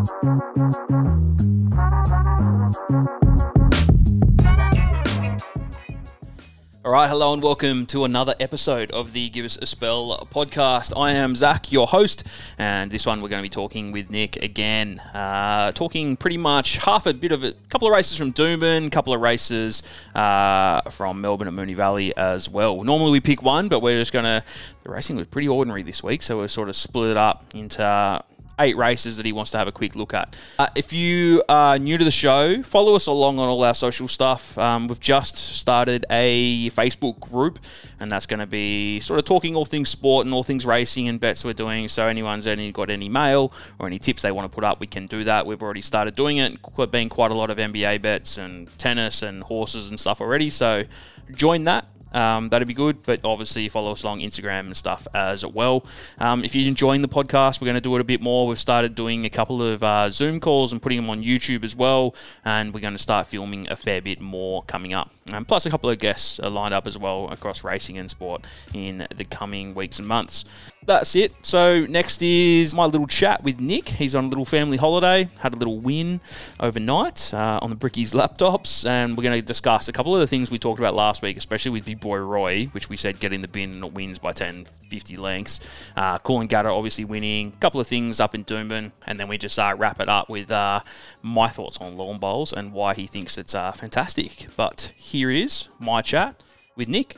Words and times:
All 0.00 0.06
right, 6.86 7.06
hello 7.06 7.34
and 7.34 7.42
welcome 7.42 7.84
to 7.86 8.04
another 8.04 8.34
episode 8.40 8.90
of 8.92 9.12
the 9.12 9.28
Give 9.28 9.44
Us 9.44 9.58
a 9.58 9.66
Spell 9.66 10.26
podcast. 10.32 10.98
I 10.98 11.10
am 11.10 11.34
Zach, 11.34 11.70
your 11.70 11.86
host, 11.86 12.26
and 12.56 12.90
this 12.90 13.04
one 13.04 13.20
we're 13.20 13.28
going 13.28 13.40
to 13.40 13.44
be 13.44 13.52
talking 13.52 13.92
with 13.92 14.08
Nick 14.08 14.36
again. 14.36 15.00
Uh, 15.12 15.72
talking 15.72 16.16
pretty 16.16 16.38
much 16.38 16.78
half 16.78 17.04
a 17.04 17.12
bit 17.12 17.32
of 17.32 17.44
a 17.44 17.52
couple 17.68 17.86
of 17.86 17.92
races 17.92 18.16
from 18.16 18.32
Doomben, 18.32 18.86
a 18.86 18.90
couple 18.90 19.12
of 19.12 19.20
races 19.20 19.82
uh, 20.14 20.80
from 20.90 21.20
Melbourne 21.20 21.48
at 21.48 21.52
Moonee 21.52 21.76
Valley 21.76 22.16
as 22.16 22.48
well. 22.48 22.82
Normally 22.82 23.10
we 23.10 23.20
pick 23.20 23.42
one, 23.42 23.68
but 23.68 23.82
we're 23.82 24.00
just 24.00 24.14
going 24.14 24.24
to. 24.24 24.42
The 24.82 24.88
racing 24.88 25.16
was 25.16 25.26
pretty 25.26 25.48
ordinary 25.48 25.82
this 25.82 26.02
week, 26.02 26.22
so 26.22 26.38
we're 26.38 26.48
sort 26.48 26.70
of 26.70 26.76
split 26.76 27.10
it 27.10 27.16
up 27.18 27.44
into 27.52 28.24
eight 28.60 28.76
races 28.76 29.16
that 29.16 29.26
he 29.26 29.32
wants 29.32 29.50
to 29.50 29.58
have 29.58 29.66
a 29.66 29.72
quick 29.72 29.96
look 29.96 30.14
at. 30.14 30.36
Uh, 30.58 30.68
if 30.76 30.92
you 30.92 31.42
are 31.48 31.78
new 31.78 31.98
to 31.98 32.04
the 32.04 32.10
show, 32.10 32.62
follow 32.62 32.94
us 32.94 33.06
along 33.06 33.38
on 33.38 33.48
all 33.48 33.64
our 33.64 33.74
social 33.74 34.06
stuff. 34.06 34.56
Um, 34.58 34.86
we've 34.86 35.00
just 35.00 35.36
started 35.36 36.06
a 36.10 36.70
Facebook 36.70 37.18
group, 37.20 37.58
and 37.98 38.10
that's 38.10 38.26
going 38.26 38.40
to 38.40 38.46
be 38.46 39.00
sort 39.00 39.18
of 39.18 39.24
talking 39.24 39.56
all 39.56 39.64
things 39.64 39.88
sport 39.88 40.26
and 40.26 40.34
all 40.34 40.42
things 40.42 40.64
racing 40.64 41.08
and 41.08 41.18
bets 41.18 41.44
we're 41.44 41.52
doing. 41.52 41.88
So 41.88 42.06
anyone's 42.06 42.46
any 42.46 42.70
got 42.72 42.90
any 42.90 43.08
mail 43.08 43.52
or 43.78 43.86
any 43.86 43.98
tips 43.98 44.22
they 44.22 44.32
want 44.32 44.50
to 44.50 44.54
put 44.54 44.64
up, 44.64 44.80
we 44.80 44.86
can 44.86 45.06
do 45.06 45.24
that. 45.24 45.46
We've 45.46 45.62
already 45.62 45.80
started 45.80 46.14
doing 46.14 46.36
it. 46.36 46.58
Been 46.90 47.08
quite 47.08 47.30
a 47.30 47.34
lot 47.34 47.50
of 47.50 47.58
NBA 47.58 48.02
bets 48.02 48.36
and 48.38 48.66
tennis 48.78 49.22
and 49.22 49.42
horses 49.42 49.88
and 49.88 50.00
stuff 50.00 50.20
already. 50.20 50.50
So 50.50 50.84
join 51.32 51.64
that. 51.64 51.86
Um, 52.12 52.48
that'd 52.48 52.68
be 52.68 52.74
good. 52.74 53.02
But 53.02 53.20
obviously, 53.24 53.68
follow 53.68 53.92
us 53.92 54.02
along 54.02 54.20
Instagram 54.20 54.60
and 54.60 54.76
stuff 54.76 55.06
as 55.14 55.44
well. 55.44 55.84
Um, 56.18 56.44
if 56.44 56.54
you're 56.54 56.68
enjoying 56.68 57.02
the 57.02 57.08
podcast, 57.08 57.60
we're 57.60 57.66
going 57.66 57.74
to 57.76 57.80
do 57.80 57.94
it 57.96 58.00
a 58.00 58.04
bit 58.04 58.20
more. 58.20 58.46
We've 58.46 58.58
started 58.58 58.94
doing 58.94 59.24
a 59.24 59.30
couple 59.30 59.62
of 59.62 59.82
uh, 59.82 60.10
Zoom 60.10 60.40
calls 60.40 60.72
and 60.72 60.82
putting 60.82 61.00
them 61.00 61.10
on 61.10 61.22
YouTube 61.22 61.64
as 61.64 61.74
well. 61.74 62.14
And 62.44 62.74
we're 62.74 62.80
going 62.80 62.94
to 62.94 62.98
start 62.98 63.26
filming 63.26 63.70
a 63.70 63.76
fair 63.76 64.00
bit 64.00 64.20
more 64.20 64.62
coming 64.64 64.94
up. 64.94 65.12
Um, 65.32 65.44
plus, 65.44 65.66
a 65.66 65.70
couple 65.70 65.90
of 65.90 65.98
guests 65.98 66.40
are 66.40 66.50
lined 66.50 66.74
up 66.74 66.86
as 66.86 66.98
well 66.98 67.28
across 67.30 67.62
racing 67.62 67.98
and 67.98 68.10
sport 68.10 68.44
in 68.74 69.06
the 69.14 69.24
coming 69.24 69.74
weeks 69.74 69.98
and 69.98 70.08
months. 70.08 70.72
That's 70.84 71.14
it. 71.14 71.32
So, 71.42 71.86
next 71.86 72.22
is 72.22 72.74
my 72.74 72.86
little 72.86 73.06
chat 73.06 73.44
with 73.44 73.60
Nick. 73.60 73.88
He's 73.90 74.16
on 74.16 74.24
a 74.24 74.28
little 74.28 74.44
family 74.44 74.76
holiday, 74.76 75.28
had 75.38 75.52
a 75.52 75.56
little 75.56 75.78
win 75.78 76.20
overnight 76.58 77.32
uh, 77.32 77.60
on 77.62 77.70
the 77.70 77.76
Brickies 77.76 78.14
laptops. 78.14 78.88
And 78.88 79.16
we're 79.16 79.22
going 79.22 79.40
to 79.40 79.46
discuss 79.46 79.88
a 79.88 79.92
couple 79.92 80.14
of 80.14 80.20
the 80.20 80.26
things 80.26 80.50
we 80.50 80.58
talked 80.58 80.78
about 80.78 80.94
last 80.94 81.22
week, 81.22 81.36
especially 81.36 81.70
with 81.70 81.84
Boy 82.00 82.18
Roy, 82.18 82.66
which 82.66 82.88
we 82.88 82.96
said 82.96 83.20
get 83.20 83.32
in 83.32 83.40
the 83.40 83.48
bin 83.48 83.72
and 83.72 83.84
it 83.84 83.92
wins 83.92 84.18
by 84.18 84.32
10, 84.32 84.66
50 84.88 85.16
lengths. 85.16 85.60
Uh, 85.96 86.18
Gutter, 86.18 86.70
obviously 86.70 87.04
winning. 87.04 87.52
A 87.54 87.60
couple 87.60 87.80
of 87.80 87.86
things 87.86 88.20
up 88.20 88.34
in 88.34 88.44
Doomben. 88.44 88.92
And 89.06 89.20
then 89.20 89.28
we 89.28 89.38
just 89.38 89.58
uh, 89.58 89.74
wrap 89.76 90.00
it 90.00 90.08
up 90.08 90.28
with 90.28 90.50
uh, 90.50 90.80
my 91.22 91.48
thoughts 91.48 91.78
on 91.78 91.96
lawn 91.96 92.18
bowls 92.18 92.52
and 92.52 92.72
why 92.72 92.94
he 92.94 93.06
thinks 93.06 93.38
it's 93.38 93.54
uh, 93.54 93.72
fantastic. 93.72 94.48
But 94.56 94.92
here 94.96 95.30
is 95.30 95.68
my 95.78 96.02
chat 96.02 96.42
with 96.76 96.88
Nick. 96.88 97.16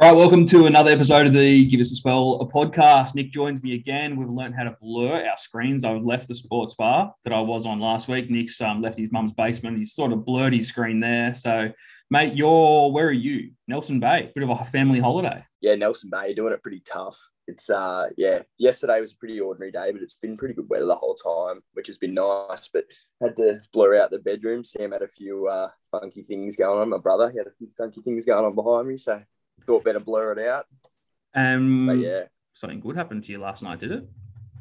All 0.00 0.08
right, 0.08 0.16
welcome 0.16 0.44
to 0.46 0.66
another 0.66 0.90
episode 0.90 1.28
of 1.28 1.34
the 1.34 1.68
Give 1.68 1.78
Us 1.78 1.92
a 1.92 1.94
Spell 1.94 2.40
a 2.40 2.46
podcast. 2.48 3.14
Nick 3.14 3.30
joins 3.30 3.62
me 3.62 3.74
again. 3.74 4.16
We've 4.16 4.28
learned 4.28 4.56
how 4.56 4.64
to 4.64 4.76
blur 4.82 5.24
our 5.24 5.36
screens. 5.36 5.84
I've 5.84 6.02
left 6.02 6.26
the 6.26 6.34
sports 6.34 6.74
bar 6.74 7.14
that 7.22 7.32
I 7.32 7.40
was 7.40 7.64
on 7.64 7.78
last 7.78 8.08
week. 8.08 8.28
Nick's 8.28 8.60
um, 8.60 8.82
left 8.82 8.98
his 8.98 9.12
mum's 9.12 9.32
basement. 9.32 9.78
He's 9.78 9.92
sort 9.92 10.12
of 10.12 10.24
blurred 10.24 10.52
his 10.52 10.66
screen 10.66 10.98
there. 10.98 11.32
So, 11.32 11.70
mate, 12.10 12.34
you're 12.34 12.90
where 12.92 13.06
are 13.06 13.12
you? 13.12 13.52
Nelson 13.68 14.00
Bay. 14.00 14.30
Bit 14.34 14.44
of 14.44 14.50
a 14.50 14.64
family 14.66 15.00
holiday. 15.00 15.44
Yeah, 15.60 15.74
Nelson 15.74 16.10
Bay 16.10 16.34
doing 16.34 16.52
it 16.52 16.62
pretty 16.62 16.80
tough. 16.80 17.18
It's 17.46 17.68
uh 17.68 18.08
yeah, 18.16 18.40
yesterday 18.58 19.00
was 19.00 19.12
a 19.12 19.16
pretty 19.16 19.38
ordinary 19.38 19.70
day, 19.70 19.92
but 19.92 20.00
it's 20.00 20.14
been 20.14 20.36
pretty 20.36 20.54
good 20.54 20.68
weather 20.68 20.86
the 20.86 20.94
whole 20.94 21.14
time, 21.14 21.62
which 21.74 21.88
has 21.88 21.98
been 21.98 22.14
nice. 22.14 22.68
But 22.68 22.86
had 23.22 23.36
to 23.36 23.60
blur 23.72 23.98
out 23.98 24.10
the 24.10 24.18
bedroom. 24.18 24.64
Sam 24.64 24.92
had 24.92 25.02
a 25.02 25.08
few 25.08 25.46
uh, 25.46 25.68
funky 25.90 26.22
things 26.22 26.56
going 26.56 26.80
on. 26.80 26.88
My 26.88 26.98
brother 26.98 27.30
he 27.30 27.36
had 27.38 27.46
a 27.46 27.54
few 27.58 27.68
funky 27.76 28.00
things 28.00 28.24
going 28.24 28.44
on 28.44 28.54
behind 28.54 28.88
me, 28.88 28.96
so 28.96 29.20
thought 29.66 29.84
better 29.84 30.00
blur 30.00 30.32
it 30.32 30.48
out. 30.48 30.66
Um, 31.34 31.86
But 31.86 31.98
yeah, 31.98 32.22
something 32.54 32.80
good 32.80 32.96
happened 32.96 33.24
to 33.24 33.32
you 33.32 33.38
last 33.38 33.62
night, 33.62 33.80
did 33.80 33.92
it? 33.92 34.08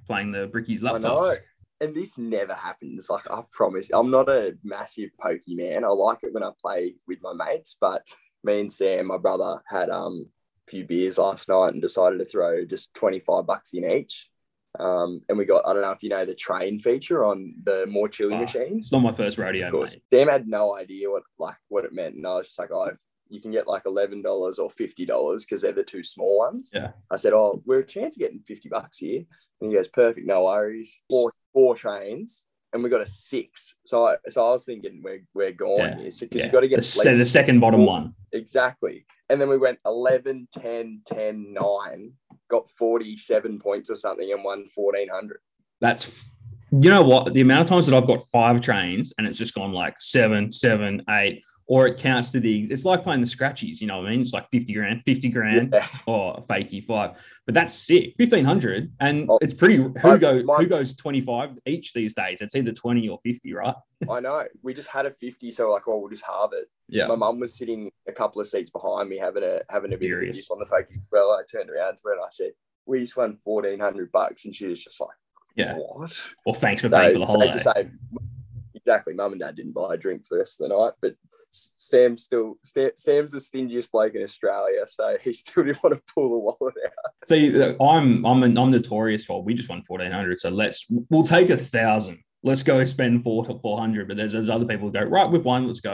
Playing 0.05 0.31
the 0.31 0.49
Brickies 0.49 0.83
I 0.83 0.97
know. 0.97 1.35
And 1.83 1.93
this 1.95 2.17
never 2.17 2.53
happens. 2.53 3.09
Like 3.09 3.29
I 3.29 3.41
promise, 3.51 3.89
I'm 3.93 4.09
not 4.09 4.29
a 4.29 4.57
massive 4.63 5.09
pokey 5.21 5.55
man. 5.55 5.83
I 5.83 5.89
like 5.89 6.19
it 6.23 6.33
when 6.33 6.43
I 6.43 6.51
play 6.61 6.95
with 7.07 7.19
my 7.21 7.33
mates, 7.33 7.75
but 7.79 8.07
me 8.43 8.61
and 8.61 8.71
Sam, 8.71 9.07
my 9.07 9.17
brother, 9.17 9.61
had 9.67 9.89
um 9.89 10.27
a 10.67 10.71
few 10.71 10.85
beers 10.85 11.17
last 11.17 11.49
night 11.49 11.73
and 11.73 11.81
decided 11.81 12.19
to 12.19 12.25
throw 12.25 12.63
just 12.65 12.93
25 12.93 13.45
bucks 13.45 13.73
in 13.73 13.83
each. 13.89 14.29
Um, 14.79 15.21
and 15.29 15.37
we 15.37 15.45
got, 15.45 15.67
I 15.67 15.73
don't 15.73 15.83
know 15.83 15.91
if 15.91 16.01
you 16.01 16.09
know 16.09 16.25
the 16.25 16.33
train 16.33 16.79
feature 16.79 17.23
on 17.25 17.53
the 17.63 17.85
More 17.85 18.07
Chilli 18.09 18.35
Ah, 18.37 18.41
machines. 18.41 18.85
It's 18.85 18.91
not 18.91 19.03
my 19.03 19.11
first 19.13 19.37
rodeo, 19.37 19.67
Of 19.67 19.71
course, 19.71 19.91
mate. 19.91 20.01
Sam 20.11 20.27
had 20.29 20.47
no 20.47 20.75
idea 20.75 21.11
what 21.11 21.23
like 21.37 21.57
what 21.67 21.85
it 21.85 21.93
meant, 21.93 22.15
and 22.15 22.25
I 22.25 22.35
was 22.37 22.47
just 22.47 22.57
like, 22.59 22.71
"Oh, 22.71 22.89
you 23.29 23.39
can 23.41 23.51
get 23.51 23.67
like 23.67 23.83
eleven 23.85 24.21
dollars 24.23 24.57
or 24.57 24.69
fifty 24.71 25.05
dollars 25.05 25.45
because 25.45 25.61
they're 25.61 25.73
the 25.73 25.83
two 25.83 26.03
small 26.03 26.39
ones." 26.39 26.71
Yeah. 26.73 26.91
I 27.11 27.17
said, 27.17 27.33
"Oh, 27.33 27.61
we're 27.65 27.79
a 27.81 27.85
chance 27.85 28.15
of 28.15 28.21
getting 28.21 28.39
fifty 28.39 28.67
bucks 28.69 28.97
here," 28.99 29.23
and 29.61 29.69
he 29.69 29.75
goes, 29.77 29.89
"Perfect, 29.89 30.25
no 30.25 30.45
worries." 30.45 30.97
Four 31.11 31.33
four 31.53 31.75
trains, 31.75 32.47
and 32.73 32.83
we 32.83 32.89
got 32.89 33.01
a 33.01 33.07
six. 33.07 33.75
So 33.85 34.05
I 34.07 34.15
so 34.29 34.47
I 34.47 34.51
was 34.51 34.65
thinking 34.65 35.01
we're 35.03 35.23
we're 35.33 35.51
gone 35.51 35.79
Yeah, 35.79 35.95
here 35.95 36.03
because 36.05 36.17
so, 36.19 36.27
Yeah. 36.31 36.45
you 36.45 36.51
got 36.51 36.61
to 36.61 36.67
get 36.67 36.81
the, 36.81 37.13
the 37.17 37.25
second 37.25 37.59
bottom 37.59 37.85
one. 37.85 38.13
exactly, 38.31 39.05
and 39.29 39.39
then 39.39 39.49
we 39.49 39.57
went 39.57 39.79
11, 39.85 40.47
10, 40.53 41.01
10, 41.05 41.53
9, 41.53 42.13
got 42.49 42.69
forty 42.71 43.15
seven 43.15 43.59
points 43.59 43.89
or 43.89 43.95
something, 43.95 44.31
and 44.31 44.43
won 44.43 44.67
fourteen 44.67 45.09
hundred. 45.09 45.39
That's 45.79 46.11
you 46.71 46.89
know 46.89 47.03
what? 47.03 47.33
The 47.35 47.41
amount 47.41 47.61
of 47.61 47.67
times 47.69 47.85
that 47.85 47.95
I've 47.95 48.07
got 48.07 48.25
five 48.31 48.59
trains 48.59 49.13
and 49.17 49.27
it's 49.27 49.37
just 49.37 49.53
gone 49.53 49.73
like 49.73 49.93
seven, 49.99 50.51
seven, 50.51 51.03
eight, 51.07 51.43
or 51.67 51.87
it 51.87 51.97
counts 51.97 52.29
to 52.31 52.39
the 52.39 52.63
it's 52.71 52.83
like 52.85 53.03
playing 53.03 53.21
the 53.21 53.27
scratchies, 53.27 53.79
you 53.79 53.87
know 53.87 53.97
what 53.99 54.07
I 54.07 54.11
mean? 54.11 54.21
It's 54.21 54.33
like 54.33 54.49
50 54.51 54.73
grand, 54.73 55.01
50 55.05 55.29
grand, 55.29 55.69
Yeah. 55.73 55.87
or 56.07 56.35
a 56.37 56.41
fakey 56.41 56.85
five. 56.85 57.11
But 57.45 57.55
that's 57.55 57.73
sick. 57.73 58.13
1500. 58.17 58.91
And 58.99 59.29
Oh, 59.29 59.39
it's 59.41 59.53
pretty 59.53 59.77
who 59.77 60.17
goes 60.17 60.43
who 60.57 60.65
goes 60.65 60.93
25 60.95 61.51
each 61.65 61.93
these 61.93 62.13
days? 62.13 62.41
It's 62.41 62.55
either 62.55 62.71
20 62.73 63.07
or 63.09 63.19
50, 63.23 63.53
right? 63.53 63.75
I 64.09 64.19
know. 64.19 64.43
We 64.61 64.73
just 64.73 64.89
had 64.89 65.05
a 65.05 65.11
fifty, 65.11 65.49
so 65.51 65.71
like, 65.71 65.87
oh, 65.87 65.97
we'll 65.99 66.09
just 66.09 66.25
halve 66.27 66.51
it. 66.53 66.65
Yeah. 66.89 67.07
My 67.07 67.15
mum 67.15 67.39
was 67.39 67.57
sitting 67.57 67.89
a 68.07 68.11
couple 68.11 68.41
of 68.41 68.47
seats 68.47 68.69
behind 68.69 69.07
me, 69.09 69.17
having 69.17 69.43
a 69.43 69.61
having 69.69 69.93
a 69.93 69.97
bit 69.97 70.11
of 70.11 70.35
on 70.51 70.59
the 70.59 70.65
focus. 70.65 70.99
Well, 71.11 71.31
I 71.31 71.43
turned 71.49 71.69
around 71.69 71.95
to 71.97 72.01
her 72.05 72.11
and 72.13 72.21
I 72.21 72.27
said, 72.29 72.51
"We 72.85 72.99
just 72.99 73.15
won 73.15 73.37
fourteen 73.45 73.79
hundred 73.79 74.11
bucks," 74.11 74.43
and 74.43 74.53
she 74.53 74.65
was 74.67 74.83
just 74.83 74.99
like, 74.99 75.15
Yeah. 75.55 75.75
"What?" 75.75 76.19
Well, 76.45 76.53
thanks 76.53 76.81
for 76.81 76.89
So, 76.89 76.97
paying 76.97 77.13
for 77.13 77.19
the 77.19 77.25
holiday. 77.25 77.57
say, 77.57 77.89
exactly. 78.75 79.13
Mum 79.13 79.31
and 79.31 79.41
dad 79.41 79.55
didn't 79.55 79.71
buy 79.73 79.93
a 79.93 79.97
drink 79.97 80.25
for 80.25 80.35
the 80.35 80.39
rest 80.39 80.59
of 80.61 80.67
the 80.69 80.75
night, 80.77 80.93
but 81.01 81.15
Sam 81.53 82.17
still 82.17 82.55
Sam's 82.63 83.31
the 83.33 83.39
stingiest 83.39 83.91
bloke 83.91 84.15
in 84.15 84.23
Australia, 84.23 84.85
so 84.87 85.17
he 85.21 85.33
still 85.33 85.63
didn't 85.65 85.83
want 85.83 85.95
to 85.95 86.01
pull 86.13 86.29
the 86.29 86.37
wallet 86.37 86.73
out. 86.85 87.13
See, 87.29 87.49
look, 87.51 87.77
I'm 87.79 88.25
I'm 88.25 88.43
I'm 88.43 88.71
notorious 88.71 89.23
for 89.25 89.43
we 89.43 89.53
just 89.53 89.69
won 89.69 89.83
1400. 89.85 90.39
So 90.39 90.49
let's 90.49 90.85
we'll 91.09 91.23
take 91.23 91.49
a 91.49 91.57
thousand. 91.57 92.19
Let's 92.43 92.63
go 92.63 92.83
spend 92.83 93.23
four 93.23 93.45
to 93.45 93.57
400. 93.59 94.07
But 94.07 94.17
there's, 94.17 94.33
there's 94.33 94.49
other 94.49 94.65
people 94.65 94.87
who 94.87 94.93
go 94.93 95.03
right 95.03 95.29
with 95.29 95.45
one. 95.45 95.65
Let's 95.67 95.79
go. 95.79 95.93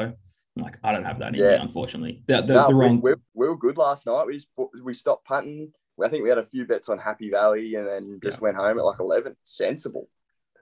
I'm 0.57 0.63
like, 0.63 0.77
I 0.83 0.91
don't 0.91 1.05
have 1.05 1.19
that 1.19 1.27
in 1.27 1.33
me, 1.33 1.39
Yeah. 1.41 1.61
unfortunately. 1.61 2.23
The, 2.25 2.41
the, 2.41 2.53
No, 2.53 2.67
the 2.69 2.73
wrong. 2.73 3.01
we, 3.01 3.13
we 3.35 3.47
were 3.47 3.55
good 3.57 3.77
last 3.77 4.07
night. 4.07 4.25
We 4.25 4.33
just 4.33 4.49
we 4.83 4.93
stopped 4.93 5.25
punting. 5.25 5.71
I 6.03 6.07
think 6.07 6.23
we 6.23 6.29
had 6.29 6.37
a 6.37 6.45
few 6.45 6.65
bets 6.65 6.87
on 6.89 6.97
Happy 6.97 7.29
Valley, 7.29 7.75
and 7.75 7.85
then 7.85 8.19
just 8.23 8.39
went 8.41 8.55
home 8.55 8.79
at 8.79 8.85
like 8.85 8.99
eleven. 8.99 9.35
Sensible. 9.43 10.07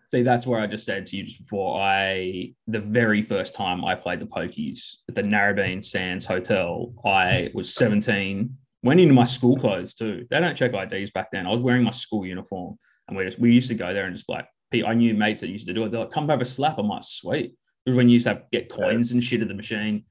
See, 0.08 0.22
that's 0.22 0.48
where 0.48 0.62
I 0.62 0.68
just 0.68 0.86
said 0.86 1.06
to 1.08 1.18
you 1.18 1.24
just 1.24 1.40
before. 1.40 1.82
I 1.82 2.54
the 2.68 2.80
very 2.80 3.22
first 3.22 3.56
time 3.56 3.84
I 3.84 3.94
played 3.94 4.22
the 4.22 4.26
pokies 4.26 4.96
at 5.10 5.16
the 5.16 5.22
Narrabeen 5.22 5.84
Sands 5.84 6.26
Hotel, 6.26 6.94
I 7.06 7.52
was 7.54 7.74
17. 7.74 8.56
Went 8.84 9.00
into 9.02 9.14
my 9.14 9.26
school 9.26 9.58
clothes 9.58 9.96
too. 9.96 10.26
They 10.30 10.40
don't 10.40 10.56
check 10.56 10.74
IDs 10.74 11.12
back 11.12 11.32
then. 11.32 11.46
I 11.46 11.52
was 11.52 11.62
wearing 11.62 11.84
my 11.84 11.92
school 11.92 12.26
uniform, 12.26 12.78
and 13.08 13.18
we 13.18 13.26
just 13.26 13.38
we 13.38 13.52
used 13.52 13.68
to 13.68 13.76
go 13.76 13.94
there 13.94 14.06
and 14.06 14.16
just 14.16 14.30
like 14.30 14.48
I 14.74 14.94
knew 14.94 15.14
mates 15.14 15.42
that 15.42 15.50
used 15.50 15.68
to 15.68 15.74
do 15.74 15.84
it. 15.84 15.92
They're 15.92 16.02
like, 16.02 16.12
"Come 16.12 16.30
have 16.30 16.42
a 16.42 16.46
slap." 16.46 16.78
I'm 16.78 16.88
like, 16.88 17.04
"Sweet." 17.04 17.46
It 17.46 17.90
was 17.90 17.96
when 17.96 18.08
you 18.08 18.14
used 18.14 18.28
to 18.28 18.34
have 18.34 18.44
get 18.52 18.70
coins 18.70 19.12
and 19.12 19.24
shit 19.24 19.42
at 19.42 19.50
the 19.50 19.54
machine. 19.54 20.06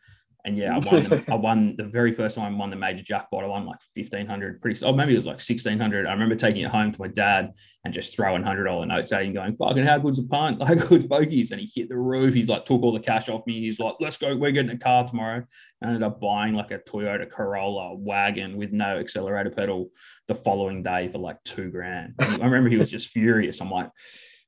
And 0.47 0.57
yeah, 0.57 0.77
I 0.77 0.79
won. 0.79 1.03
the, 1.05 1.25
I 1.33 1.35
won 1.35 1.75
the 1.77 1.83
very 1.85 2.13
first 2.13 2.37
time 2.37 2.55
I 2.55 2.57
won 2.57 2.71
the 2.71 2.77
major 2.77 3.03
jackpot. 3.03 3.43
I 3.43 3.49
won 3.49 3.67
like 3.67 3.81
fifteen 3.97 4.29
hundred. 4.29 4.63
Pretty. 4.63 4.83
Oh, 4.85 4.93
maybe 4.93 5.13
it 5.13 5.17
was 5.17 5.27
like 5.27 5.41
sixteen 5.41 5.79
hundred. 5.79 6.07
I 6.07 6.13
remember 6.13 6.37
taking 6.37 6.63
it 6.63 6.71
home 6.71 6.93
to 6.93 7.01
my 7.01 7.09
dad 7.09 7.53
and 7.85 7.93
just 7.93 8.15
throwing 8.15 8.45
hundred 8.45 8.65
dollar 8.65 8.87
notes 8.87 9.11
at 9.11 9.25
him, 9.25 9.35
going, 9.35 9.57
"Fucking 9.57 9.85
how 9.85 9.99
good's 9.99 10.21
a 10.21 10.23
punt? 10.23 10.63
How 10.67 10.75
good's 10.75 11.05
bogeys?" 11.05 11.51
And 11.51 11.61
he 11.61 11.69
hit 11.75 11.89
the 11.89 11.99
roof. 11.99 12.33
He's 12.33 12.49
like, 12.49 12.65
took 12.65 12.83
all 12.85 12.93
the 12.93 13.01
cash 13.01 13.29
off 13.29 13.45
me. 13.45 13.61
He's 13.61 13.81
like, 13.81 13.97
"Let's 13.99 14.19
go. 14.19 14.37
We're 14.37 14.53
getting 14.53 14.71
a 14.71 14.79
car 14.79 15.07
tomorrow." 15.07 15.45
I 15.83 15.87
ended 15.87 16.05
up 16.05 16.21
buying 16.21 16.55
like 16.55 16.71
a 16.71 16.79
Toyota 16.79 17.29
Corolla 17.29 17.97
wagon 17.97 18.57
with 18.57 18.71
no 18.71 18.99
accelerator 18.99 19.51
pedal 19.51 19.91
the 20.29 20.37
following 20.37 20.85
day 20.85 21.09
for 21.09 21.19
like 21.19 21.43
two 21.45 21.71
grand. 21.71 22.15
And 22.21 22.41
I 22.41 22.45
remember 22.45 22.71
he 22.71 22.77
was 22.77 22.91
just 22.91 23.09
furious. 23.09 23.61
I'm 23.61 23.71
like, 23.71 23.91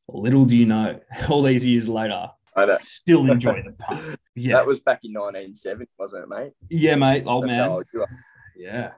little 0.08 0.44
do 0.44 0.56
you 0.56 0.66
know, 0.66 1.00
all 1.28 1.42
these 1.42 1.66
years 1.66 1.88
later, 1.88 2.28
I 2.54 2.78
still 2.82 3.30
enjoy 3.30 3.62
the 3.62 3.72
punt. 3.72 4.16
Yeah, 4.38 4.54
That 4.56 4.66
was 4.66 4.80
back 4.80 5.04
in 5.04 5.12
1970, 5.12 5.90
wasn't 5.98 6.24
it, 6.24 6.28
mate? 6.28 6.52
yeah, 6.70 6.94
mate, 6.96 7.24
old 7.26 7.44
That's 7.44 7.54
man. 7.54 7.68
how 7.68 7.76
old 7.76 7.86
you 7.92 8.02
are. 8.02 8.08
Yeah. 8.56 8.92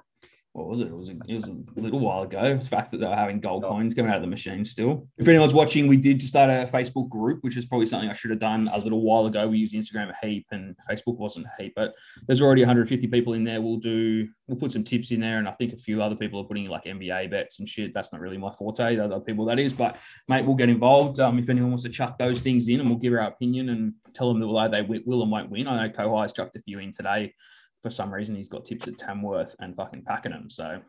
What 0.52 0.66
was 0.66 0.80
it? 0.80 0.88
It 0.88 0.94
was 0.94 1.08
a, 1.08 1.12
it 1.28 1.34
was 1.36 1.48
a 1.48 1.56
little 1.76 2.00
while 2.00 2.22
ago. 2.22 2.56
The 2.56 2.66
fact 2.66 2.90
that 2.90 2.98
they 2.98 3.06
were 3.06 3.14
having 3.14 3.38
gold 3.38 3.62
coins 3.62 3.94
coming 3.94 4.10
out 4.10 4.16
of 4.16 4.22
the 4.22 4.28
machine 4.28 4.64
still. 4.64 5.06
If 5.16 5.28
anyone's 5.28 5.54
watching, 5.54 5.86
we 5.86 5.96
did 5.96 6.18
just 6.18 6.32
start 6.32 6.50
a 6.50 6.68
Facebook 6.70 7.08
group, 7.08 7.38
which 7.42 7.56
is 7.56 7.66
probably 7.66 7.86
something 7.86 8.10
I 8.10 8.14
should 8.14 8.30
have 8.30 8.40
done 8.40 8.68
a 8.72 8.78
little 8.78 9.02
while 9.02 9.26
ago. 9.26 9.46
We 9.48 9.58
used 9.58 9.74
Instagram 9.74 10.10
a 10.10 10.26
heap, 10.26 10.46
and 10.50 10.76
Facebook 10.90 11.18
wasn't 11.18 11.46
a 11.46 11.62
heap, 11.62 11.74
but 11.76 11.94
there's 12.26 12.42
already 12.42 12.62
150 12.62 13.06
people 13.06 13.34
in 13.34 13.44
there. 13.44 13.60
We'll 13.60 13.76
do 13.76 14.28
we'll 14.48 14.58
put 14.58 14.72
some 14.72 14.82
tips 14.82 15.12
in 15.12 15.20
there, 15.20 15.38
and 15.38 15.46
I 15.46 15.52
think 15.52 15.72
a 15.72 15.76
few 15.76 16.02
other 16.02 16.16
people 16.16 16.40
are 16.40 16.44
putting 16.44 16.68
like 16.68 16.84
NBA 16.84 17.30
bets 17.30 17.60
and 17.60 17.68
shit. 17.68 17.94
That's 17.94 18.12
not 18.12 18.20
really 18.20 18.38
my 18.38 18.50
forte. 18.50 18.96
The 18.96 19.04
other 19.04 19.20
people 19.20 19.44
that 19.46 19.60
is, 19.60 19.72
but 19.72 19.98
mate, 20.28 20.44
we'll 20.44 20.56
get 20.56 20.68
involved. 20.68 21.20
Um, 21.20 21.38
if 21.38 21.48
anyone 21.48 21.70
wants 21.70 21.84
to 21.84 21.90
chuck 21.90 22.18
those 22.18 22.40
things 22.40 22.66
in, 22.66 22.80
and 22.80 22.90
we'll 22.90 22.98
give 22.98 23.12
our 23.12 23.20
opinion 23.20 23.68
and 23.68 23.94
tell 24.14 24.32
them 24.32 24.40
that 24.40 24.70
they 24.72 24.82
will 24.82 25.22
and 25.22 25.30
won't 25.30 25.50
win. 25.50 25.68
I 25.68 25.86
know 25.86 25.92
Kohai's 25.92 26.32
chucked 26.32 26.56
a 26.56 26.62
few 26.62 26.80
in 26.80 26.90
today 26.90 27.34
for 27.82 27.90
some 27.90 28.12
reason 28.12 28.34
he's 28.34 28.48
got 28.48 28.64
tips 28.64 28.88
at 28.88 28.98
Tamworth 28.98 29.54
and 29.60 29.74
fucking 29.74 30.02
Pakenham. 30.02 30.50
So 30.50 30.80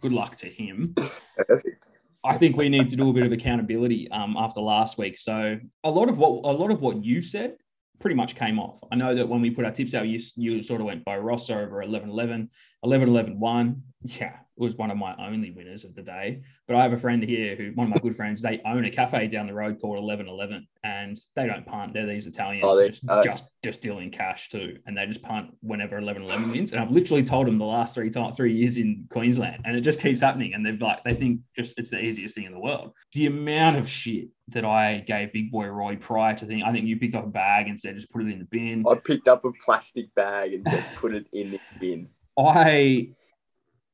good 0.00 0.12
luck 0.12 0.36
to 0.36 0.48
him. 0.48 0.94
Perfect. 1.46 1.88
I 2.24 2.36
think 2.36 2.56
we 2.56 2.68
need 2.68 2.90
to 2.90 2.96
do 2.96 3.10
a 3.10 3.12
bit 3.12 3.24
of 3.24 3.32
accountability 3.32 4.10
um, 4.10 4.36
after 4.36 4.60
last 4.60 4.98
week. 4.98 5.18
So 5.18 5.58
a 5.84 5.90
lot 5.90 6.08
of 6.08 6.18
what 6.18 6.44
a 6.44 6.52
lot 6.52 6.70
of 6.70 6.82
what 6.82 7.04
you 7.04 7.22
said 7.22 7.56
pretty 8.00 8.16
much 8.16 8.34
came 8.34 8.58
off. 8.58 8.78
I 8.92 8.96
know 8.96 9.14
that 9.14 9.28
when 9.28 9.40
we 9.40 9.50
put 9.50 9.64
our 9.64 9.70
tips 9.70 9.94
out, 9.94 10.06
you, 10.06 10.20
you 10.36 10.62
sort 10.62 10.80
of 10.80 10.86
went 10.86 11.04
by 11.04 11.16
Ross 11.18 11.50
over 11.50 11.82
11 11.82 12.10
11, 12.10 12.50
11 12.82 13.08
11 13.08 13.40
1. 13.40 13.82
Yeah, 14.02 14.36
was 14.58 14.76
one 14.76 14.90
of 14.90 14.96
my 14.96 15.14
only 15.18 15.50
winners 15.50 15.84
of 15.84 15.94
the 15.94 16.02
day. 16.02 16.42
But 16.66 16.76
I 16.76 16.82
have 16.82 16.92
a 16.92 16.98
friend 16.98 17.22
here 17.22 17.56
who, 17.56 17.72
one 17.74 17.86
of 17.86 17.90
my 17.90 18.00
good 18.00 18.16
friends, 18.16 18.42
they 18.42 18.60
own 18.64 18.84
a 18.84 18.90
cafe 18.90 19.26
down 19.28 19.46
the 19.46 19.54
road 19.54 19.80
called 19.80 19.96
1111 20.02 20.66
and 20.84 21.18
they 21.34 21.46
don't 21.46 21.66
punt. 21.66 21.94
They're 21.94 22.06
these 22.06 22.26
Italians 22.26 22.64
oh, 22.66 22.76
they, 22.76 22.88
just, 22.88 23.02
uh, 23.08 23.22
just, 23.22 23.44
just 23.62 23.80
dealing 23.80 24.10
cash 24.10 24.48
too. 24.48 24.78
And 24.86 24.96
they 24.96 25.06
just 25.06 25.22
punt 25.22 25.50
whenever 25.60 25.96
1111 25.96 26.50
wins. 26.52 26.72
And 26.72 26.80
I've 26.80 26.90
literally 26.90 27.24
told 27.24 27.46
them 27.46 27.58
the 27.58 27.64
last 27.64 27.94
three 27.94 28.10
time, 28.10 28.32
three 28.32 28.52
years 28.52 28.76
in 28.76 29.06
Queensland 29.10 29.62
and 29.64 29.76
it 29.76 29.80
just 29.82 30.00
keeps 30.00 30.20
happening. 30.20 30.54
And 30.54 30.64
they've 30.64 30.80
like, 30.80 31.02
they 31.04 31.14
think 31.14 31.40
just 31.56 31.78
it's 31.78 31.90
the 31.90 32.02
easiest 32.02 32.34
thing 32.34 32.44
in 32.44 32.52
the 32.52 32.60
world. 32.60 32.92
The 33.12 33.26
amount 33.26 33.76
of 33.76 33.88
shit 33.88 34.28
that 34.48 34.64
I 34.64 35.04
gave 35.06 35.32
Big 35.32 35.50
Boy 35.50 35.66
Roy 35.66 35.96
prior 35.96 36.34
to 36.34 36.46
thing, 36.46 36.62
I 36.62 36.72
think 36.72 36.86
you 36.86 36.98
picked 36.98 37.14
up 37.14 37.24
a 37.24 37.28
bag 37.28 37.68
and 37.68 37.80
said, 37.80 37.94
just 37.94 38.10
put 38.10 38.22
it 38.22 38.28
in 38.28 38.38
the 38.38 38.44
bin. 38.44 38.84
I 38.88 38.94
picked 38.94 39.28
up 39.28 39.44
a 39.44 39.52
plastic 39.64 40.14
bag 40.14 40.52
and 40.54 40.66
said, 40.66 40.84
put 40.96 41.14
it 41.14 41.26
in 41.32 41.52
the 41.52 41.60
bin. 41.80 42.08
I 42.38 43.10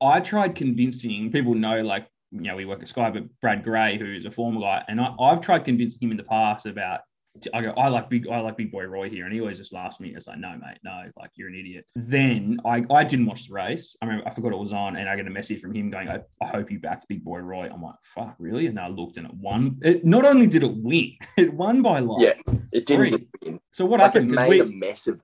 I 0.05 0.21
tried 0.21 0.55
convincing 0.55 1.31
people 1.33 1.55
know, 1.55 1.83
like, 1.83 2.07
you 2.31 2.43
know, 2.43 2.57
we 2.57 2.65
work 2.65 2.83
at 2.83 2.89
Sky, 2.89 3.11
but 3.11 3.25
Brad 3.41 3.63
Gray, 3.63 3.99
who's 3.99 4.25
a 4.25 4.31
former 4.31 4.61
guy, 4.61 4.85
and 4.89 5.01
I, 5.01 5.15
have 5.31 5.41
tried 5.41 5.65
convincing 5.65 6.03
him 6.03 6.11
in 6.11 6.17
the 6.17 6.25
past 6.25 6.67
about. 6.67 7.01
I 7.53 7.63
go, 7.63 7.71
I 7.71 7.89
like 7.89 8.09
big, 8.09 8.29
I 8.29 8.39
like 8.39 8.57
big 8.57 8.71
boy 8.71 8.85
Roy 8.85 9.11
here, 9.11 9.25
and 9.25 9.35
he 9.35 9.41
always 9.41 9.59
just 9.59 9.73
laughs 9.73 9.97
at 9.97 10.01
me. 10.03 10.15
It's 10.15 10.29
like, 10.29 10.39
no, 10.39 10.51
mate, 10.51 10.79
no, 10.85 11.03
like 11.17 11.31
you're 11.35 11.49
an 11.49 11.57
idiot. 11.57 11.85
Then 11.97 12.59
I, 12.65 12.85
I 12.93 13.03
didn't 13.03 13.27
watch 13.27 13.49
the 13.49 13.55
race. 13.55 13.97
I 14.01 14.07
remember 14.07 14.29
I 14.29 14.33
forgot 14.33 14.53
it 14.53 14.59
was 14.59 14.73
on, 14.73 14.95
and 14.95 15.09
I 15.09 15.17
get 15.17 15.27
a 15.27 15.31
message 15.31 15.61
from 15.61 15.75
him 15.75 15.91
going, 15.91 16.09
I, 16.09 16.21
I 16.41 16.47
hope 16.47 16.71
you 16.71 16.79
backed 16.79 17.09
big 17.09 17.25
boy 17.25 17.41
Roy. 17.41 17.69
I'm 17.73 17.83
like, 17.83 17.97
fuck, 18.03 18.37
really? 18.39 18.69
And 18.69 18.77
then 18.77 18.85
I 18.85 18.89
looked, 18.89 19.17
and 19.17 19.27
it 19.27 19.35
won. 19.35 19.81
It 19.83 20.05
not 20.05 20.25
only 20.25 20.47
did 20.47 20.63
it 20.63 20.77
win, 20.77 21.17
it 21.37 21.53
won 21.53 21.83
by 21.83 21.99
like 21.99 22.23
yeah, 22.23 22.55
it 22.71 22.87
didn't 22.87 23.27
win. 23.43 23.61
So 23.73 23.85
what 23.85 23.99
like 23.99 24.15
happened? 24.15 24.31
It 24.31 24.35
made 24.35 24.49
we, 24.51 24.61
a 24.61 24.67
mess 24.67 25.09
of 25.09 25.21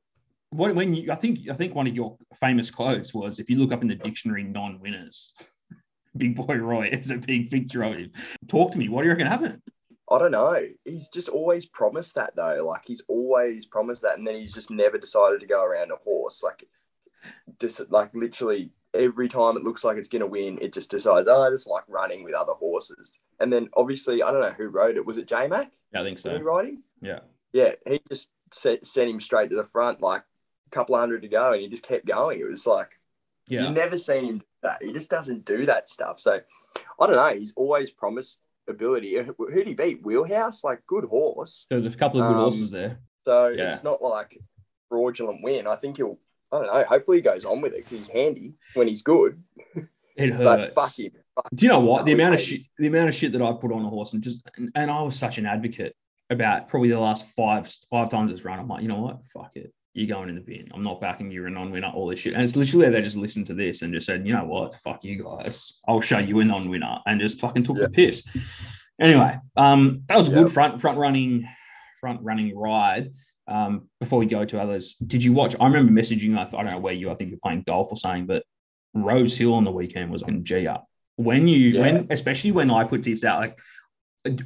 what 0.50 0.75
when 0.75 0.94
you 0.94 1.11
I 1.12 1.14
think 1.14 1.49
I 1.49 1.55
think 1.55 1.75
one 1.75 1.87
of 1.87 1.94
your 1.94 2.17
famous 2.41 2.70
quotes 2.70 3.14
was 3.14 3.38
if 3.38 3.49
you 3.49 3.56
look 3.56 3.73
up 3.73 3.82
in 3.82 3.88
the 3.88 3.94
dictionary 3.94 4.43
non-winners, 4.43 5.32
Big 6.17 6.37
Boy 6.37 6.56
Roy 6.56 6.88
is 6.93 7.11
a 7.11 7.17
big 7.17 7.50
picture 7.50 7.82
of 7.82 7.94
him. 7.94 8.12
Talk 8.49 8.73
to 8.73 8.79
me. 8.79 8.88
What 8.88 9.02
do 9.02 9.06
you 9.06 9.12
reckon 9.12 9.26
happened? 9.26 9.62
I 10.11 10.19
don't 10.19 10.32
know. 10.32 10.61
He's 10.85 11.08
just 11.08 11.29
always 11.29 11.67
promised 11.67 12.17
that 12.17 12.35
though. 12.35 12.67
Like 12.67 12.82
he's 12.85 13.02
always 13.08 13.67
promised 13.67 14.02
that, 14.02 14.19
and 14.19 14.26
then 14.26 14.35
he's 14.35 14.55
just 14.55 14.70
never 14.70 14.99
decided 14.99 15.41
to 15.41 15.47
go 15.47 15.64
around 15.64 15.93
a 15.93 15.97
horse. 15.97 16.43
Like 16.43 16.64
this, 17.58 17.81
like 17.88 18.12
literally 18.14 18.73
every 18.94 19.29
time 19.29 19.56
it 19.56 19.62
looks 19.62 19.85
like 19.85 19.96
it's 19.96 20.08
going 20.08 20.20
to 20.20 20.26
win, 20.26 20.58
it 20.61 20.73
just 20.73 20.91
decides, 20.91 21.29
oh, 21.29 21.43
I 21.43 21.50
just 21.50 21.69
like 21.69 21.85
running 21.87 22.25
with 22.25 22.35
other 22.35 22.55
horses. 22.55 23.19
And 23.38 23.53
then 23.53 23.69
obviously, 23.75 24.23
I 24.23 24.32
don't 24.32 24.41
know 24.41 24.50
who 24.50 24.69
rode 24.69 24.96
it. 24.96 25.06
Was 25.06 25.19
it 25.19 25.29
J 25.29 25.46
Mac? 25.46 25.70
I 25.94 26.03
think 26.03 26.19
so. 26.19 26.37
Riding? 26.41 26.82
Yeah. 27.00 27.20
Yeah, 27.53 27.73
he 27.87 28.00
just 28.08 28.29
set, 28.53 28.87
sent 28.87 29.11
him 29.11 29.20
straight 29.20 29.50
to 29.50 29.56
the 29.56 29.64
front, 29.64 30.00
like 30.00 30.23
couple 30.70 30.94
of 30.94 31.00
hundred 31.00 31.22
to 31.22 31.28
go, 31.28 31.52
and 31.52 31.61
he 31.61 31.69
just 31.69 31.87
kept 31.87 32.06
going. 32.06 32.40
It 32.40 32.49
was 32.49 32.67
like 32.67 32.99
yeah. 33.50 33.64
you 33.64 33.70
never 33.70 33.99
seen 33.99 34.25
him 34.25 34.38
do 34.38 34.44
that. 34.62 34.82
He 34.82 34.93
just 34.93 35.11
doesn't 35.11 35.44
do 35.44 35.67
that 35.67 35.88
stuff. 35.88 36.20
So 36.20 36.40
I 36.99 37.06
don't 37.06 37.17
know. 37.17 37.38
He's 37.38 37.52
always 37.56 37.90
promised 37.90 38.40
ability. 38.69 39.17
Who 39.17 39.50
did 39.52 39.67
he 39.67 39.75
beat? 39.75 40.05
Wheelhouse, 40.05 40.64
like 40.64 40.87
good 40.87 41.05
horse. 41.05 41.67
There's 41.69 41.87
a 41.87 41.90
couple 41.90 42.22
of 42.22 42.28
good 42.28 42.37
um, 42.37 42.43
horses 42.43 42.70
there. 42.70 43.00
So 43.25 43.49
yeah. 43.49 43.69
it's 43.69 43.84
not 43.84 44.00
like 44.00 44.40
fraudulent 44.88 45.43
win. 45.43 45.67
I 45.67 45.76
think 45.76 45.99
he'll. 45.99 46.19
I 46.52 46.58
don't 46.58 46.67
know. 46.67 46.84
Hopefully 46.84 47.19
he 47.19 47.22
goes 47.22 47.44
on 47.44 47.61
with 47.61 47.75
it 47.75 47.84
because 47.84 47.99
he's 47.99 48.08
handy 48.08 48.55
when 48.75 48.88
he's 48.88 49.02
good. 49.02 49.40
It 50.17 50.31
hurts. 50.32 50.72
but 50.75 50.75
fuck 50.75 50.99
him. 50.99 51.12
Do 51.55 51.64
you 51.64 51.70
know 51.70 51.78
what 51.78 52.05
the 52.05 52.12
amount 52.12 52.34
of 52.34 52.40
shit? 52.40 52.62
The 52.78 52.88
amount 52.88 53.08
of 53.08 53.14
shit 53.14 53.32
that 53.32 53.43
I 53.43 53.52
put 53.52 53.72
on 53.72 53.84
a 53.84 53.88
horse 53.88 54.14
and 54.14 54.22
just 54.22 54.49
and, 54.56 54.70
and 54.75 54.90
I 54.90 55.02
was 55.02 55.17
such 55.17 55.38
an 55.38 55.46
advocate 55.46 55.94
about 56.28 56.69
probably 56.69 56.90
the 56.90 57.00
last 57.00 57.25
five 57.37 57.72
five 57.88 58.11
times 58.11 58.32
it's 58.32 58.44
run. 58.44 58.58
I'm 58.58 58.69
like, 58.69 58.82
you 58.82 58.88
know 58.88 59.00
what? 59.00 59.25
Fuck 59.26 59.52
it 59.55 59.72
you're 59.93 60.07
going 60.07 60.29
in 60.29 60.37
the 60.37 60.41
bin. 60.41 60.69
I'm 60.73 60.83
not 60.83 61.01
backing 61.01 61.31
you. 61.31 61.41
You're 61.41 61.49
a 61.49 61.51
non-winner. 61.51 61.89
All 61.89 62.07
this 62.07 62.21
shit. 62.21 62.35
And 62.35 62.43
it's 62.43 62.57
literally 62.57 62.89
they 62.89 63.03
just 63.03 63.17
listened 63.17 63.47
to 63.47 63.55
this 63.55 63.83
and 63.83 63.93
just 63.93 64.07
said, 64.07 64.27
you 64.27 64.33
know 64.33 64.45
what? 64.45 64.75
Fuck 64.77 65.05
you 65.05 65.23
guys. 65.23 65.79
I'll 65.89 66.01
show 66.01 66.19
you 66.19 66.39
a 66.41 66.45
non-winner, 66.45 66.99
and 67.07 67.21
just 67.21 67.41
fucking 67.41 67.65
took 67.65 67.77
yeah. 67.77 67.85
the 67.85 67.91
piss. 67.91 68.25
Anyway, 69.01 69.37
um, 69.57 70.03
that 70.07 70.17
was 70.17 70.29
a 70.29 70.33
yeah. 70.33 70.43
good 70.43 70.53
front 70.53 70.81
front 70.81 70.99
running 70.99 71.49
front 72.01 72.21
running 72.23 72.57
ride. 72.57 73.13
Um, 73.49 73.89
before 73.99 74.21
we 74.21 74.27
go 74.27 74.45
to 74.45 74.61
others, 74.61 74.95
did 75.05 75.25
you 75.25 75.33
watch? 75.33 75.57
I 75.59 75.65
remember 75.65 75.93
messaging. 75.93 76.39
I, 76.39 76.43
I 76.43 76.63
don't 76.63 76.67
know 76.67 76.79
where 76.79 76.93
you. 76.93 77.11
I 77.11 77.15
think 77.15 77.31
you're 77.31 77.41
playing 77.43 77.65
golf 77.67 77.91
or 77.91 77.97
something, 77.97 78.27
but 78.27 78.45
Rose 78.95 79.37
Hill 79.37 79.55
on 79.55 79.65
the 79.65 79.73
weekend 79.73 80.13
was 80.13 80.23
on 80.23 80.45
G 80.45 80.69
up. 80.69 80.87
When 81.17 81.49
you 81.49 81.71
yeah. 81.71 81.81
when 81.81 82.07
especially 82.11 82.53
when 82.53 82.71
I 82.71 82.85
put 82.85 83.03
tips 83.03 83.25
out, 83.25 83.41
like 83.41 83.59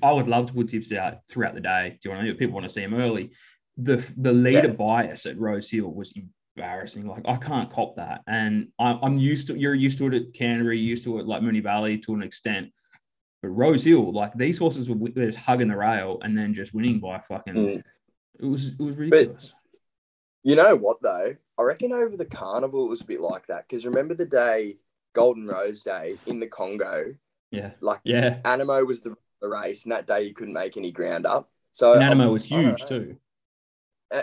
I 0.02 0.12
would 0.12 0.28
love 0.28 0.46
to 0.46 0.54
put 0.54 0.68
tips 0.70 0.90
out 0.92 1.18
throughout 1.28 1.54
the 1.54 1.60
day. 1.60 1.98
Do 2.00 2.08
you 2.08 2.14
want 2.14 2.28
to? 2.28 2.34
People 2.34 2.54
want 2.54 2.64
to 2.64 2.70
see 2.70 2.80
them 2.80 2.94
early 2.94 3.32
the 3.76 4.04
the 4.16 4.32
leader 4.32 4.68
yeah. 4.68 4.74
bias 4.74 5.26
at 5.26 5.38
Rose 5.38 5.70
Hill 5.70 5.92
was 5.92 6.12
embarrassing. 6.56 7.06
Like 7.06 7.22
I 7.26 7.36
can't 7.36 7.72
cop 7.72 7.96
that, 7.96 8.22
and 8.26 8.68
I'm, 8.78 8.98
I'm 9.02 9.16
used 9.16 9.48
to 9.48 9.58
you're 9.58 9.74
used 9.74 9.98
to 9.98 10.06
it 10.06 10.14
at 10.14 10.34
Canterbury, 10.34 10.78
used 10.78 11.04
to 11.04 11.18
it 11.18 11.26
like 11.26 11.42
Moonee 11.42 11.62
Valley 11.62 11.98
to 11.98 12.14
an 12.14 12.22
extent. 12.22 12.72
But 13.42 13.48
Rose 13.48 13.84
Hill, 13.84 14.12
like 14.12 14.32
these 14.34 14.58
horses 14.58 14.88
were 14.88 15.08
just 15.08 15.38
hugging 15.38 15.68
the 15.68 15.76
rail 15.76 16.18
and 16.22 16.36
then 16.36 16.54
just 16.54 16.74
winning 16.74 17.00
by 17.00 17.18
fucking. 17.20 17.54
Mm. 17.54 17.82
It 18.40 18.46
was 18.46 18.68
it 18.68 18.80
was 18.80 18.96
ridiculous. 18.96 19.52
But 19.52 19.80
you 20.42 20.56
know 20.56 20.76
what 20.76 21.02
though? 21.02 21.36
I 21.58 21.62
reckon 21.62 21.92
over 21.92 22.16
the 22.16 22.24
carnival 22.24 22.86
it 22.86 22.90
was 22.90 23.00
a 23.00 23.06
bit 23.06 23.20
like 23.20 23.46
that 23.46 23.68
because 23.68 23.86
remember 23.86 24.14
the 24.14 24.26
day 24.26 24.76
Golden 25.12 25.46
Rose 25.46 25.82
Day 25.82 26.16
in 26.26 26.40
the 26.40 26.46
Congo. 26.46 27.14
Yeah. 27.50 27.72
Like 27.80 28.00
yeah, 28.04 28.40
Anamoe 28.42 28.86
was 28.86 29.00
the, 29.00 29.16
the 29.40 29.48
race, 29.48 29.84
and 29.84 29.92
that 29.92 30.06
day 30.06 30.22
you 30.22 30.34
couldn't 30.34 30.54
make 30.54 30.76
any 30.76 30.90
ground 30.90 31.26
up. 31.26 31.50
So 31.72 31.96
Anamoe 31.96 32.32
was 32.32 32.44
huge 32.44 32.84
too 32.84 33.16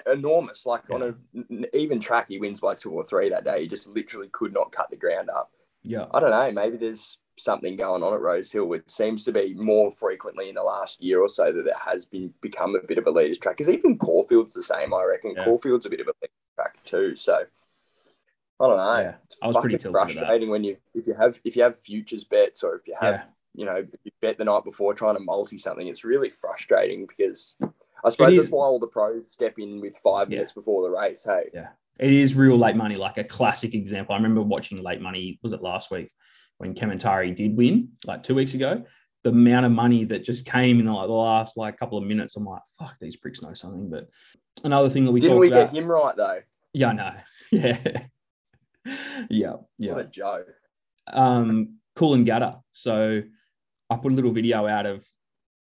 enormous. 0.05 0.65
Like 0.65 0.83
yeah. 0.89 0.95
on 0.95 1.15
an 1.33 1.65
even 1.73 1.99
track, 1.99 2.27
he 2.29 2.39
wins 2.39 2.59
by 2.59 2.75
two 2.75 2.91
or 2.91 3.03
three 3.03 3.29
that 3.29 3.45
day. 3.45 3.61
He 3.61 3.67
just 3.67 3.87
literally 3.87 4.29
could 4.31 4.53
not 4.53 4.71
cut 4.71 4.89
the 4.89 4.97
ground 4.97 5.29
up. 5.29 5.51
Yeah. 5.83 6.05
I 6.13 6.19
don't 6.19 6.31
know. 6.31 6.51
Maybe 6.51 6.77
there's 6.77 7.17
something 7.37 7.75
going 7.75 8.03
on 8.03 8.13
at 8.13 8.21
Rose 8.21 8.51
Hill. 8.51 8.71
It 8.73 8.89
seems 8.89 9.25
to 9.25 9.31
be 9.31 9.53
more 9.53 9.91
frequently 9.91 10.49
in 10.49 10.55
the 10.55 10.63
last 10.63 11.01
year 11.01 11.21
or 11.21 11.29
so 11.29 11.51
that 11.51 11.65
it 11.65 11.77
has 11.85 12.05
been 12.05 12.33
become 12.41 12.75
a 12.75 12.85
bit 12.85 12.97
of 12.97 13.07
a 13.07 13.11
leaders 13.11 13.39
track. 13.39 13.57
Because 13.57 13.73
even 13.73 13.97
Caulfield's 13.97 14.53
the 14.53 14.63
same, 14.63 14.93
I 14.93 15.03
reckon. 15.03 15.33
Yeah. 15.35 15.45
Caulfield's 15.45 15.85
a 15.85 15.89
bit 15.89 16.01
of 16.01 16.07
a 16.07 16.13
leaders 16.21 16.35
track 16.55 16.83
too. 16.83 17.15
So 17.15 17.45
I 18.61 18.67
don't 18.67 18.77
know. 18.77 18.99
Yeah. 18.99 19.15
I 19.41 19.47
was 19.47 19.57
pretty 19.57 19.77
frustrating 19.77 20.49
when 20.49 20.63
you 20.63 20.77
if 20.93 21.07
you 21.07 21.13
have 21.15 21.39
if 21.43 21.55
you 21.55 21.63
have 21.63 21.79
futures 21.79 22.23
bets 22.23 22.63
or 22.63 22.75
if 22.75 22.87
you 22.87 22.95
have 22.99 23.15
yeah. 23.15 23.23
you 23.55 23.65
know 23.65 23.87
you 24.03 24.11
bet 24.21 24.37
the 24.37 24.45
night 24.45 24.63
before 24.63 24.93
trying 24.93 25.15
to 25.15 25.23
multi 25.23 25.57
something. 25.57 25.87
It's 25.87 26.03
really 26.03 26.29
frustrating 26.29 27.07
because 27.07 27.55
I 28.03 28.09
suppose 28.09 28.35
that's 28.35 28.49
why 28.49 28.65
all 28.65 28.79
the 28.79 28.87
pros 28.87 29.31
step 29.31 29.55
in 29.57 29.81
with 29.81 29.97
five 29.97 30.29
yeah. 30.29 30.37
minutes 30.37 30.53
before 30.53 30.83
the 30.83 30.89
race. 30.89 31.23
Hey, 31.25 31.49
yeah, 31.53 31.69
it 31.99 32.11
is 32.11 32.35
real 32.35 32.57
late 32.57 32.75
money, 32.75 32.95
like 32.95 33.17
a 33.17 33.23
classic 33.23 33.73
example. 33.73 34.13
I 34.13 34.17
remember 34.17 34.41
watching 34.41 34.81
late 34.81 35.01
money. 35.01 35.39
Was 35.43 35.53
it 35.53 35.61
last 35.61 35.91
week 35.91 36.11
when 36.57 36.73
Kementari 36.73 37.35
did 37.35 37.55
win, 37.55 37.89
like 38.05 38.23
two 38.23 38.35
weeks 38.35 38.53
ago? 38.53 38.83
The 39.23 39.29
amount 39.29 39.67
of 39.67 39.71
money 39.71 40.03
that 40.05 40.23
just 40.23 40.47
came 40.47 40.79
in 40.79 40.85
the, 40.85 40.93
like, 40.93 41.07
the 41.07 41.13
last 41.13 41.55
like 41.55 41.77
couple 41.77 41.97
of 41.99 42.03
minutes, 42.03 42.35
I'm 42.35 42.45
like, 42.45 42.63
fuck, 42.79 42.95
these 42.99 43.17
pricks 43.17 43.43
know 43.43 43.53
something. 43.53 43.87
But 43.87 44.09
another 44.63 44.89
thing 44.89 45.05
that 45.05 45.11
we 45.11 45.19
didn't 45.19 45.37
we 45.37 45.47
about, 45.49 45.71
get 45.71 45.83
him 45.83 45.91
right 45.91 46.15
though? 46.15 46.39
Yeah, 46.73 46.91
no, 46.93 47.11
yeah, 47.51 47.77
yeah, 49.29 49.53
yeah. 49.77 49.93
What 49.93 50.05
a 50.05 50.07
joke. 50.07 50.47
Um, 51.07 51.77
Coolangatta. 51.97 52.61
So 52.71 53.21
I 53.89 53.95
put 53.97 54.11
a 54.11 54.15
little 54.15 54.31
video 54.31 54.65
out 54.67 54.85
of 54.85 55.05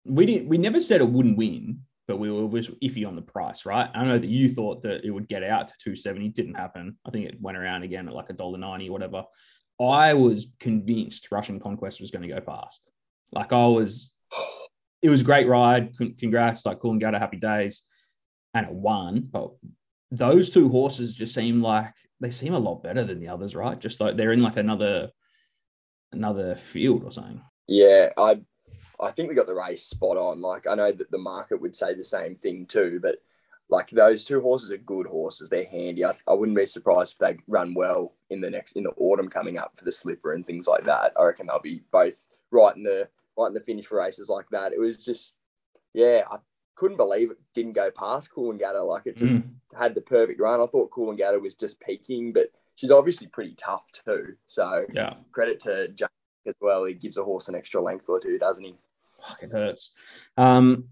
we 0.05 0.27
didn't 0.27 0.49
we 0.49 0.59
never 0.59 0.81
said 0.81 1.01
it 1.01 1.09
wouldn't 1.09 1.37
win, 1.37 1.81
but 2.13 2.19
we 2.19 2.31
were 2.31 2.47
was 2.47 2.69
iffy 2.83 3.09
on 3.09 3.17
the 3.17 3.23
price, 3.23 3.65
right? 3.65 3.89
I 3.95 4.05
know 4.05 4.19
that 4.19 4.29
you 4.29 4.53
thought 4.53 4.83
that 4.83 5.03
it 5.03 5.11
would 5.11 5.29
get 5.29 5.43
out 5.43 5.69
to 5.69 5.75
270. 5.83 6.29
Didn't 6.29 6.57
happen. 6.57 6.99
I 7.07 7.11
think 7.11 7.25
it 7.25 7.41
went 7.41 7.57
around 7.57 7.85
again 7.85 8.07
at 8.07 8.13
like 8.13 8.29
a 8.29 8.35
dollar 8.35 8.59
ninety, 8.59 8.91
or 8.91 8.93
whatever. 8.93 9.25
I 9.81 10.13
was 10.13 10.49
convinced 10.61 11.33
Russian 11.33 11.59
Conquest 11.59 12.03
was 12.03 12.11
going 12.11 12.29
to 12.29 12.35
go 12.35 12.39
past. 12.43 12.93
Like 13.33 13.55
I 13.55 13.67
was, 13.67 14.13
it 15.01 15.09
was 15.09 15.23
a 15.23 15.25
great 15.25 15.49
ride. 15.49 15.95
Congrats, 16.19 16.67
like 16.67 16.81
Coolangatta, 16.81 17.19
happy 17.19 17.39
days, 17.39 17.83
and 18.53 18.67
it 18.67 18.73
won. 18.75 19.27
But 19.33 19.53
those 20.11 20.51
two 20.51 20.69
horses 20.69 21.15
just 21.15 21.35
seem 21.35 21.63
like 21.63 21.95
they 22.21 22.31
seem 22.31 22.53
a 22.53 22.59
lot 22.59 22.83
better 22.83 23.05
than 23.05 23.21
the 23.21 23.29
others, 23.29 23.57
right? 23.57 23.79
Just 23.79 24.03
like 24.03 24.19
they're 24.19 24.33
in 24.33 24.43
like 24.43 24.59
another 24.59 25.09
another 26.13 26.57
field 26.57 27.05
or 27.05 27.11
something. 27.11 27.41
Yeah, 27.69 28.11
I 28.19 28.43
I 29.03 29.11
think 29.11 29.29
we 29.29 29.35
got 29.35 29.47
the 29.47 29.55
race 29.55 29.85
spot 29.85 30.17
on. 30.17 30.41
Like 30.41 30.67
I 30.67 30.75
know 30.75 30.93
that 30.93 31.11
the 31.11 31.19
market 31.19 31.61
would 31.61 31.75
say 31.75 31.95
the 31.95 32.05
same 32.05 32.37
thing 32.37 32.67
too, 32.67 33.01
but 33.03 33.17
like 33.69 33.91
those 33.91 34.25
two 34.25 34.41
horses 34.41 34.71
are 34.71 34.79
good 34.79 35.07
horses. 35.07 35.49
They're 35.49 35.65
handy. 35.65 36.05
I, 36.05 36.13
I 36.29 36.35
wouldn't 36.35 36.57
be 36.57 36.67
surprised 36.67 37.15
if 37.15 37.19
they 37.19 37.39
run 37.49 37.75
well 37.75 38.13
in 38.31 38.41
the 38.41 38.51
next 38.51 38.73
in 38.73 38.85
the 38.85 38.93
autumn 38.97 39.29
coming 39.29 39.59
up 39.59 39.73
for 39.77 39.85
the 39.85 39.93
slipper 39.93 40.33
and 40.33 40.47
things 40.47 40.69
like 40.69 40.85
that. 40.85 41.13
I 41.19 41.25
reckon 41.25 41.47
they'll 41.47 41.61
be 41.61 41.83
both 41.91 42.27
right 42.51 42.77
in 42.77 42.83
the 42.83 43.09
right 43.37 43.49
in 43.49 43.55
the 43.55 43.61
finish 43.61 43.87
for 43.87 43.99
races 43.99 44.29
like 44.29 44.49
that. 44.51 44.73
It 44.73 44.79
was 44.79 45.05
just 45.05 45.37
yeah, 45.95 46.23
I 46.31 46.37
couldn't 46.75 46.97
believe 46.97 47.31
it 47.31 47.39
didn't 47.55 47.73
go 47.73 47.91
past 47.91 48.31
Coolangatta. 48.35 48.87
Like 48.87 49.07
it 49.07 49.17
just 49.17 49.41
mm. 49.41 49.51
had 49.77 49.95
the 49.95 50.01
perfect 50.01 50.41
run. 50.41 50.61
I 50.61 50.67
thought 50.67 50.91
Coolangatta 50.91 51.41
was 51.41 51.55
just 51.55 51.81
peaking, 51.81 52.33
but 52.33 52.51
she's 52.77 52.91
obviously 52.91 53.27
pretty 53.27 53.55
tough 53.57 53.91
too. 53.93 54.35
So 54.47 54.87
yeah, 54.93 55.15
credit 55.33 55.61
to 55.61 55.89
Jack 55.89 56.11
as 56.47 56.55
well. 56.61 56.85
He 56.85 56.95
gives 56.95 57.17
a 57.17 57.25
horse 57.25 57.49
an 57.49 57.55
extra 57.55 57.81
length 57.81 58.09
or 58.09 58.21
two, 58.21 58.39
doesn't 58.39 58.65
he? 58.65 58.77
Fuck, 59.27 59.43
it 59.43 59.53
hurts. 59.53 59.93
Um, 60.37 60.89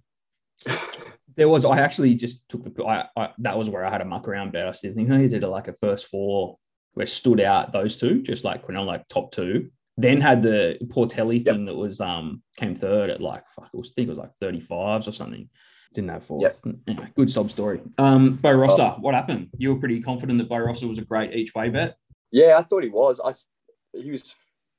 there 1.36 1.48
was 1.48 1.64
I 1.64 1.78
actually 1.78 2.14
just 2.14 2.48
took 2.48 2.64
the 2.64 2.84
I, 2.84 3.06
I, 3.16 3.30
that 3.38 3.56
was 3.56 3.70
where 3.70 3.84
I 3.84 3.90
had 3.90 4.00
a 4.00 4.04
muck 4.04 4.28
around 4.28 4.52
bet. 4.52 4.68
I 4.68 4.72
still 4.72 4.94
think 4.94 5.08
you 5.08 5.28
did 5.28 5.44
a, 5.44 5.48
like 5.48 5.68
a 5.68 5.72
first 5.74 6.06
four 6.06 6.58
where 6.94 7.06
stood 7.06 7.40
out 7.40 7.72
those 7.72 7.96
two, 7.96 8.22
just 8.22 8.44
like 8.44 8.66
Quinell, 8.66 8.86
like 8.86 9.06
top 9.08 9.32
two. 9.32 9.70
Then 9.96 10.20
had 10.20 10.42
the 10.42 10.78
Portelli 10.84 11.44
thing 11.44 11.64
that 11.66 11.74
was 11.74 12.00
um 12.00 12.42
came 12.56 12.74
third 12.74 13.10
at 13.10 13.20
like 13.20 13.44
fuck, 13.54 13.70
it 13.72 13.76
was, 13.76 13.90
I 13.90 13.94
think 13.94 14.08
it 14.08 14.10
was 14.10 14.18
like 14.18 14.32
35s 14.42 15.08
or 15.08 15.12
something. 15.12 15.48
Didn't 15.92 16.10
have 16.10 16.24
four. 16.24 16.40
Yep. 16.42 16.58
Anyway, 16.86 17.08
good 17.16 17.30
sub 17.30 17.50
story. 17.50 17.80
Um 17.98 18.36
Bo 18.36 18.52
Rossa, 18.52 18.94
oh. 18.96 19.00
what 19.00 19.14
happened? 19.14 19.48
You 19.56 19.74
were 19.74 19.80
pretty 19.80 20.00
confident 20.00 20.38
that 20.38 20.48
Bo 20.48 20.58
Rossa 20.58 20.86
was 20.86 20.98
a 20.98 21.04
great 21.04 21.34
each 21.34 21.54
way 21.54 21.68
bet. 21.68 21.96
Yeah, 22.30 22.56
I 22.58 22.62
thought 22.62 22.84
he 22.84 22.90
was. 22.90 23.20
I 23.24 23.32
he 23.98 24.10
was 24.10 24.34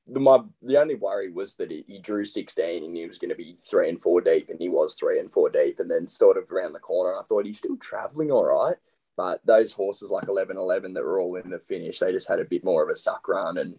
the 0.06 0.20
my 0.20 0.38
the 0.62 0.78
only 0.80 0.96
worry 0.96 1.30
was 1.30 1.54
that 1.56 1.70
he, 1.70 1.84
he 1.86 1.98
drew 1.98 2.24
16 2.24 2.84
and 2.84 2.96
he 2.96 3.06
was 3.06 3.18
going 3.18 3.30
to 3.30 3.36
be 3.36 3.56
three 3.62 3.88
and 3.88 4.02
four 4.02 4.20
deep 4.20 4.48
and 4.48 4.58
he 4.58 4.68
was 4.68 4.94
three 4.94 5.20
and 5.20 5.32
four 5.32 5.48
deep 5.48 5.78
and 5.78 5.90
then 5.90 6.08
sort 6.08 6.36
of 6.36 6.50
around 6.50 6.72
the 6.72 6.80
corner 6.80 7.16
I 7.16 7.22
thought 7.22 7.46
he's 7.46 7.58
still 7.58 7.76
traveling 7.76 8.30
all 8.30 8.44
right 8.44 8.76
but 9.16 9.40
those 9.46 9.72
horses 9.72 10.10
like 10.10 10.28
11 10.28 10.56
11 10.56 10.94
that 10.94 11.04
were 11.04 11.20
all 11.20 11.36
in 11.36 11.50
the 11.50 11.58
finish 11.58 11.98
they 11.98 12.10
just 12.10 12.28
had 12.28 12.40
a 12.40 12.44
bit 12.44 12.64
more 12.64 12.82
of 12.82 12.88
a 12.88 12.96
suck 12.96 13.28
run 13.28 13.58
and 13.58 13.76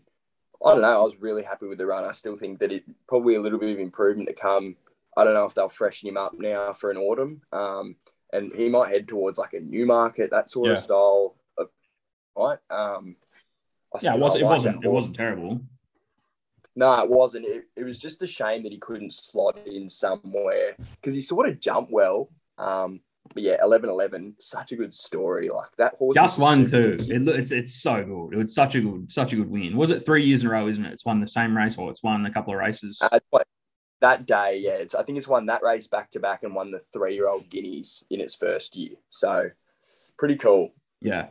I 0.65 0.71
don't 0.71 0.81
know 0.81 1.01
I 1.01 1.03
was 1.03 1.17
really 1.17 1.43
happy 1.43 1.67
with 1.67 1.77
the 1.77 1.85
run 1.85 2.05
I 2.05 2.13
still 2.13 2.37
think 2.37 2.59
that 2.59 2.71
it 2.71 2.85
probably 3.07 3.35
a 3.35 3.41
little 3.41 3.59
bit 3.59 3.73
of 3.73 3.79
improvement 3.79 4.29
to 4.29 4.33
come 4.33 4.77
I 5.17 5.25
don't 5.25 5.33
know 5.33 5.45
if 5.45 5.53
they'll 5.53 5.69
freshen 5.69 6.07
him 6.07 6.17
up 6.17 6.33
now 6.37 6.71
for 6.71 6.89
an 6.89 6.97
autumn 6.97 7.41
um, 7.51 7.97
and 8.31 8.51
he 8.55 8.69
might 8.69 8.89
head 8.89 9.07
towards 9.07 9.37
like 9.37 9.53
a 9.53 9.59
new 9.59 9.85
market, 9.85 10.31
that 10.31 10.49
sort 10.49 10.67
yeah. 10.67 10.71
of 10.71 10.77
style 10.79 11.35
of 11.57 11.67
right 12.35 12.57
um, 12.69 13.17
yeah, 14.01 14.15
it, 14.15 14.19
was, 14.19 14.35
it 14.35 14.43
wasn't. 14.43 14.83
It 14.83 14.89
wasn't 14.89 15.15
terrible. 15.15 15.61
No, 16.75 17.01
it 17.01 17.09
wasn't. 17.09 17.45
It, 17.45 17.65
it 17.75 17.83
was 17.83 17.99
just 17.99 18.21
a 18.21 18.27
shame 18.27 18.63
that 18.63 18.71
he 18.71 18.77
couldn't 18.77 19.13
slot 19.13 19.59
in 19.65 19.89
somewhere 19.89 20.75
because 20.95 21.13
he 21.13 21.21
sort 21.21 21.49
of 21.49 21.59
jumped 21.59 21.91
well. 21.91 22.29
Um, 22.57 23.01
but 23.33 23.43
yeah, 23.43 23.57
11 23.61 23.89
11, 23.89 24.35
such 24.39 24.71
a 24.71 24.75
good 24.75 24.93
story. 24.93 25.49
Like 25.49 25.69
that 25.77 25.95
horse. 25.95 26.15
Just 26.15 26.39
one, 26.39 26.65
too. 26.65 26.95
It, 26.99 27.27
it's, 27.27 27.51
it's 27.51 27.75
so 27.75 28.03
good. 28.03 28.33
It 28.33 28.43
was 28.43 28.53
such 28.53 28.75
a 28.75 28.81
good, 28.81 29.11
such 29.11 29.33
a 29.33 29.35
good 29.35 29.49
win. 29.49 29.77
Was 29.77 29.91
it 29.91 30.05
three 30.05 30.25
years 30.25 30.41
in 30.41 30.47
a 30.47 30.51
row, 30.51 30.67
isn't 30.67 30.83
it? 30.83 30.93
It's 30.93 31.05
won 31.05 31.19
the 31.19 31.27
same 31.27 31.55
race 31.55 31.77
or 31.77 31.89
it's 31.89 32.03
won 32.03 32.25
a 32.25 32.31
couple 32.31 32.53
of 32.53 32.59
races. 32.59 32.99
Uh, 33.01 33.19
that 34.01 34.25
day, 34.25 34.59
yeah. 34.61 34.73
It's, 34.73 34.93
I 34.93 35.03
think 35.03 35.17
it's 35.17 35.27
won 35.27 35.45
that 35.47 35.63
race 35.63 35.87
back 35.87 36.11
to 36.11 36.19
back 36.19 36.43
and 36.43 36.53
won 36.53 36.71
the 36.71 36.81
three 36.91 37.15
year 37.15 37.27
old 37.27 37.49
guineas 37.49 38.03
in 38.09 38.19
its 38.19 38.35
first 38.35 38.75
year. 38.75 38.95
So 39.09 39.49
pretty 40.17 40.35
cool. 40.35 40.73
Yeah. 41.01 41.27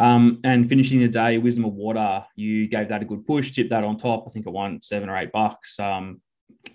Um, 0.00 0.40
and 0.44 0.66
finishing 0.66 0.98
the 0.98 1.08
day, 1.08 1.36
Wisdom 1.36 1.66
of 1.66 1.74
Water, 1.74 2.24
you 2.34 2.66
gave 2.66 2.88
that 2.88 3.02
a 3.02 3.04
good 3.04 3.26
push, 3.26 3.52
tipped 3.52 3.68
that 3.68 3.84
on 3.84 3.98
top. 3.98 4.24
I 4.26 4.30
think 4.30 4.46
it 4.46 4.50
won 4.50 4.80
seven 4.80 5.10
or 5.10 5.16
eight 5.18 5.30
bucks. 5.30 5.78
Um, 5.78 6.22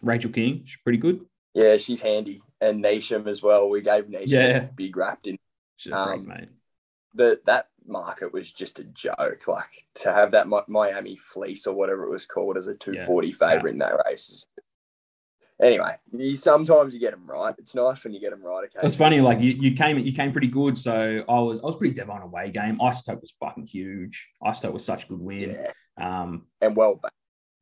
Rachel 0.03 0.31
King, 0.31 0.61
she's 0.65 0.79
pretty 0.83 0.99
good. 0.99 1.25
Yeah, 1.55 1.77
she's 1.77 2.01
handy. 2.01 2.41
And 2.61 2.81
Nation 2.81 3.27
as 3.27 3.41
well. 3.41 3.67
We 3.67 3.81
gave 3.81 4.09
Nation 4.09 4.39
yeah. 4.39 4.57
a 4.57 4.63
big 4.65 4.95
wrapped 4.95 5.25
in. 5.25 5.39
Um, 5.91 6.25
great, 6.25 6.39
mate. 6.39 6.49
The, 7.15 7.41
that 7.45 7.69
market 7.87 8.31
was 8.31 8.51
just 8.51 8.79
a 8.79 8.83
joke. 8.83 9.47
Like 9.47 9.87
to 9.95 10.13
have 10.13 10.31
that 10.31 10.47
Miami 10.67 11.15
fleece 11.15 11.65
or 11.65 11.73
whatever 11.73 12.05
it 12.05 12.11
was 12.11 12.27
called 12.27 12.57
as 12.57 12.67
a 12.67 12.75
240 12.75 13.27
yeah. 13.27 13.33
favorite 13.33 13.71
yeah. 13.71 13.73
in 13.73 13.79
that 13.79 14.05
race 14.05 14.29
is 14.29 14.45
anyway, 15.61 15.95
you 16.11 16.35
sometimes 16.35 16.93
you 16.93 16.99
get 16.99 17.11
them 17.11 17.25
right. 17.27 17.55
It's 17.57 17.75
nice 17.75 18.03
when 18.03 18.13
you 18.13 18.19
get 18.19 18.31
them 18.31 18.43
right. 18.43 18.65
Okay, 18.65 18.85
it's 18.85 18.95
funny. 18.95 19.21
Like 19.21 19.39
you, 19.39 19.51
you 19.51 19.75
came 19.75 19.97
you 19.99 20.13
came 20.13 20.31
pretty 20.31 20.47
good. 20.47 20.77
So 20.77 21.23
I 21.27 21.39
was 21.39 21.61
I 21.61 21.65
was 21.65 21.75
pretty 21.75 21.93
dev 21.93 22.09
on 22.09 22.21
away 22.21 22.51
game. 22.51 22.77
Isotope 22.79 23.21
was 23.21 23.33
fucking 23.39 23.67
huge. 23.67 24.27
Isotope 24.43 24.73
was 24.73 24.85
such 24.85 25.05
a 25.05 25.07
good 25.07 25.21
win. 25.21 25.51
Yeah. 25.51 25.71
Um, 25.97 26.47
and 26.61 26.75
well 26.75 26.95
back. 26.95 27.13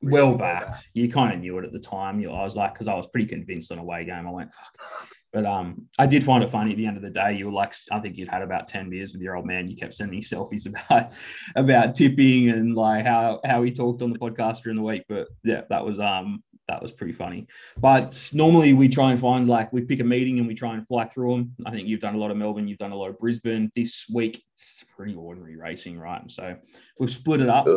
Really 0.01 0.21
well, 0.21 0.35
backed. 0.35 0.67
Well 0.67 0.81
You 0.93 1.09
kind 1.11 1.33
of 1.33 1.39
knew 1.39 1.57
it 1.59 1.65
at 1.65 1.71
the 1.71 1.79
time. 1.79 2.19
You, 2.19 2.31
I 2.31 2.43
was 2.43 2.57
like, 2.57 2.73
because 2.73 2.89
I 2.89 2.93
was 2.93 3.07
pretty 3.07 3.27
convinced 3.27 3.71
on 3.71 3.77
away 3.77 4.03
game. 4.03 4.27
I 4.27 4.31
went, 4.31 4.53
fuck. 4.53 5.07
But 5.31 5.45
um, 5.45 5.87
I 5.97 6.05
did 6.05 6.23
find 6.23 6.43
it 6.43 6.49
funny 6.51 6.71
at 6.71 6.77
the 6.77 6.85
end 6.85 6.97
of 6.97 7.01
the 7.03 7.09
day. 7.09 7.35
You 7.35 7.47
were 7.47 7.53
like, 7.53 7.73
I 7.91 7.99
think 7.99 8.17
you'd 8.17 8.27
had 8.27 8.43
about 8.43 8.67
ten 8.67 8.89
beers 8.89 9.13
with 9.13 9.21
your 9.21 9.35
old 9.35 9.47
man. 9.47 9.67
You 9.67 9.75
kept 9.75 9.95
sending 9.95 10.17
me 10.17 10.23
selfies 10.23 10.67
about 10.67 11.13
about 11.55 11.95
tipping 11.95 12.49
and 12.49 12.75
like 12.75 13.03
how 13.05 13.39
how 13.43 13.63
he 13.63 13.71
talked 13.71 14.01
on 14.03 14.13
the 14.13 14.19
podcast 14.19 14.61
during 14.61 14.77
the 14.77 14.83
week. 14.83 15.03
But 15.09 15.29
yeah, 15.43 15.61
that 15.69 15.83
was 15.83 15.99
um 15.99 16.43
that 16.67 16.81
was 16.81 16.91
pretty 16.91 17.13
funny. 17.13 17.47
But 17.77 18.29
normally 18.33 18.73
we 18.73 18.87
try 18.87 19.11
and 19.11 19.19
find 19.19 19.47
like 19.47 19.73
we 19.73 19.81
pick 19.81 19.99
a 19.99 20.03
meeting 20.03 20.39
and 20.39 20.47
we 20.47 20.55
try 20.55 20.75
and 20.75 20.87
fly 20.87 21.05
through 21.05 21.31
them. 21.31 21.55
I 21.65 21.71
think 21.71 21.87
you've 21.87 21.99
done 21.99 22.15
a 22.15 22.17
lot 22.17 22.31
of 22.31 22.37
Melbourne, 22.37 22.67
you've 22.67 22.77
done 22.77 22.91
a 22.91 22.95
lot 22.95 23.09
of 23.09 23.19
Brisbane. 23.19 23.71
This 23.75 24.05
week 24.13 24.43
it's 24.53 24.83
pretty 24.95 25.15
ordinary 25.15 25.57
racing, 25.57 25.99
right? 25.99 26.21
So 26.31 26.55
we've 26.99 27.11
split 27.11 27.41
it 27.41 27.49
up. 27.49 27.67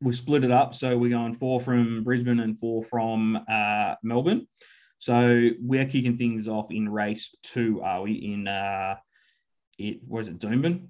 We've 0.00 0.14
split 0.14 0.44
it 0.44 0.52
up. 0.52 0.74
So 0.74 0.96
we're 0.96 1.10
going 1.10 1.34
four 1.34 1.60
from 1.60 2.04
Brisbane 2.04 2.40
and 2.40 2.58
four 2.58 2.84
from 2.84 3.44
uh, 3.50 3.94
Melbourne. 4.04 4.46
So 5.00 5.50
we're 5.60 5.86
kicking 5.86 6.16
things 6.16 6.46
off 6.46 6.70
in 6.70 6.88
race 6.88 7.34
two. 7.42 7.82
Are 7.82 8.02
we 8.02 8.12
in? 8.12 8.46
Uh, 8.46 8.96
it 9.78 10.00
was 10.06 10.28
it 10.28 10.38
Doomben? 10.38 10.88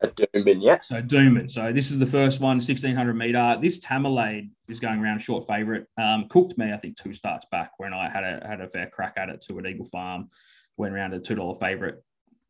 At 0.00 0.16
Doomben, 0.16 0.62
yeah. 0.62 0.78
So 0.80 1.02
Doomben. 1.02 1.50
So 1.50 1.72
this 1.72 1.90
is 1.90 1.98
the 1.98 2.06
first 2.06 2.40
one, 2.40 2.56
1600 2.56 3.14
meter. 3.14 3.58
This 3.60 3.80
Tamerlane 3.80 4.50
is 4.68 4.78
going 4.78 5.00
around 5.00 5.18
short 5.18 5.46
favourite. 5.48 5.84
Um, 6.00 6.28
cooked 6.28 6.56
me, 6.56 6.72
I 6.72 6.76
think, 6.76 6.96
two 6.96 7.12
starts 7.12 7.46
back 7.50 7.72
when 7.78 7.92
I 7.92 8.08
had 8.08 8.22
a 8.22 8.46
had 8.46 8.60
a 8.60 8.68
fair 8.68 8.88
crack 8.88 9.14
at 9.16 9.28
it 9.28 9.42
to 9.48 9.58
at 9.58 9.66
Eagle 9.66 9.86
Farm. 9.86 10.28
Went 10.76 10.94
around 10.94 11.14
a 11.14 11.20
two 11.20 11.34
dollar 11.34 11.56
favourite. 11.58 11.96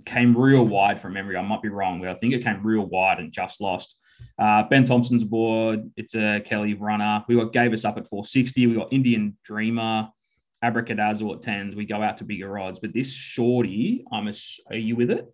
Came 0.04 0.36
real 0.36 0.64
wide 0.64 1.00
from 1.00 1.14
memory. 1.14 1.36
I 1.36 1.42
might 1.42 1.62
be 1.62 1.70
wrong, 1.70 2.00
but 2.00 2.10
I 2.10 2.14
think 2.14 2.34
it 2.34 2.44
came 2.44 2.62
real 2.62 2.86
wide 2.86 3.18
and 3.18 3.32
just 3.32 3.60
lost. 3.60 3.96
Uh, 4.38 4.64
ben 4.64 4.84
Thompson's 4.84 5.22
aboard. 5.22 5.90
It's 5.96 6.14
a 6.14 6.40
Kelly 6.44 6.74
runner. 6.74 7.24
We 7.28 7.36
got 7.36 7.52
gave 7.52 7.72
us 7.72 7.84
up 7.84 7.96
at 7.96 8.08
460. 8.08 8.66
We 8.66 8.74
got 8.74 8.92
Indian 8.92 9.36
Dreamer, 9.42 10.08
Abracadazzle 10.62 11.36
at 11.36 11.42
tens. 11.42 11.74
We 11.74 11.86
go 11.86 12.02
out 12.02 12.18
to 12.18 12.24
bigger 12.24 12.58
odds, 12.58 12.78
but 12.78 12.92
this 12.92 13.12
shorty, 13.12 14.04
I'm 14.12 14.28
a, 14.28 14.34
are 14.68 14.76
you 14.76 14.96
with 14.96 15.10
it? 15.10 15.32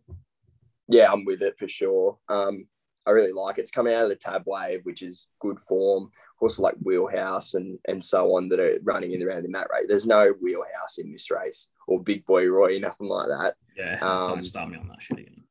Yeah, 0.89 1.11
I'm 1.13 1.25
with 1.25 1.43
it 1.43 1.59
for 1.59 1.69
sure. 1.69 2.19
Um, 2.29 2.67
I 3.07 3.11
really 3.11 3.33
like 3.33 3.59
it. 3.59 3.63
It's 3.63 3.71
coming 3.71 3.95
out 3.95 4.05
of 4.05 4.09
the 4.09 4.17
tab 4.17 4.45
wave, 4.47 4.81
which 4.85 5.03
is 5.03 5.29
good 5.41 5.61
form. 5.61 6.11
Also, 6.41 6.63
like 6.63 6.75
wheelhouse 6.83 7.55
and 7.55 7.79
and 7.87 8.05
so 8.05 8.37
on 8.37 8.49
that 8.51 8.61
are 8.61 8.79
running 8.83 9.13
in 9.13 9.23
around 9.23 9.45
in 9.45 9.53
that 9.53 9.69
race. 9.73 9.87
There's 9.89 10.07
no 10.07 10.35
wheelhouse 10.41 10.99
in 10.99 11.11
this 11.11 11.31
race 11.31 11.69
or 11.87 12.03
big 12.03 12.27
boy 12.27 12.49
Roy, 12.49 12.79
nothing 12.81 13.09
like 13.09 13.29
that. 13.29 13.55
Yeah, 13.77 13.99
um, 14.01 14.35
don't 14.35 14.45
start 14.45 14.71
me 14.71 14.79
on 14.79 14.89
that 14.89 15.03
shit 15.03 15.19
again. 15.21 15.45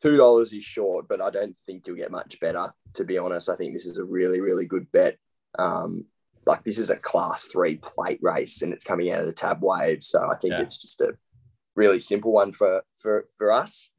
Two 0.00 0.16
dollars 0.16 0.52
is 0.52 0.62
short, 0.62 1.08
but 1.08 1.20
I 1.20 1.30
don't 1.30 1.56
think 1.58 1.86
you'll 1.86 1.96
get 1.96 2.12
much 2.12 2.38
better. 2.40 2.72
To 2.94 3.04
be 3.04 3.18
honest, 3.18 3.48
I 3.48 3.56
think 3.56 3.72
this 3.72 3.86
is 3.86 3.98
a 3.98 4.04
really 4.04 4.40
really 4.40 4.66
good 4.66 4.90
bet. 4.92 5.16
Um, 5.58 6.04
like 6.46 6.62
this 6.64 6.78
is 6.78 6.90
a 6.90 6.96
class 6.96 7.46
three 7.46 7.76
plate 7.76 8.20
race, 8.22 8.62
and 8.62 8.72
it's 8.72 8.84
coming 8.84 9.10
out 9.10 9.20
of 9.20 9.26
the 9.26 9.32
tab 9.32 9.58
wave, 9.60 10.04
so 10.04 10.28
I 10.30 10.36
think 10.36 10.52
yeah. 10.52 10.62
it's 10.62 10.78
just 10.78 11.00
a 11.00 11.16
really 11.74 11.98
simple 11.98 12.32
one 12.32 12.52
for 12.52 12.82
for 12.96 13.26
for 13.36 13.50
us. 13.50 13.90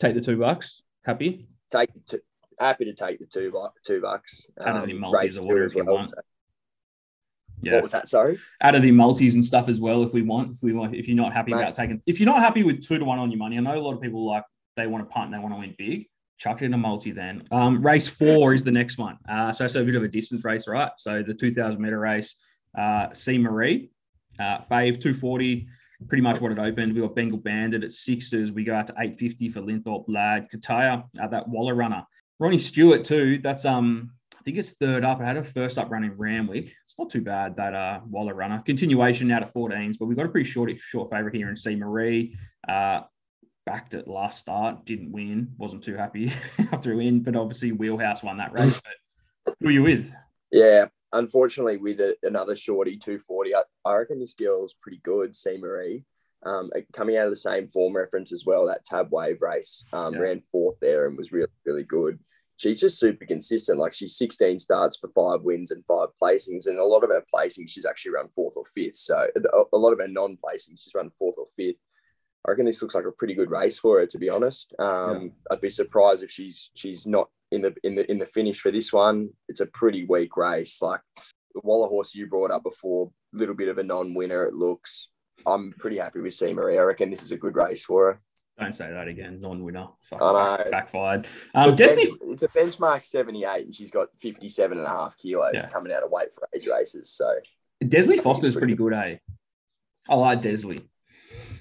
Take 0.00 0.14
the 0.14 0.20
two 0.20 0.38
bucks. 0.38 0.82
Happy. 1.04 1.46
Take 1.70 1.92
the 1.92 2.00
two. 2.00 2.20
Happy 2.58 2.86
to 2.86 2.94
take 2.94 3.18
the 3.18 3.26
two 3.26 3.52
two 3.84 4.00
bucks. 4.00 4.46
Um, 4.58 4.76
Add 4.76 4.82
any 4.84 4.94
multis 4.94 5.38
or 5.38 5.42
whatever 5.42 5.72
you 5.74 5.84
well, 5.84 5.94
want. 5.96 6.08
So. 6.08 6.14
Yeah. 7.60 7.74
What 7.74 7.82
was 7.82 7.92
that? 7.92 8.08
Sorry. 8.08 8.38
Added 8.62 8.84
in 8.86 8.96
multis 8.96 9.34
and 9.34 9.44
stuff 9.44 9.68
as 9.68 9.80
well 9.80 10.02
if 10.02 10.14
we 10.14 10.22
want. 10.22 10.56
If 10.56 10.62
we 10.62 10.72
want, 10.72 10.96
if 10.96 11.06
you're 11.06 11.16
not 11.16 11.34
happy 11.34 11.52
Mate. 11.52 11.60
about 11.60 11.74
taking, 11.74 12.02
if 12.06 12.18
you're 12.18 12.26
not 12.26 12.40
happy 12.40 12.62
with 12.62 12.82
two 12.82 12.98
to 12.98 13.04
one 13.04 13.18
on 13.18 13.30
your 13.30 13.38
money, 13.38 13.58
I 13.58 13.60
know 13.60 13.76
a 13.76 13.78
lot 13.78 13.94
of 13.94 14.00
people 14.00 14.26
like 14.26 14.44
they 14.76 14.86
want 14.86 15.06
to 15.06 15.12
punt, 15.12 15.26
and 15.26 15.34
they 15.34 15.38
want 15.38 15.54
to 15.54 15.58
win 15.58 15.74
big. 15.76 16.06
Chuck 16.38 16.62
it 16.62 16.66
in 16.66 16.74
a 16.74 16.78
multi 16.78 17.10
then. 17.10 17.44
Um, 17.50 17.82
race 17.82 18.08
four 18.08 18.54
is 18.54 18.64
the 18.64 18.70
next 18.70 18.96
one. 18.96 19.18
Uh, 19.28 19.52
so 19.52 19.66
it's 19.66 19.74
a 19.74 19.84
bit 19.84 19.94
of 19.94 20.02
a 20.02 20.08
distance 20.08 20.42
race, 20.42 20.66
right? 20.66 20.90
So 20.96 21.22
the 21.22 21.34
2000 21.34 21.78
meter 21.78 21.98
race, 21.98 22.36
uh, 22.78 23.12
C 23.12 23.36
Marie, 23.36 23.90
uh, 24.38 24.60
Fave 24.70 24.98
240 24.98 25.68
pretty 26.08 26.22
much 26.22 26.40
what 26.40 26.52
it 26.52 26.58
opened. 26.58 26.94
We 26.94 27.00
got 27.00 27.14
Bengal 27.14 27.38
Bandit 27.38 27.84
at 27.84 27.92
sixes. 27.92 28.52
We 28.52 28.64
go 28.64 28.74
out 28.74 28.86
to 28.88 28.94
850 28.94 29.50
for 29.50 29.60
Linthorpe 29.60 30.04
Lad. 30.08 30.48
Kataya, 30.50 31.04
at 31.20 31.30
that 31.30 31.48
Waller 31.48 31.74
runner. 31.74 32.04
Ronnie 32.38 32.58
Stewart, 32.58 33.04
too. 33.04 33.38
That's, 33.38 33.64
um, 33.64 34.12
I 34.38 34.42
think 34.42 34.56
it's 34.56 34.70
third 34.70 35.04
up. 35.04 35.20
I 35.20 35.24
had 35.24 35.36
a 35.36 35.44
first 35.44 35.78
up 35.78 35.90
run 35.90 36.04
in 36.04 36.16
Randwick. 36.16 36.72
It's 36.84 36.98
not 36.98 37.10
too 37.10 37.20
bad, 37.20 37.56
that 37.56 37.74
uh, 37.74 38.00
Waller 38.08 38.34
runner. 38.34 38.62
Continuation 38.64 39.28
now 39.28 39.40
to 39.40 39.46
14s, 39.46 39.98
but 39.98 40.06
we've 40.06 40.16
got 40.16 40.26
a 40.26 40.30
pretty 40.30 40.48
short 40.48 40.70
short 40.78 41.10
favourite 41.10 41.36
here 41.36 41.50
in 41.50 41.56
C. 41.56 41.76
Marie. 41.76 42.36
Uh, 42.66 43.02
backed 43.66 43.94
at 43.94 44.08
last 44.08 44.40
start, 44.40 44.84
didn't 44.84 45.12
win. 45.12 45.52
Wasn't 45.58 45.84
too 45.84 45.94
happy 45.94 46.32
after 46.72 46.92
a 46.92 46.96
win, 46.96 47.22
but 47.22 47.36
obviously 47.36 47.72
Wheelhouse 47.72 48.22
won 48.22 48.38
that 48.38 48.52
race. 48.52 48.80
But 49.44 49.54
who 49.60 49.68
are 49.68 49.72
you 49.72 49.82
with? 49.82 50.12
Yeah, 50.50 50.86
unfortunately, 51.12 51.76
with 51.76 52.00
a, 52.00 52.16
another 52.22 52.56
shorty 52.56 52.96
240, 52.96 53.54
I, 53.54 53.62
I 53.84 53.96
reckon 53.96 54.20
this 54.20 54.34
girl's 54.34 54.74
pretty 54.74 54.98
good, 55.02 55.34
C 55.34 55.56
Marie. 55.58 56.04
Um, 56.42 56.70
coming 56.94 57.16
out 57.18 57.26
of 57.26 57.30
the 57.30 57.36
same 57.36 57.68
form 57.68 57.94
reference 57.94 58.32
as 58.32 58.46
well, 58.46 58.66
that 58.66 58.84
tab 58.84 59.08
wave 59.12 59.42
race, 59.42 59.84
um, 59.92 60.14
Yeah. 60.14 60.20
ran 60.20 60.42
fourth 60.50 60.76
there 60.80 61.06
and 61.06 61.16
was 61.18 61.32
really, 61.32 61.50
really 61.66 61.84
good. 61.84 62.18
She's 62.56 62.80
just 62.80 62.98
super 62.98 63.24
consistent. 63.26 63.78
Like 63.78 63.92
she's 63.94 64.16
16 64.16 64.60
starts 64.60 64.96
for 64.98 65.08
five 65.14 65.42
wins 65.42 65.70
and 65.70 65.84
five 65.86 66.08
placings, 66.22 66.66
and 66.66 66.78
a 66.78 66.84
lot 66.84 67.04
of 67.04 67.10
her 67.10 67.22
placings 67.34 67.68
she's 67.70 67.84
actually 67.86 68.12
run 68.12 68.28
fourth 68.28 68.54
or 68.56 68.64
fifth. 68.66 68.96
So 68.96 69.28
a- 69.36 69.64
a 69.72 69.78
lot 69.78 69.92
of 69.92 69.98
her 70.00 70.08
non-placings 70.08 70.80
she's 70.82 70.92
run 70.94 71.10
fourth 71.18 71.36
or 71.38 71.46
fifth. 71.56 71.76
I 72.46 72.50
reckon 72.50 72.64
this 72.66 72.80
looks 72.82 72.94
like 72.94 73.04
a 73.04 73.12
pretty 73.12 73.34
good 73.34 73.50
race 73.50 73.78
for 73.78 74.00
her, 74.00 74.06
to 74.06 74.18
be 74.18 74.30
honest. 74.30 74.74
Um, 74.78 75.32
I'd 75.50 75.60
be 75.60 75.70
surprised 75.70 76.22
if 76.22 76.30
she's 76.30 76.70
she's 76.74 77.06
not 77.06 77.28
in 77.50 77.60
the 77.62 77.74
in 77.84 77.94
the 77.94 78.10
in 78.10 78.18
the 78.18 78.26
finish 78.26 78.60
for 78.60 78.70
this 78.70 78.92
one. 78.92 79.30
It's 79.48 79.60
a 79.60 79.66
pretty 79.66 80.04
weak 80.06 80.36
race. 80.36 80.80
Like 80.80 81.00
the 81.54 81.60
Waller 81.64 81.88
horse 81.88 82.14
you 82.14 82.26
brought 82.28 82.50
up 82.50 82.62
before, 82.62 83.10
little 83.32 83.54
bit 83.54 83.68
of 83.68 83.78
a 83.78 83.82
non-winner. 83.82 84.44
It 84.44 84.54
looks. 84.54 85.10
I'm 85.46 85.72
pretty 85.78 85.98
happy 85.98 86.20
with 86.20 86.34
C 86.34 86.52
Marie. 86.54 86.78
I 86.78 86.82
reckon 86.82 87.10
this 87.10 87.22
is 87.22 87.32
a 87.32 87.36
good 87.36 87.56
race 87.56 87.84
for 87.84 88.12
her. 88.12 88.20
Don't 88.58 88.74
say 88.74 88.90
that 88.92 89.08
again. 89.08 89.40
Non-winner. 89.40 89.88
Fuck, 90.02 90.20
I 90.20 90.64
know. 90.64 90.70
backfired. 90.70 91.26
Um, 91.54 91.74
Destiny. 91.74 92.06
bench- 92.08 92.20
it's 92.32 92.42
a 92.42 92.48
benchmark 92.48 93.06
78 93.06 93.64
and 93.64 93.74
she's 93.74 93.90
got 93.90 94.08
57 94.18 94.76
and 94.76 94.86
a 94.86 94.90
half 94.90 95.16
kilos 95.16 95.52
Yeah. 95.54 95.68
coming 95.70 95.92
out 95.94 96.02
of 96.02 96.10
weight 96.10 96.28
for 96.34 96.46
age 96.54 96.66
races. 96.68 97.10
So 97.10 97.32
Desleigh 97.82 98.20
Forster's 98.22 98.54
pretty 98.54 98.74
pretty 98.74 98.90
good, 98.90 98.92
eh? 98.92 99.16
I 100.10 100.14
like 100.16 100.42
Desleigh. 100.42 100.82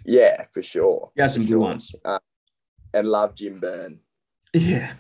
Yeah, 0.06 0.44
for 0.54 0.62
sure. 0.62 1.12
Has 1.18 1.34
some 1.34 1.44
good 1.44 1.50
sure. 1.50 1.60
ones. 1.60 1.94
And 2.94 3.08
love 3.08 3.36
Jim 3.36 3.60
Byrne. 3.60 4.00
Yeah, 4.54 4.94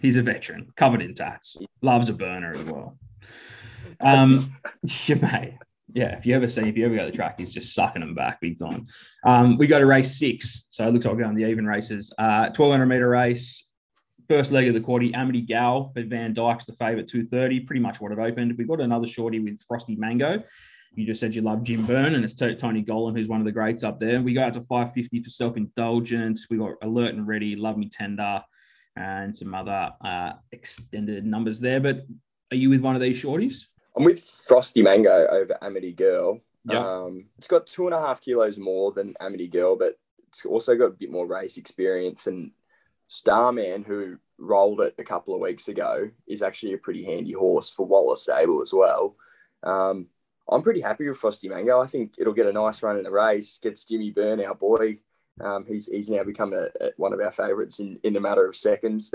he's 0.00 0.16
a 0.16 0.22
veteran, 0.22 0.72
covered 0.76 1.02
in 1.02 1.14
tats. 1.14 1.56
Loves 1.82 2.08
a 2.08 2.12
burner 2.12 2.52
as 2.52 2.64
well. 2.64 2.98
Um, 4.00 4.52
yeah, 5.06 5.14
mate. 5.16 5.54
Yeah, 5.92 6.18
if 6.18 6.26
you 6.26 6.34
ever 6.34 6.48
see, 6.48 6.68
if 6.68 6.76
you 6.76 6.84
ever 6.84 6.94
go 6.94 7.04
to 7.06 7.10
the 7.10 7.16
track, 7.16 7.38
he's 7.38 7.54
just 7.54 7.74
sucking 7.74 8.00
them 8.00 8.14
back 8.14 8.40
big 8.40 8.58
time. 8.58 8.86
Um, 9.24 9.56
we 9.56 9.66
go 9.66 9.78
to 9.78 9.86
race 9.86 10.18
six. 10.18 10.66
So 10.70 10.86
it 10.86 10.92
looks 10.92 11.06
like 11.06 11.14
we're 11.14 11.22
going 11.22 11.36
the 11.36 11.48
even 11.48 11.66
races. 11.66 12.12
Uh, 12.18 12.50
1200 12.54 12.86
meter 12.86 13.08
race. 13.08 13.68
First 14.28 14.50
leg 14.50 14.66
of 14.66 14.74
the 14.74 14.80
quarter, 14.80 15.06
Amity 15.14 15.40
Gal 15.40 15.92
for 15.94 16.02
Van 16.02 16.34
Dyke's 16.34 16.66
the 16.66 16.72
favourite 16.72 17.06
230, 17.06 17.60
pretty 17.60 17.80
much 17.80 18.00
what 18.00 18.10
it 18.10 18.18
opened. 18.18 18.58
We've 18.58 18.66
got 18.66 18.80
another 18.80 19.06
shorty 19.06 19.38
with 19.38 19.60
Frosty 19.68 19.94
Mango. 19.94 20.42
You 20.96 21.04
just 21.04 21.20
said 21.20 21.34
you 21.34 21.42
love 21.42 21.62
Jim 21.62 21.84
Byrne, 21.84 22.14
and 22.14 22.24
it's 22.24 22.32
Tony 22.32 22.82
Gollan, 22.82 23.14
who's 23.16 23.28
one 23.28 23.40
of 23.40 23.44
the 23.44 23.52
greats 23.52 23.84
up 23.84 24.00
there. 24.00 24.22
We 24.22 24.32
go 24.32 24.42
out 24.42 24.54
to 24.54 24.62
550 24.62 25.22
for 25.22 25.28
self 25.28 25.58
indulgence. 25.58 26.46
We 26.48 26.56
got 26.56 26.72
Alert 26.82 27.14
and 27.14 27.28
Ready, 27.28 27.54
Love 27.54 27.76
Me 27.76 27.90
Tender, 27.90 28.42
and 28.96 29.36
some 29.36 29.54
other 29.54 29.90
uh, 30.02 30.32
extended 30.52 31.26
numbers 31.26 31.60
there. 31.60 31.80
But 31.80 32.06
are 32.50 32.56
you 32.56 32.70
with 32.70 32.80
one 32.80 32.94
of 32.94 33.02
these 33.02 33.22
shorties? 33.22 33.66
I'm 33.94 34.04
with 34.04 34.24
Frosty 34.24 34.82
Mango 34.82 35.26
over 35.26 35.56
Amity 35.60 35.92
Girl. 35.92 36.40
Yeah. 36.64 36.78
Um, 36.78 37.26
it's 37.36 37.46
got 37.46 37.66
two 37.66 37.86
and 37.86 37.94
a 37.94 38.00
half 38.00 38.22
kilos 38.22 38.58
more 38.58 38.92
than 38.92 39.14
Amity 39.20 39.48
Girl, 39.48 39.76
but 39.76 39.98
it's 40.28 40.46
also 40.46 40.76
got 40.76 40.86
a 40.86 40.90
bit 40.90 41.10
more 41.10 41.26
race 41.26 41.58
experience. 41.58 42.26
And 42.26 42.52
Starman, 43.08 43.84
who 43.84 44.16
rolled 44.38 44.80
it 44.80 44.94
a 44.98 45.04
couple 45.04 45.34
of 45.34 45.42
weeks 45.42 45.68
ago, 45.68 46.10
is 46.26 46.40
actually 46.40 46.72
a 46.72 46.78
pretty 46.78 47.04
handy 47.04 47.32
horse 47.32 47.70
for 47.70 47.86
Wallace 47.86 48.22
Stable 48.22 48.62
as 48.62 48.72
well. 48.72 49.16
Um, 49.62 50.08
I'm 50.48 50.62
pretty 50.62 50.80
happy 50.80 51.08
with 51.08 51.18
Frosty 51.18 51.48
Mango. 51.48 51.80
I 51.80 51.86
think 51.86 52.14
it'll 52.18 52.32
get 52.32 52.46
a 52.46 52.52
nice 52.52 52.82
run 52.82 52.96
in 52.98 53.02
the 53.04 53.10
race. 53.10 53.58
Gets 53.58 53.84
Jimmy 53.84 54.10
Byrne, 54.10 54.44
our 54.44 54.54
boy. 54.54 54.98
Um, 55.40 55.66
he's 55.66 55.86
he's 55.86 56.08
now 56.08 56.22
become 56.24 56.52
a, 56.52 56.68
a- 56.80 56.92
one 56.96 57.12
of 57.12 57.20
our 57.20 57.32
favourites 57.32 57.80
in, 57.80 57.98
in 58.02 58.12
the 58.12 58.20
matter 58.20 58.46
of 58.46 58.56
seconds. 58.56 59.10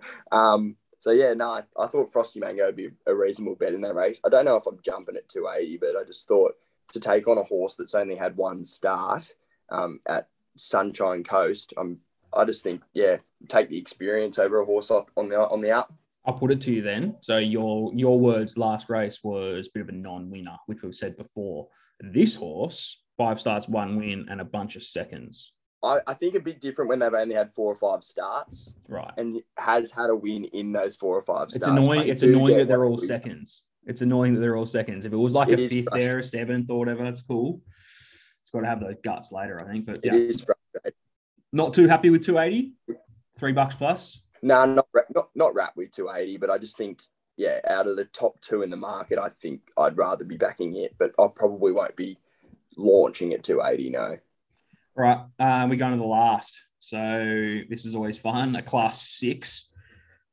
um, 0.32 0.76
so 0.98 1.12
yeah, 1.12 1.34
no, 1.34 1.50
I, 1.50 1.62
I 1.78 1.86
thought 1.86 2.12
Frosty 2.12 2.40
Mango 2.40 2.66
would 2.66 2.76
be 2.76 2.90
a 3.06 3.14
reasonable 3.14 3.54
bet 3.54 3.74
in 3.74 3.80
that 3.82 3.94
race. 3.94 4.20
I 4.24 4.28
don't 4.28 4.44
know 4.44 4.56
if 4.56 4.66
I'm 4.66 4.80
jumping 4.82 5.16
at 5.16 5.28
280, 5.28 5.78
but 5.78 5.96
I 5.96 6.04
just 6.04 6.26
thought 6.26 6.54
to 6.92 7.00
take 7.00 7.28
on 7.28 7.38
a 7.38 7.42
horse 7.42 7.76
that's 7.76 7.94
only 7.94 8.16
had 8.16 8.36
one 8.36 8.64
start 8.64 9.34
um, 9.70 10.00
at 10.06 10.28
Sunshine 10.56 11.22
Coast, 11.24 11.74
I'm 11.76 12.00
I 12.34 12.44
just 12.44 12.62
think 12.62 12.82
yeah, 12.92 13.18
take 13.48 13.68
the 13.68 13.78
experience 13.78 14.38
over 14.38 14.60
a 14.60 14.64
horse 14.64 14.90
on 14.90 15.28
the 15.28 15.48
on 15.48 15.60
the 15.60 15.70
up. 15.70 15.92
I'll 16.26 16.34
put 16.34 16.50
it 16.50 16.60
to 16.62 16.72
you 16.72 16.82
then. 16.82 17.16
So 17.20 17.38
your 17.38 17.92
your 17.94 18.18
words 18.18 18.58
last 18.58 18.88
race 18.88 19.20
was 19.22 19.68
a 19.68 19.70
bit 19.72 19.82
of 19.82 19.88
a 19.90 19.92
non-winner, 19.92 20.56
which 20.66 20.82
we've 20.82 20.94
said 20.94 21.16
before. 21.16 21.68
This 22.00 22.34
horse, 22.34 23.00
five 23.16 23.40
starts, 23.40 23.68
one 23.68 23.96
win, 23.96 24.26
and 24.28 24.40
a 24.40 24.44
bunch 24.44 24.76
of 24.76 24.82
seconds. 24.82 25.52
I, 25.82 26.00
I 26.06 26.14
think 26.14 26.34
a 26.34 26.40
bit 26.40 26.60
different 26.60 26.88
when 26.88 26.98
they've 26.98 27.12
only 27.14 27.34
had 27.34 27.52
four 27.54 27.70
or 27.72 27.76
five 27.76 28.02
starts 28.02 28.74
Right. 28.88 29.12
and 29.18 29.40
has 29.56 29.92
had 29.92 30.10
a 30.10 30.16
win 30.16 30.44
in 30.46 30.72
those 30.72 30.96
four 30.96 31.16
or 31.16 31.22
five 31.22 31.50
starts. 31.50 31.56
It's 31.56 31.66
annoying. 31.66 32.08
It's 32.08 32.22
annoying 32.22 32.56
that 32.56 32.66
they're 32.68 32.84
all 32.84 32.96
win. 32.96 33.06
seconds. 33.06 33.64
It's 33.86 34.00
annoying 34.02 34.34
that 34.34 34.40
they're 34.40 34.56
all 34.56 34.66
seconds. 34.66 35.04
If 35.04 35.12
it 35.12 35.16
was 35.16 35.34
like 35.34 35.48
It 35.48 35.60
a 35.60 35.68
fifth 35.68 35.88
there, 35.92 36.18
a 36.18 36.22
seventh 36.24 36.68
or 36.70 36.78
whatever, 36.80 37.04
that's 37.04 37.22
cool. 37.22 37.60
It's 38.42 38.50
got 38.50 38.60
to 38.60 38.66
have 38.66 38.80
those 38.80 38.96
guts 39.04 39.30
later, 39.32 39.60
I 39.62 39.70
think. 39.70 39.86
But 39.86 40.00
It 40.02 40.34
yeah, 40.84 40.90
not 41.52 41.72
too 41.72 41.86
happy 41.86 42.10
with 42.10 42.24
280. 42.24 42.72
Three 43.38 43.52
bucks 43.52 43.76
plus. 43.76 44.22
No, 44.42 44.64
not 44.64 44.86
ra- 44.92 45.02
not 45.14 45.28
not 45.34 45.54
rap 45.54 45.72
with 45.76 45.92
280, 45.92 46.36
but 46.38 46.50
I 46.50 46.58
just 46.58 46.76
think 46.76 47.02
yeah, 47.36 47.60
out 47.68 47.86
of 47.86 47.96
the 47.96 48.06
top 48.06 48.40
two 48.40 48.62
in 48.62 48.70
the 48.70 48.76
market, 48.76 49.18
I 49.18 49.28
think 49.28 49.60
I'd 49.76 49.98
rather 49.98 50.24
be 50.24 50.36
backing 50.36 50.76
it, 50.76 50.94
but 50.98 51.12
I 51.18 51.28
probably 51.28 51.72
won't 51.72 51.94
be 51.96 52.18
launching 52.76 53.34
at 53.34 53.42
280. 53.42 53.90
No, 53.90 54.16
Right. 54.94 55.18
Um, 55.38 55.68
we're 55.68 55.76
going 55.76 55.92
to 55.92 55.98
the 55.98 56.04
last. 56.04 56.58
So 56.80 57.60
this 57.68 57.84
is 57.84 57.94
always 57.94 58.16
fun. 58.16 58.56
A 58.56 58.62
class 58.62 59.08
six. 59.08 59.68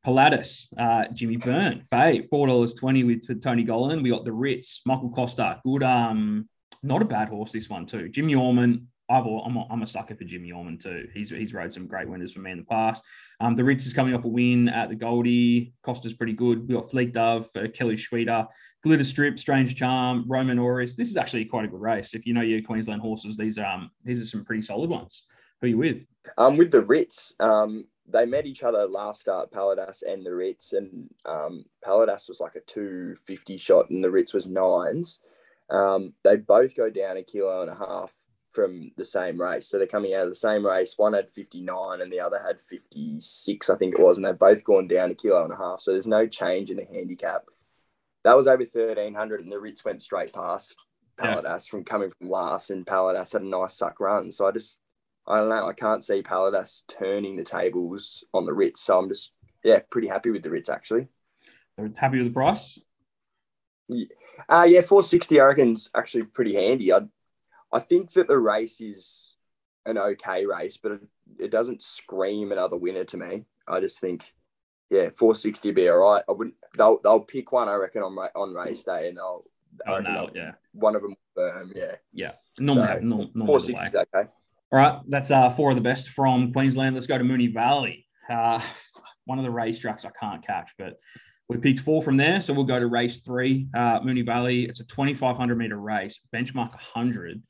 Pilatus, 0.06 0.68
uh, 0.78 1.06
Jimmy 1.14 1.38
Byrne, 1.38 1.86
Faye, 1.90 2.28
four 2.30 2.48
dollars 2.48 2.74
twenty 2.74 3.06
with 3.06 3.42
Tony 3.42 3.64
Gollan. 3.64 4.04
We 4.04 4.10
got 4.10 4.26
the 4.26 4.34
Ritz, 4.34 4.82
Michael 4.86 5.10
Costa, 5.12 5.62
good. 5.64 5.82
Um, 5.82 6.50
not 6.82 7.02
a 7.02 7.06
bad 7.06 7.30
horse 7.30 7.54
this 7.54 7.70
one 7.70 7.86
too. 7.86 8.10
Jimmy 8.10 8.36
Orman, 8.36 8.90
Al- 9.10 9.44
I'm 9.46 9.58
a, 9.58 9.68
I'm 9.70 9.82
a 9.82 9.88
sucker 9.88 10.16
for 10.16 10.24
Jimmy 10.24 10.52
Orman 10.52 10.78
too. 10.78 11.08
He's 11.14 11.30
he's 11.30 11.54
rode 11.54 11.74
some 11.74 11.88
great 11.88 12.08
winners 12.08 12.34
for 12.34 12.40
me 12.40 12.52
in 12.52 12.60
the 12.60 12.64
past. 12.64 13.04
Um, 13.40 13.56
the 13.56 13.64
Ritz 13.64 13.86
is 13.86 13.94
coming 13.94 14.14
off 14.16 14.24
a 14.26 14.28
win 14.28 14.70
at 14.70 14.90
the 14.90 14.96
Goldie. 14.96 15.74
Costa's 15.84 16.14
pretty 16.14 16.34
good. 16.34 16.68
We 16.68 16.76
got 16.76 16.90
Fleet 16.90 17.14
Dove, 17.14 17.50
uh, 17.56 17.68
Kelly 17.74 17.96
Schweida, 17.96 18.48
Glitter 18.84 19.04
Strip, 19.04 19.38
Strange 19.38 19.76
Charm, 19.76 20.26
Roman 20.28 20.60
Oris. 20.60 20.96
This 20.96 21.10
is 21.10 21.18
actually 21.18 21.46
quite 21.46 21.66
a 21.66 21.68
good 21.68 21.82
race. 21.82 22.14
If 22.14 22.26
you 22.26 22.34
know 22.34 22.42
your 22.42 22.62
Queensland 22.62 23.02
horses, 23.02 23.38
these 23.38 23.58
are 23.58 23.66
um 23.66 23.92
these 24.04 24.22
are 24.22 24.26
some 24.26 24.46
pretty 24.46 24.62
solid 24.62 24.90
ones. 24.90 25.26
Who 25.62 25.68
are 25.68 25.70
you 25.70 25.78
with? 25.78 26.06
um, 26.38 26.58
with 26.58 26.72
the 26.72 26.82
Ritz, 26.82 27.36
um, 27.40 27.86
they 28.08 28.26
met 28.26 28.46
each 28.46 28.64
other 28.64 28.86
last 28.86 29.22
start, 29.22 29.52
Paladas 29.52 30.04
and 30.06 30.26
the 30.26 30.34
Ritz, 30.34 30.74
and 30.74 31.10
um, 31.26 31.66
Paladas 31.86 32.28
was 32.28 32.40
like 32.40 32.56
a 32.56 32.62
250 32.62 33.58
shot, 33.58 33.90
and 33.90 34.04
the 34.04 34.12
Ritz 34.12 34.34
was 34.34 34.48
nines. 34.48 35.20
Um, 35.70 36.14
they 36.24 36.38
both 36.38 36.76
go 36.76 36.90
down 36.90 37.18
a 37.18 37.24
kilo 37.24 37.62
and 37.62 37.70
a 37.70 37.76
half 37.76 38.12
from 38.54 38.92
the 38.98 39.06
same 39.06 39.42
race. 39.42 39.68
So 39.68 39.78
they're 39.78 39.88
coming 39.88 40.14
out 40.14 40.24
of 40.24 40.30
the 40.30 40.36
same 40.36 40.66
race. 40.66 40.94
One 40.98 41.14
had 41.14 41.30
59 41.30 42.02
and 42.02 42.12
the 42.12 42.20
other 42.20 42.40
had 42.40 42.62
56, 42.62 43.70
I 43.70 43.76
think 43.76 43.96
it 43.98 44.04
was. 44.04 44.18
And 44.18 44.26
they've 44.26 44.38
both 44.38 44.64
gone 44.64 44.88
down 44.88 45.12
a 45.12 45.16
kilo 45.16 45.44
and 45.44 45.54
a 45.54 45.58
half. 45.58 45.82
So 45.82 45.92
there's 45.92 46.08
no 46.08 46.28
change 46.28 46.70
in 46.70 46.78
the 46.78 46.86
handicap. 46.86 47.46
That 48.24 48.38
was 48.38 48.48
over 48.48 48.64
1300 48.64 49.42
and 49.42 49.52
the 49.52 49.60
Ritz 49.60 49.84
went 49.84 50.02
straight 50.02 50.32
past 50.34 50.76
Yeah. 51.20 51.36
Paladas 51.36 51.68
from 51.68 51.84
coming 51.84 52.12
from 52.12 52.30
last. 52.30 52.70
And 52.70 52.86
Paladas 52.86 53.34
had 53.34 53.42
a 53.42 53.48
nice 53.48 53.76
suck 53.76 54.00
run. 54.00 54.32
So 54.32 54.48
I 54.48 54.52
just, 54.52 54.80
I 55.28 55.40
don't 55.40 55.50
know. 55.50 55.68
I 55.68 55.74
can't 55.74 56.04
see 56.04 56.22
Paladas 56.22 56.84
turning 56.88 57.36
the 57.36 57.44
tables 57.44 58.24
on 58.34 58.46
the 58.46 58.54
Ritz. 58.54 58.82
So 58.84 59.00
I'm 59.00 59.10
just, 59.10 59.34
yeah, 59.64 59.80
pretty 59.90 60.08
happy 60.08 60.30
with 60.30 60.44
the 60.44 60.52
Ritz 60.52 60.70
actually. 60.70 61.08
Are 61.78 61.90
happy 61.98 62.20
with 62.20 62.28
the 62.28 62.34
price? 62.34 62.80
Uh, 64.50 64.66
yeah, 64.68 64.82
460 64.82 65.40
I 65.40 65.46
reckon's 65.46 65.90
actually 65.96 66.24
pretty 66.24 66.56
handy. 66.56 66.94
I 66.94 67.00
I 67.74 67.80
think 67.80 68.14
that 68.14 68.28
the 68.28 68.38
race 68.38 68.80
is 68.80 69.36
an 69.86 69.98
okay 69.98 70.46
race, 70.46 70.78
but 70.78 70.94
it, 70.94 71.02
it 71.40 71.52
doesn't 71.52 71.82
scream 71.82 72.52
another 72.52 72.78
winner 72.78 73.04
to 73.06 73.18
me. 73.18 73.46
I 73.68 73.80
just 73.80 74.00
think, 74.00 74.32
yeah, 74.90 75.10
460 75.18 75.68
would 75.70 75.76
be 75.76 75.90
all 75.90 75.98
right. 75.98 76.24
I 76.30 76.32
wouldn't. 76.32 76.56
They'll 76.78 77.00
they'll 77.04 77.20
pick 77.20 77.52
one, 77.52 77.68
I 77.68 77.76
reckon, 77.76 78.04
on 78.04 78.16
on 78.36 78.54
race 78.54 78.84
day, 78.84 79.10
and 79.10 79.18
they'll. 79.18 79.44
Oh 79.88 79.98
no, 79.98 80.30
yeah, 80.36 80.52
One 80.74 80.96
of 80.96 81.02
them, 81.02 81.16
um, 81.40 81.72
yeah, 81.76 81.96
yeah. 82.14 82.34
Normally, 82.60 82.86
So, 82.88 82.94
have- 82.94 83.02
norm- 83.02 83.32
normally 83.34 83.40
the 83.42 83.74
460 83.74 83.98
way. 83.98 84.04
okay. 84.14 84.30
All 84.72 84.80
right, 84.80 85.00
that's 85.08 85.32
uh, 85.32 85.50
four 85.50 85.72
of 85.72 85.76
the 85.76 85.82
best 85.82 86.10
from 86.10 86.54
Queensland. 86.54 86.94
Let's 86.94 87.08
go 87.08 87.18
to 87.18 87.24
Moonee 87.24 87.52
Valley. 87.54 88.06
Uh, 88.30 88.62
one 89.26 89.40
of 89.40 89.46
the 89.46 89.52
racetracks 89.52 90.06
I 90.06 90.12
can't 90.20 90.46
catch, 90.46 90.74
but 90.78 91.00
we 91.50 91.58
picked 91.58 91.80
four 91.80 92.04
from 92.04 92.18
there. 92.18 92.42
So 92.42 92.54
we'll 92.54 92.66
go 92.66 92.80
to 92.80 92.86
race 92.88 93.22
three, 93.22 93.68
uh, 93.76 94.00
Moonee 94.02 94.26
Valley. 94.26 94.66
It's 94.66 94.80
a 94.80 94.86
2,500 94.86 95.58
meter 95.58 95.78
race, 95.78 96.20
benchmark 96.34 96.72
100. 96.72 97.42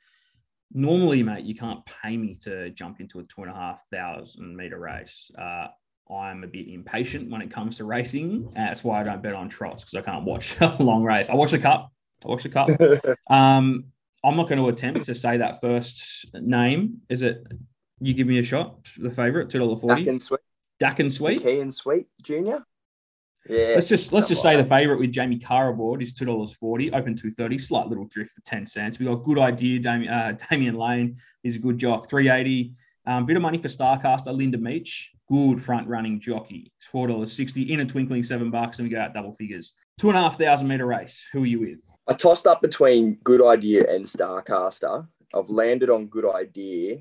Normally, 0.73 1.21
mate, 1.23 1.45
you 1.45 1.55
can't 1.55 1.79
pay 1.86 2.17
me 2.17 2.36
to 2.41 2.69
jump 2.71 2.99
into 2.99 3.19
a 3.19 3.23
two 3.23 3.41
and 3.43 3.51
a 3.51 3.53
half 3.53 3.83
thousand 3.91 4.55
meter 4.55 4.79
race. 4.79 5.29
Uh, 5.38 5.67
I'm 6.12 6.43
a 6.43 6.47
bit 6.47 6.67
impatient 6.67 7.29
when 7.29 7.41
it 7.41 7.51
comes 7.51 7.77
to 7.77 7.86
racing. 7.86 8.51
That's 8.55 8.83
why 8.83 9.01
I 9.01 9.03
don't 9.03 9.21
bet 9.21 9.33
on 9.33 9.49
trots 9.49 9.83
because 9.83 9.95
I 9.95 10.01
can't 10.01 10.25
watch 10.25 10.55
a 10.62 10.75
long 10.81 11.03
race. 11.03 11.29
I 11.29 11.36
watch 11.36 11.51
the 11.51 11.59
cup. 11.59 11.91
I 12.25 12.27
watch 12.27 12.43
the 12.43 12.49
cup. 12.49 12.69
Um, 13.29 13.86
I'm 14.25 14.38
not 14.38 14.47
going 14.47 14.59
to 14.59 14.69
attempt 14.69 15.05
to 15.05 15.15
say 15.15 15.38
that 15.38 15.59
first 15.62 16.33
name. 16.33 17.01
Is 17.09 17.21
it? 17.23 17.43
You 17.99 18.13
give 18.13 18.25
me 18.27 18.39
a 18.39 18.43
shot. 18.43 18.77
The 18.97 19.12
favorite, 19.12 19.49
two 19.49 19.59
dollar 19.59 19.77
forty. 19.77 20.07
and 20.07 20.21
sweet, 20.21 20.39
Dak 20.79 20.99
and 20.99 21.13
Sweet. 21.13 21.41
Key 21.41 21.59
and 21.59 21.73
sweet, 21.73 22.07
Junior. 22.21 22.63
Yeah. 23.49 23.73
Let's 23.75 23.88
just 23.88 24.13
let's 24.13 24.27
just 24.27 24.41
say 24.41 24.53
something 24.53 24.63
the 24.63 24.69
favourite 24.69 24.99
with 24.99 25.12
Jamie 25.12 25.39
Kah 25.39 25.69
aboard 25.69 26.01
is 26.01 26.13
two 26.13 26.25
dollars 26.25 26.53
forty, 26.53 26.91
open 26.93 27.15
two 27.15 27.32
thirty, 27.32 27.58
slight 27.58 27.88
little 27.88 28.06
drift 28.06 28.32
for 28.32 28.41
ten 28.41 28.65
cents. 28.65 28.99
We 28.99 29.06
got 29.06 29.15
good 29.23 29.39
idea. 29.39 29.79
Damian, 29.79 30.13
uh, 30.13 30.38
Damian 30.49 30.75
Lane 30.75 31.17
is 31.43 31.58
a 31.58 31.60
good 31.60 31.77
jock, 31.77 32.10
three 32.10 32.29
eighty. 32.29 32.73
Um, 33.06 33.25
bit 33.25 33.36
of 33.36 33.41
money 33.41 33.58
for 33.58 33.67
Starcaster, 33.67 34.34
Linda 34.34 34.58
Meech, 34.58 35.12
good 35.29 35.62
front 35.62 35.89
running 35.89 36.21
jockey, 36.21 36.71
four 36.89 37.08
dollars 37.08 37.34
sixty. 37.34 37.73
In 37.73 37.82
a 37.82 37.86
twinkling, 37.86 38.23
seven 38.23 38.49
bucks, 38.49 38.79
and 38.79 38.88
we 38.88 38.93
go 38.93 39.01
out 39.01 39.13
double 39.13 39.36
figures. 39.36 39.73
Two 39.97 40.10
and 40.10 40.17
a 40.17 40.21
half 40.21 40.39
thousand 40.39 40.69
meter 40.69 40.86
race. 40.86 41.23
Who 41.34 41.43
are 41.43 41.47
you 41.47 41.60
with? 41.60 41.79
I 42.08 42.13
tossed 42.13 42.47
up 42.47 42.62
between 42.62 43.15
Good 43.23 43.45
Idea 43.45 43.86
and 43.89 44.06
Starcaster. 44.06 45.08
I've 45.34 45.49
landed 45.49 45.89
on 45.89 46.08
Good 46.08 46.29
Idea. 46.29 46.99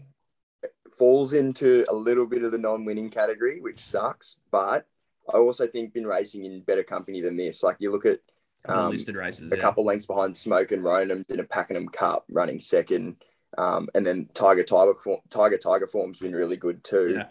It 0.63 0.75
falls 0.97 1.33
into 1.33 1.85
a 1.89 1.95
little 1.95 2.27
bit 2.27 2.45
of 2.45 2.53
the 2.53 2.59
non-winning 2.59 3.11
category, 3.11 3.61
which 3.61 3.81
sucks. 3.81 4.37
But 4.53 4.87
I 5.33 5.39
also 5.39 5.67
think 5.67 5.93
been 5.93 6.07
racing 6.07 6.45
in 6.45 6.61
better 6.61 6.83
company 6.83 7.21
than 7.21 7.37
this. 7.37 7.63
Like 7.63 7.77
you 7.79 7.93
look 7.93 8.07
at 8.07 8.21
um, 8.67 8.91
listed 8.91 9.17
races. 9.17 9.51
a 9.51 9.57
yeah. 9.57 9.61
couple 9.61 9.85
lengths 9.85 10.07
behind 10.07 10.37
Smoke 10.37 10.73
and 10.73 10.83
Ronham 10.83 11.29
in 11.31 11.41
a 11.41 11.45
Pakenham 11.45 11.89
Cup 11.89 12.25
running 12.31 12.61
second. 12.61 13.17
Um, 13.59 13.89
and 13.95 14.07
then 14.07 14.29
Tiger 14.35 14.63
Tiger 14.63 14.95
Tiger 15.31 15.59
Tiger 15.59 15.87
form's 15.87 16.19
been 16.19 16.35
really 16.35 16.57
good 16.57 16.83
too. 16.85 17.15
Yeah. 17.17 17.27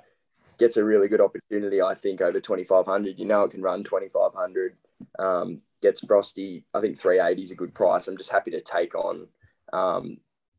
Gets 0.57 0.77
a 0.77 0.83
really 0.83 1.07
good 1.07 1.21
opportunity, 1.21 1.81
I 1.81 1.95
think, 1.95 2.21
over 2.21 2.39
2500. 2.39 3.17
You 3.17 3.25
know, 3.25 3.43
it 3.43 3.51
can 3.51 3.63
run 3.63 3.83
2500. 3.83 4.75
Um, 5.17 5.61
gets 5.81 6.05
Frosty. 6.05 6.65
I 6.73 6.81
think 6.81 6.99
380 6.99 7.41
is 7.41 7.51
a 7.51 7.55
good 7.55 7.73
price. 7.73 8.07
I'm 8.07 8.17
just 8.17 8.31
happy 8.31 8.51
to 8.51 8.61
take 8.61 8.93
on 8.93 9.27
um, 9.73 10.17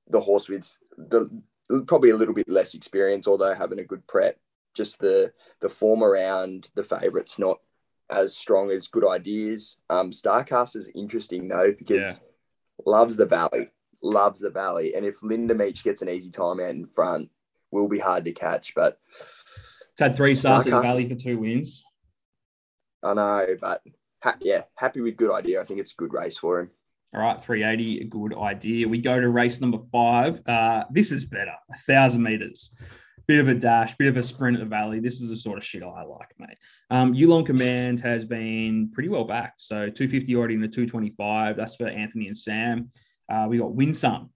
the 0.09 0.21
horse 0.21 0.49
with 0.49 0.77
the 0.97 1.31
probably 1.87 2.11
a 2.11 2.17
little 2.17 2.35
bit 2.35 2.49
less 2.49 2.75
experience, 2.75 3.29
although 3.29 3.55
having 3.55 3.79
a 3.79 3.85
good 3.85 4.07
prep. 4.09 4.39
Just 4.75 5.01
the 5.01 5.33
the 5.61 5.69
form 5.69 6.03
around 6.03 6.71
the 6.75 6.85
favourites 6.85 7.39
not 7.39 7.59
as 8.11 8.37
strong 8.37 8.71
as 8.71 8.89
good 8.89 9.07
ideas. 9.07 9.81
Um, 9.91 10.11
Starcast 10.11 10.77
is 10.77 10.91
interesting 10.95 11.49
though 11.49 11.73
because 11.77 12.21
loves 12.87 13.17
the 13.17 13.27
valley, 13.27 13.69
loves 14.03 14.41
the 14.41 14.51
valley, 14.51 14.95
and 14.95 15.05
if 15.07 15.23
Linda 15.23 15.55
Meech 15.55 15.85
gets 15.85 16.03
an 16.03 16.09
easy 16.09 16.31
time 16.31 16.61
out 16.61 16.71
in 16.71 16.87
front, 16.87 17.31
will 17.71 17.89
be 17.89 17.99
hard 17.99 18.25
to 18.25 18.33
catch. 18.33 18.75
But 18.75 18.99
It's 19.09 19.85
had 19.99 20.17
three 20.17 20.35
starts 20.35 20.67
at 20.67 20.71
the 20.71 20.77
Starcast- 20.77 20.83
Valley 20.83 21.09
for 21.09 21.15
two 21.15 21.39
wins. 21.39 21.85
I 23.03 23.15
know, 23.15 23.47
but 23.61 23.83
ha- 24.23 24.37
yeah, 24.41 24.63
happy 24.77 25.01
with 25.01 25.17
good 25.17 25.33
idea. 25.33 25.61
I 25.61 25.65
think 25.65 25.81
it's 25.81 25.93
a 25.93 25.97
good 25.97 26.13
race 26.13 26.39
for 26.39 26.61
him. 26.61 26.71
All 27.15 27.21
right, 27.21 27.39
380, 27.41 28.01
a 28.01 28.05
good 28.05 28.35
idea. 28.39 28.89
We 28.89 28.99
go 28.99 29.21
to 29.21 29.29
race 29.29 29.61
number 29.61 29.79
five. 29.91 30.41
Uh, 30.47 30.85
this 30.91 31.13
is 31.13 31.25
better, 31.27 31.53
a 31.71 31.79
thousand 31.87 32.23
meters. 32.23 32.73
Bit 33.27 33.39
of 33.39 33.49
a 33.49 33.55
dash, 33.55 33.97
bit 33.97 34.09
of 34.09 34.17
a 34.17 34.23
sprint 34.23 34.57
at 34.57 34.61
the 34.61 34.69
valley. 34.69 35.01
This 35.01 35.21
is 35.21 35.29
the 35.29 35.37
sort 35.37 35.59
of 35.59 35.65
shit 35.65 35.83
I 35.83 36.03
like, 36.03 36.33
mate. 36.39 36.57
Um, 36.91 37.15
Yulong 37.15 37.47
Command 37.47 38.01
has 38.01 38.25
been 38.25 38.91
pretty 38.93 39.09
well 39.09 39.25
backed. 39.25 39.61
So 39.61 39.89
250 39.89 40.35
already 40.37 40.55
in 40.55 40.61
the 40.61 40.69
225. 40.69 41.57
That's 41.57 41.77
for 41.77 41.87
Anthony 41.87 42.27
and 42.27 42.37
Sam. 42.37 42.91
Uh, 43.29 43.47
we 43.49 43.59
got 43.59 43.75
Winsome. 43.75 44.31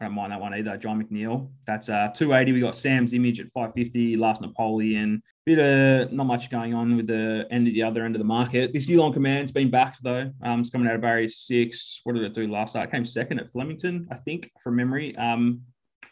I 0.00 0.04
don't 0.04 0.14
mind 0.14 0.32
that 0.32 0.40
one 0.40 0.54
either. 0.54 0.76
John 0.76 1.02
McNeil. 1.02 1.50
That's 1.66 1.88
uh, 1.88 2.08
280. 2.14 2.52
We 2.52 2.60
got 2.60 2.76
Sam's 2.76 3.12
image 3.12 3.40
at 3.40 3.52
550. 3.52 4.16
Last 4.16 4.40
Napoleon. 4.40 5.22
Bit 5.44 5.58
of 5.58 6.12
not 6.12 6.24
much 6.24 6.50
going 6.50 6.74
on 6.74 6.96
with 6.96 7.06
the 7.06 7.46
end 7.50 7.66
of 7.66 7.74
the 7.74 7.82
other 7.82 8.04
end 8.04 8.14
of 8.14 8.20
the 8.20 8.24
market. 8.24 8.72
This 8.72 8.86
Yulong 8.86 9.12
Command's 9.12 9.52
been 9.52 9.70
backed 9.70 10.02
though. 10.02 10.30
Um, 10.42 10.60
it's 10.60 10.70
coming 10.70 10.88
out 10.88 10.94
of 10.94 11.00
barrier 11.00 11.28
six. 11.28 12.00
What 12.04 12.14
did 12.14 12.24
it 12.24 12.34
do 12.34 12.46
last 12.46 12.70
start? 12.70 12.88
It 12.88 12.92
came 12.92 13.04
second 13.04 13.40
at 13.40 13.50
Flemington, 13.50 14.06
I 14.10 14.16
think, 14.16 14.50
from 14.62 14.76
memory. 14.76 15.16
Um, 15.16 15.62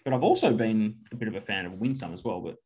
but 0.08 0.16
I've 0.16 0.22
also 0.22 0.54
been 0.54 0.96
a 1.12 1.16
bit 1.16 1.28
of 1.28 1.34
a 1.34 1.40
fan 1.42 1.66
of 1.66 1.74
Winsome 1.74 2.14
as 2.14 2.24
well. 2.24 2.40
But 2.40 2.56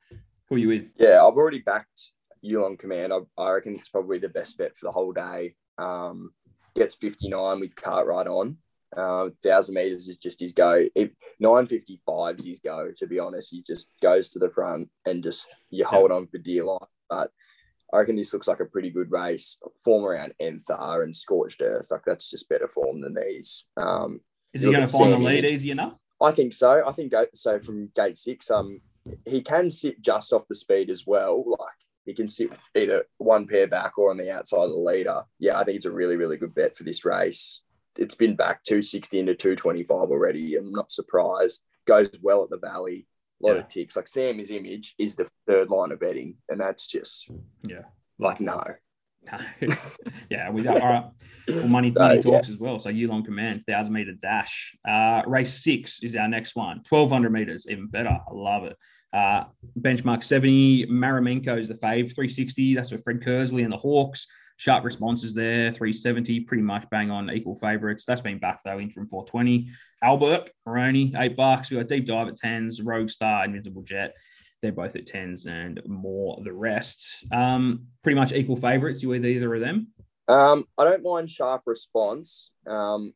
who 0.48 0.55
are 0.55 0.59
you 0.59 0.68
with? 0.68 0.85
Yeah, 0.96 1.24
I've 1.26 1.35
already 1.35 1.59
backed 1.59 2.12
Yulong 2.44 2.78
Command. 2.78 3.12
I, 3.12 3.18
I 3.37 3.50
reckon 3.50 3.74
it's 3.74 3.88
probably 3.88 4.18
the 4.18 4.28
best 4.28 4.57
bet 4.59 4.76
for 4.76 4.87
the 4.87 4.92
whole 4.92 5.12
day. 5.12 5.57
Um, 5.76 6.33
gets 6.76 6.94
59 6.94 7.59
with 7.59 7.74
Cartwright 7.74 8.28
on. 8.28 8.59
Uh, 8.96 9.31
1,000 9.42 9.74
meters 9.74 10.07
is 10.07 10.18
just 10.18 10.38
his 10.38 10.52
go. 10.52 10.87
If 10.94 11.11
955 11.40 12.38
is 12.38 12.44
his 12.44 12.61
go, 12.61 12.92
to 12.96 13.07
be 13.09 13.18
honest. 13.18 13.50
He 13.50 13.62
just 13.62 13.90
goes 14.00 14.28
to 14.31 14.38
the 14.38 14.50
front 14.50 14.88
and 15.05 15.24
just 15.24 15.46
you 15.70 15.85
hold 15.85 16.12
on 16.12 16.28
for 16.28 16.38
dear 16.38 16.62
life. 16.62 16.78
But 17.11 17.33
I 17.92 17.98
reckon 17.98 18.14
this 18.14 18.33
looks 18.33 18.46
like 18.46 18.61
a 18.61 18.66
pretty 18.66 18.90
good 18.90 19.11
race. 19.11 19.59
Form 19.85 20.05
around 20.05 20.35
Enthar 20.40 21.02
and 21.02 21.16
Scorched 21.16 21.61
Earth, 21.61 21.88
like 21.90 22.05
that's 22.07 22.31
just 22.31 22.48
better 22.48 22.68
form 22.68 23.00
than 23.00 23.14
these. 23.14 23.66
Um, 23.76 24.20
Is 24.55 24.62
he 24.62 24.70
going 24.70 24.87
to 24.87 24.92
find 24.92 25.12
the 25.12 25.18
lead 25.18 25.44
easy 25.44 25.72
enough? 25.72 25.94
I 26.22 26.30
think 26.32 26.52
so. 26.52 26.82
I 26.87 26.92
think 26.92 27.12
so 27.35 27.58
from 27.61 27.90
gate 27.94 28.16
six. 28.16 28.50
Um, 28.50 28.80
he 29.26 29.40
can 29.42 29.70
sit 29.70 30.00
just 30.00 30.32
off 30.32 30.46
the 30.48 30.54
speed 30.54 30.88
as 30.90 31.06
well. 31.06 31.44
Like 31.46 31.74
he 32.06 32.14
can 32.14 32.28
sit 32.28 32.50
either 32.76 33.04
one 33.18 33.46
pair 33.46 33.66
back 33.66 33.98
or 33.98 34.11
on 34.11 34.16
the 34.16 34.30
outside 34.32 34.64
of 34.64 34.70
the 34.70 34.76
leader. 34.78 35.24
Yeah, 35.38 35.58
I 35.58 35.64
think 35.64 35.76
it's 35.76 35.87
a 35.87 35.90
really, 35.92 36.16
really 36.16 36.37
good 36.37 36.54
bet 36.54 36.76
for 36.76 36.85
this 36.85 37.04
race. 37.04 37.62
It's 37.98 38.14
been 38.14 38.37
back 38.37 38.62
260 38.64 39.18
into 39.18 39.35
225 39.35 40.11
already. 40.11 40.56
I'm 40.56 40.72
not 40.72 40.90
surprised. 40.92 41.62
Goes 41.85 42.11
well 42.22 42.42
at 42.44 42.50
the 42.50 42.58
valley. 42.58 43.06
A 43.42 43.46
lot 43.46 43.54
Yeah. 43.54 43.61
of 43.62 43.68
ticks. 43.68 43.96
Like 43.96 44.08
Sam's 44.08 44.50
image 44.50 44.94
is 44.98 45.16
the 45.16 45.28
third 45.46 45.68
line 45.68 45.90
of 45.92 46.00
betting, 46.00 46.37
and 46.48 46.61
that's 46.61 46.87
just 46.87 47.28
Yeah. 47.66 47.85
like 48.18 48.40
no. 48.40 48.62
yeah, 50.30 50.50
we 50.50 50.62
got 50.62 50.80
all 50.80 50.88
right. 50.92 51.04
Well, 51.48 51.68
money, 51.68 51.92
So, 51.94 52.00
money 52.02 52.16
yeah. 52.16 52.22
talks 52.22 52.48
as 52.48 52.58
well. 52.58 52.78
So 52.78 52.90
Yulong 52.90 53.24
Command, 53.24 53.64
thousand 53.66 53.94
meter 53.94 54.12
dash. 54.12 54.76
Uh, 54.88 55.22
race 55.26 55.62
six 55.62 56.02
is 56.02 56.14
our 56.16 56.28
next 56.28 56.54
one. 56.56 56.82
Twelve 56.82 57.11
hundred 57.11 57.32
meters, 57.32 57.66
even 57.68 57.87
better. 57.88 58.11
I 58.11 58.32
love 58.32 58.64
it. 58.64 58.76
Uh, 59.12 59.44
benchmark 59.80 60.22
seventy. 60.24 60.87
Maramenko 60.87 61.58
is 61.58 61.68
the 61.68 61.74
fave. 61.74 62.14
Three 62.14 62.28
sixty. 62.28 62.74
That's 62.74 62.90
for 62.90 62.98
Fred 62.98 63.20
Kersley 63.20 63.64
and 63.64 63.72
the 63.72 63.76
Hawkes. 63.78 64.26
Sharp 64.56 64.85
responses 64.85 65.35
there. 65.35 65.72
Three 65.72 65.92
seventy. 65.92 66.40
Pretty 66.40 66.62
much 66.62 66.88
bang 66.90 67.11
on 67.11 67.30
equal 67.30 67.58
favorites. 67.58 68.04
That's 68.04 68.20
been 68.20 68.38
back 68.38 68.61
though. 68.64 68.78
Interim 68.78 69.08
four 69.08 69.24
twenty. 69.24 69.70
Albert 70.02 70.50
Moroni 70.66 71.12
eight 71.16 71.37
bucks. 71.37 71.70
We 71.70 71.76
got 71.76 71.88
deep 71.88 72.06
dive 72.06 72.28
at 72.28 72.37
tens. 72.37 72.80
Rogue 72.80 73.11
Star, 73.11 73.44
Invincible 73.44 73.82
Jet. 73.82 74.14
They're 74.62 74.72
both 74.72 74.94
at 74.94 75.07
tens 75.07 75.46
and 75.46 75.83
more 75.87 76.40
the 76.42 76.53
rest. 76.53 77.27
Um, 77.33 77.87
pretty 78.03 78.18
much 78.18 78.33
equal 78.33 78.57
favorites. 78.57 79.03
You 79.03 79.09
with 79.09 79.27
either 79.27 79.53
of 79.53 79.61
them? 79.61 79.88
Um, 80.29 80.66
I 80.79 80.85
don't 80.85 81.03
mind 81.03 81.29
sharp 81.29 81.62
response. 81.66 82.53
Um, 82.66 83.12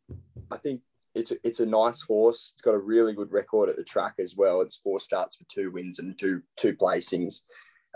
I 0.51 0.57
think 0.57 0.81
it's 1.15 1.31
a, 1.31 1.37
it's 1.45 1.61
a 1.61 1.67
nice 1.67 2.03
horse. 2.03 2.51
It's 2.53 2.63
got 2.63 2.75
a 2.75 2.79
really 2.79 3.15
good 3.15 3.31
record 3.31 3.69
at 3.69 3.77
the 3.77 3.85
track 3.85 4.15
as 4.19 4.35
well. 4.37 4.61
It's 4.61 4.77
four 4.77 4.99
starts 4.99 5.37
for 5.37 5.45
two 5.49 5.71
wins 5.71 6.01
and 6.01 6.19
two 6.19 6.43
two 6.57 6.75
placings. 6.75 7.43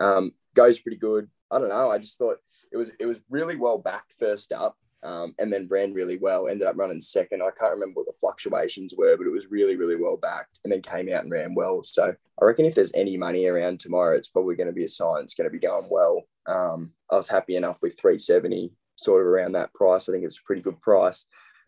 Um, 0.00 0.32
goes 0.54 0.78
pretty 0.78 0.96
good. 0.96 1.28
I 1.50 1.58
don't 1.58 1.68
know. 1.68 1.90
I 1.90 1.98
just 1.98 2.18
thought 2.18 2.38
it 2.72 2.76
was 2.76 2.90
it 3.00 3.06
was 3.06 3.18
really 3.28 3.56
well 3.56 3.78
backed 3.78 4.14
first 4.18 4.52
up, 4.52 4.76
um, 5.02 5.34
and 5.38 5.52
then 5.52 5.68
ran 5.70 5.94
really 5.94 6.18
well. 6.18 6.48
Ended 6.48 6.68
up 6.68 6.76
running 6.76 7.00
second. 7.00 7.42
I 7.42 7.50
can't 7.58 7.72
remember 7.72 8.00
what 8.00 8.06
the 8.06 8.18
fluctuations 8.20 8.94
were, 8.96 9.16
but 9.16 9.26
it 9.26 9.32
was 9.32 9.50
really 9.50 9.76
really 9.76 9.96
well 9.96 10.16
backed, 10.16 10.58
and 10.64 10.72
then 10.72 10.82
came 10.82 11.12
out 11.12 11.22
and 11.22 11.30
ran 11.30 11.54
well. 11.54 11.82
So 11.82 12.14
I 12.40 12.44
reckon 12.44 12.66
if 12.66 12.74
there's 12.74 12.92
any 12.94 13.16
money 13.16 13.46
around 13.46 13.80
tomorrow, 13.80 14.16
it's 14.16 14.28
probably 14.28 14.56
going 14.56 14.68
to 14.68 14.72
be 14.72 14.84
a 14.84 14.88
sign 14.88 15.22
it's 15.22 15.34
going 15.34 15.48
to 15.48 15.58
be 15.58 15.66
going 15.66 15.86
well. 15.90 16.24
Um, 16.46 16.92
I 17.10 17.16
was 17.16 17.28
happy 17.28 17.56
enough 17.56 17.78
with 17.82 17.98
370 17.98 18.72
sort 18.96 19.22
of 19.22 19.26
around 19.26 19.52
that 19.52 19.72
price. 19.72 20.08
I 20.08 20.12
think 20.12 20.24
it's 20.24 20.38
a 20.38 20.44
pretty 20.44 20.62
good 20.62 20.80
price. 20.80 21.26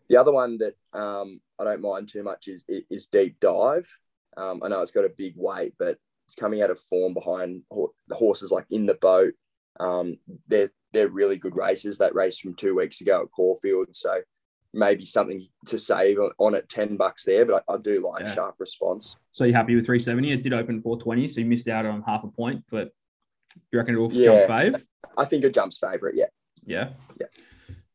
The 0.09 0.17
other 0.17 0.31
one 0.31 0.59
that 0.59 0.75
um, 0.93 1.39
I 1.59 1.63
don't 1.63 1.81
mind 1.81 2.09
too 2.09 2.23
much 2.23 2.47
is 2.47 2.63
is 2.67 3.07
deep 3.07 3.39
dive. 3.39 3.87
Um, 4.37 4.61
I 4.63 4.67
know 4.67 4.81
it's 4.81 4.91
got 4.91 5.05
a 5.05 5.13
big 5.17 5.33
weight, 5.37 5.73
but 5.77 5.97
it's 6.25 6.35
coming 6.35 6.61
out 6.61 6.71
of 6.71 6.79
form 6.79 7.13
behind 7.13 7.63
the 7.71 8.15
horses 8.15 8.51
like 8.51 8.65
in 8.69 8.85
the 8.85 8.95
boat. 8.95 9.33
Um, 9.79 10.17
they're 10.47 10.71
they're 10.93 11.09
really 11.09 11.35
good 11.37 11.55
races. 11.55 11.97
That 11.97 12.15
race 12.15 12.37
from 12.39 12.53
two 12.55 12.75
weeks 12.75 13.01
ago 13.01 13.23
at 13.23 13.31
Caulfield, 13.31 13.87
so 13.95 14.21
maybe 14.73 15.05
something 15.05 15.47
to 15.67 15.77
save 15.77 16.17
on, 16.39 16.55
it. 16.55 16.69
Ten 16.69 16.95
bucks 16.97 17.25
there, 17.25 17.45
but 17.45 17.63
I, 17.67 17.73
I 17.73 17.77
do 17.77 18.05
like 18.07 18.23
Yeah. 18.23 18.33
sharp 18.33 18.55
response. 18.59 19.17
So 19.31 19.43
you're 19.43 19.55
happy 19.55 19.75
with 19.75 19.85
370? 19.85 20.31
It 20.31 20.43
did 20.43 20.53
open 20.53 20.81
420, 20.81 21.27
so 21.27 21.39
you 21.41 21.45
missed 21.45 21.67
out 21.67 21.85
on 21.85 22.01
half 22.03 22.23
a 22.23 22.27
point, 22.27 22.63
but 22.71 22.91
you 23.71 23.77
reckon 23.79 23.95
it'll 23.95 24.11
Yeah. 24.13 24.47
jump 24.47 24.49
fave? 24.49 24.83
I 25.17 25.25
think 25.25 25.43
a 25.43 25.49
jump's 25.49 25.77
favourite. 25.77 26.15
Yeah. 26.15 26.25
Yeah. 26.65 26.89
Yeah. 27.19 27.27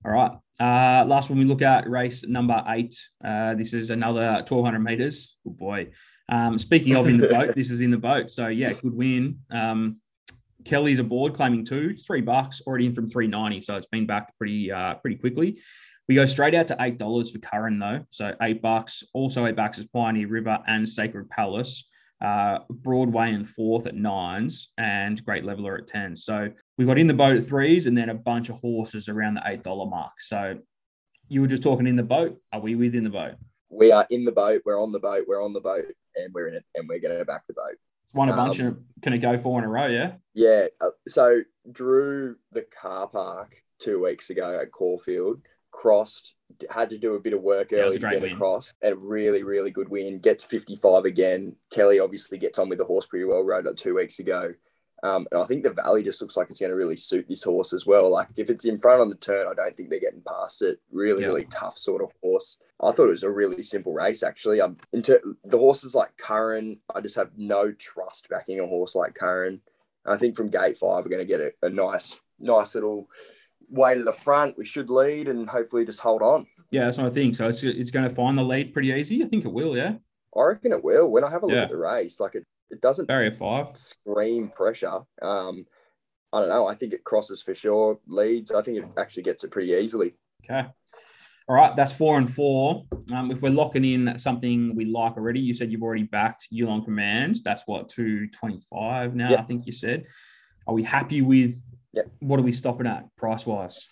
All 0.04 0.12
right. 0.12 0.32
Uh, 0.60 1.04
last 1.06 1.30
one 1.30 1.38
we 1.38 1.44
look 1.44 1.62
at 1.62 1.88
race 1.88 2.24
number 2.24 2.62
eight. 2.68 2.96
Uh, 3.24 3.54
this 3.54 3.74
is 3.74 3.90
another 3.90 4.44
1200 4.46 4.78
meters. 4.80 5.36
Good 5.44 5.56
boy. 5.56 5.88
Um, 6.28 6.58
speaking 6.58 6.94
of 6.94 7.08
in 7.08 7.18
the 7.18 7.28
boat, 7.28 7.54
this 7.56 7.70
is 7.70 7.80
in 7.80 7.90
the 7.90 7.96
boat. 7.98 8.30
So 8.30 8.48
yeah, 8.48 8.72
good 8.72 8.94
win. 8.94 9.40
Um, 9.50 10.00
Kelly's 10.68 10.98
aboard, 10.98 11.32
claiming 11.34 11.64
two, 11.64 11.96
three 12.06 12.20
bucks, 12.20 12.60
already 12.66 12.86
in 12.86 12.94
from 12.94 13.08
390. 13.08 13.62
So 13.62 13.76
it's 13.76 13.86
been 13.86 14.06
back 14.06 14.36
pretty 14.36 14.70
uh, 14.70 14.94
pretty 14.94 15.16
quickly. 15.16 15.60
We 16.08 16.14
go 16.14 16.26
straight 16.26 16.54
out 16.54 16.68
to 16.68 16.76
eight 16.80 16.98
dollars 16.98 17.30
for 17.30 17.38
Curran 17.38 17.78
though. 17.78 18.04
So 18.10 18.34
eight 18.42 18.60
bucks. 18.60 19.02
Also 19.14 19.46
eight 19.46 19.56
bucks 19.56 19.78
is 19.78 19.86
Pioneer 19.86 20.28
River 20.28 20.58
and 20.66 20.88
Sacred 20.88 21.28
Palace. 21.30 21.88
Uh, 22.22 22.58
Broadway 22.68 23.32
and 23.32 23.48
fourth 23.48 23.86
at 23.86 23.94
nines, 23.94 24.70
and 24.76 25.24
Great 25.24 25.44
Leveler 25.44 25.78
at 25.78 25.86
ten. 25.86 26.16
So 26.16 26.50
we 26.76 26.84
got 26.84 26.98
in 26.98 27.06
the 27.06 27.14
boat 27.14 27.36
at 27.36 27.46
threes, 27.46 27.86
and 27.86 27.96
then 27.96 28.10
a 28.10 28.14
bunch 28.14 28.48
of 28.48 28.56
horses 28.56 29.08
around 29.08 29.34
the 29.34 29.42
eight 29.46 29.62
dollar 29.62 29.86
mark. 29.86 30.20
So 30.20 30.58
you 31.28 31.40
were 31.40 31.46
just 31.46 31.62
talking 31.62 31.86
in 31.86 31.96
the 31.96 32.02
boat. 32.02 32.38
Are 32.52 32.60
we 32.60 32.74
within 32.74 33.04
the 33.04 33.10
boat? 33.10 33.34
We 33.70 33.92
are 33.92 34.06
in 34.10 34.24
the 34.24 34.32
boat. 34.32 34.62
We're 34.64 34.82
on 34.82 34.92
the 34.92 34.98
boat. 34.98 35.26
We're 35.28 35.42
on 35.42 35.52
the 35.52 35.60
boat, 35.60 35.86
and 36.16 36.32
we're 36.34 36.48
in 36.48 36.54
it, 36.54 36.64
and 36.74 36.88
we're 36.88 37.00
going 37.00 37.18
to 37.18 37.24
back 37.24 37.46
the 37.46 37.54
boat. 37.54 37.76
Won 38.14 38.28
a 38.28 38.36
bunch 38.36 38.60
Um, 38.60 38.66
of. 38.66 38.78
Can 39.02 39.12
it 39.12 39.18
go 39.18 39.38
four 39.38 39.58
in 39.58 39.64
a 39.64 39.68
row? 39.68 39.86
Yeah. 39.86 40.12
Yeah. 40.34 40.66
Uh, 40.80 40.90
so 41.06 41.40
Drew, 41.70 42.36
the 42.52 42.62
car 42.62 43.06
park, 43.08 43.62
two 43.78 44.02
weeks 44.02 44.30
ago 44.30 44.58
at 44.60 44.72
Caulfield. 44.72 45.42
Crossed, 45.70 46.34
had 46.70 46.90
to 46.90 46.98
do 46.98 47.14
a 47.14 47.20
bit 47.20 47.34
of 47.34 47.42
work 47.42 47.70
Yeah, 47.70 47.80
early 47.80 47.96
a 47.96 48.00
to 48.00 48.10
get 48.10 48.22
win. 48.22 48.32
across, 48.32 48.74
and 48.82 48.96
really, 48.96 49.42
really 49.44 49.70
good 49.70 49.88
win. 49.90 50.18
Gets 50.18 50.44
55 50.44 51.04
again. 51.04 51.54
Kelly 51.70 52.00
obviously 52.00 52.38
gets 52.38 52.58
on 52.58 52.68
with 52.68 52.78
the 52.78 52.84
horse 52.86 53.06
pretty 53.06 53.26
well. 53.26 53.42
Rode 53.44 53.66
it 53.66 53.76
two 53.76 53.94
weeks 53.94 54.18
ago. 54.18 54.54
Um, 55.02 55.26
and 55.30 55.40
I 55.40 55.46
think 55.46 55.62
the 55.62 55.70
Valley 55.70 56.02
just 56.02 56.20
looks 56.20 56.36
like 56.36 56.50
it's 56.50 56.58
going 56.58 56.70
to 56.70 56.76
really 56.76 56.96
suit 56.96 57.26
this 57.28 57.44
horse 57.44 57.72
as 57.72 57.86
well. 57.86 58.10
Like 58.10 58.28
if 58.36 58.50
it's 58.50 58.64
in 58.64 58.80
front 58.80 59.00
on 59.00 59.08
the 59.08 59.14
turn, 59.14 59.46
I 59.46 59.54
don't 59.54 59.76
think 59.76 59.90
they're 59.90 60.00
getting 60.00 60.22
past 60.26 60.60
it. 60.62 60.80
Really, 60.90 61.22
Yeah. 61.22 61.28
really 61.28 61.44
tough 61.44 61.78
sort 61.78 62.02
of 62.02 62.10
horse. 62.22 62.58
I 62.82 62.90
thought 62.92 63.06
it 63.08 63.10
was 63.10 63.22
a 63.22 63.30
really 63.30 63.62
simple 63.62 63.92
race 63.92 64.22
actually. 64.24 64.60
Um, 64.60 64.76
the 64.92 65.58
horses 65.58 65.94
like 65.94 66.16
Curran, 66.16 66.80
I 66.94 67.00
just 67.00 67.16
have 67.16 67.30
no 67.36 67.70
trust 67.72 68.28
backing 68.28 68.58
a 68.60 68.66
horse 68.66 68.94
like 68.96 69.14
Curran. 69.14 69.60
I 70.04 70.16
think 70.16 70.36
from 70.36 70.48
gate 70.50 70.76
five, 70.76 71.04
we're 71.04 71.10
going 71.10 71.26
to 71.26 71.36
get 71.36 71.40
a, 71.40 71.52
a 71.66 71.70
nice, 71.70 72.18
nice 72.40 72.74
little 72.74 73.08
way 73.68 73.94
to 73.94 74.02
the 74.02 74.12
front. 74.12 74.56
We 74.58 74.64
should 74.64 74.90
lead 74.90 75.28
and 75.28 75.48
hopefully 75.48 75.84
just 75.84 76.00
hold 76.00 76.22
on. 76.22 76.46
Yeah, 76.70 76.84
that's 76.86 76.98
what 76.98 77.06
I 77.06 77.10
think. 77.10 77.36
So 77.36 77.46
it's, 77.48 77.62
it's 77.62 77.90
going 77.90 78.08
to 78.08 78.14
find 78.14 78.36
the 78.36 78.42
lead 78.42 78.72
pretty 78.72 78.88
easy. 78.90 79.22
I 79.22 79.28
think 79.28 79.44
it 79.44 79.52
will. 79.52 79.76
Yeah, 79.76 79.94
I 80.36 80.42
reckon 80.42 80.72
it 80.72 80.82
will. 80.82 81.08
When 81.08 81.24
I 81.24 81.30
have 81.30 81.42
a 81.42 81.46
look 81.46 81.54
Yeah. 81.56 81.62
at 81.64 81.68
the 81.70 81.76
race, 81.78 82.20
like 82.20 82.34
it, 82.34 82.46
it 82.70 82.80
doesn't 82.80 83.06
barrier 83.06 83.34
five. 83.38 83.76
scream 83.76 84.48
pressure. 84.48 85.00
Um, 85.22 85.66
I 86.32 86.40
don't 86.40 86.48
know. 86.48 86.66
I 86.66 86.74
think 86.74 86.92
it 86.92 87.04
crosses 87.04 87.42
for 87.42 87.54
sure. 87.54 87.98
Leads. 88.06 88.52
I 88.52 88.62
think 88.62 88.78
it 88.78 88.84
actually 88.98 89.22
gets 89.22 89.44
it 89.44 89.50
pretty 89.50 89.72
easily. 89.72 90.14
Okay. 90.44 90.68
All 91.48 91.56
right, 91.56 91.74
that's 91.74 91.92
four 91.92 92.18
and 92.18 92.32
four. 92.32 92.84
Um, 93.10 93.30
if 93.30 93.40
we're 93.40 93.48
locking 93.48 93.82
in 93.82 94.18
something 94.18 94.76
we 94.76 94.84
like 94.84 95.16
already, 95.16 95.40
you 95.40 95.54
said 95.54 95.72
you've 95.72 95.82
already 95.82 96.02
backed 96.02 96.48
Yulong 96.52 96.84
Commands. 96.84 97.42
That's 97.42 97.62
what 97.64 97.88
two 97.88 98.28
twenty 98.28 98.60
five 98.68 99.14
now. 99.14 99.30
Yep. 99.30 99.40
I 99.40 99.42
think 99.44 99.66
you 99.66 99.72
said. 99.72 100.04
Are 100.66 100.74
we 100.74 100.82
happy 100.82 101.22
with? 101.22 101.62
Yep. 101.94 102.10
What 102.18 102.38
are 102.38 102.42
we 102.42 102.52
stopping 102.52 102.86
at 102.86 103.04
price 103.16 103.46
wise? 103.46 103.88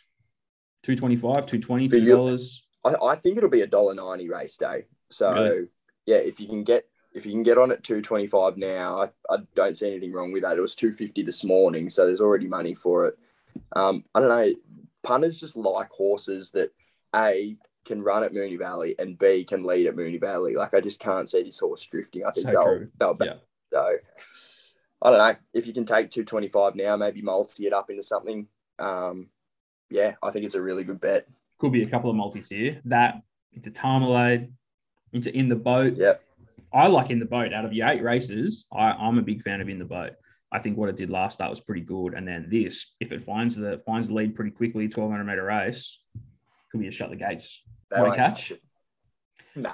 Two 0.83 0.97
twenty 0.97 1.17
five, 1.17 1.47
two 1.47 1.59
twenty, 1.59 1.89
two 1.89 2.05
dollars. 2.05 2.67
I, 2.85 2.95
I 3.03 3.15
think 3.17 3.39
it'll 3.39 3.49
be 3.49 3.63
a 3.63 3.67
dollar 3.67 3.95
ninety 3.95 4.29
race 4.29 4.59
day. 4.59 4.85
So 5.11 5.33
Really? 5.33 5.67
yeah, 6.05 6.17
if 6.17 6.39
you 6.39 6.47
can 6.47 6.63
get 6.63 6.85
if 7.17 7.25
you 7.25 7.33
can 7.33 7.43
get 7.43 7.57
on 7.57 7.73
at 7.73 7.83
two 7.83 8.03
twenty 8.03 8.27
five 8.27 8.59
now, 8.59 9.03
I, 9.03 9.35
I 9.35 9.39
don't 9.55 9.77
see 9.77 9.89
anything 9.89 10.13
wrong 10.13 10.33
with 10.33 10.43
that. 10.43 10.59
It 10.59 10.61
was 10.61 10.75
two 10.75 10.93
fifty 10.93 11.23
this 11.23 11.43
morning, 11.43 11.89
so 11.89 12.05
there's 12.05 12.21
already 12.21 12.47
money 12.47 12.75
for 12.75 13.07
it. 13.07 13.19
Um, 13.75 14.05
I 14.15 14.21
don't 14.21 14.29
know. 14.29 14.55
Punters 15.03 15.41
just 15.41 15.57
like 15.57 15.91
horses 15.91 16.51
that 16.53 16.73
a 17.15 17.57
can 17.87 18.03
run 18.03 18.23
at 18.23 18.33
Moonee 18.33 18.59
Valley 18.59 18.95
and 18.99 19.19
B 19.19 19.45
can 19.45 19.65
lead 19.65 19.87
at 19.87 19.95
Moonee 19.95 20.21
Valley. 20.21 20.55
Like 20.55 20.75
I 20.75 20.81
just 20.81 21.01
can't 21.01 21.29
see 21.29 21.43
this 21.43 21.59
horse 21.59 21.87
drifting. 21.87 22.27
I 22.27 22.33
think 22.33 22.49
So 22.49 22.53
they'll 22.99 23.15
they'll 23.15 23.27
Yeah. 23.27 23.37
So 23.73 23.97
I 25.01 25.11
don't 25.11 25.19
know 25.19 25.37
if 25.55 25.67
you 25.67 25.73
can 25.73 25.87
take 25.87 26.11
225 26.11 26.75
now, 26.75 26.97
maybe 26.97 27.23
multi 27.23 27.67
it 27.67 27.73
up 27.73 27.89
into 27.89 28.03
something. 28.03 28.47
Um, 28.79 29.31
yeah, 29.89 30.15
I 30.23 30.31
think 30.31 30.45
it's 30.45 30.55
a 30.55 30.63
really 30.63 30.85
good 30.85 31.01
bet. 31.01 31.27
Could 31.59 31.73
be 31.73 31.83
a 31.83 31.89
couple 31.89 32.11
of 32.11 32.17
multis 32.17 32.51
here. 32.51 32.81
That 32.85 33.23
into 33.55 33.71
Tarmalade, 33.71 34.51
into 35.15 35.35
in 35.35 35.49
the 35.49 35.57
boat. 35.57 35.97
Yep. 35.97 36.23
I 36.77 36.89
like 36.89 37.11
in 37.11 37.19
the 37.19 37.25
boat. 37.25 37.55
Out 37.55 37.65
of 37.65 37.71
the 37.71 37.81
eight 37.83 38.03
races, 38.03 38.67
I, 38.71 38.91
I'm 38.91 39.19
a 39.19 39.23
big 39.23 39.43
fan 39.43 39.63
of 39.63 39.69
in 39.69 39.79
the 39.79 39.87
boat. 39.87 40.13
I 40.53 40.59
think 40.59 40.77
what 40.77 40.91
it 40.91 40.97
did 40.97 41.09
last 41.09 41.35
start 41.35 41.51
was 41.51 41.61
pretty 41.61 41.81
good, 41.81 42.13
and 42.13 42.29
then 42.29 42.49
this, 42.51 42.95
if 43.01 43.13
it 43.13 43.25
finds 43.25 43.57
the 43.57 43.81
finds 43.87 44.09
the 44.09 44.15
lead 44.15 44.35
pretty 44.35 44.51
quickly, 44.51 44.85
1200 44.85 45.25
meter 45.25 45.45
race, 45.45 46.01
could 46.71 46.81
be 46.81 46.89
a 46.89 46.91
shut 46.91 47.09
the 47.11 47.17
gates. 47.17 47.63
Won't 47.91 48.17
catch? 48.17 48.53
Nah, 49.55 49.73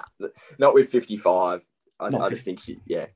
not 0.61 0.75
with 0.75 0.91
55. 0.91 1.67
I, 1.99 2.07
I 2.07 2.29
just 2.29 2.45
think, 2.45 2.61
she, 2.61 2.79
yeah. 2.87 3.07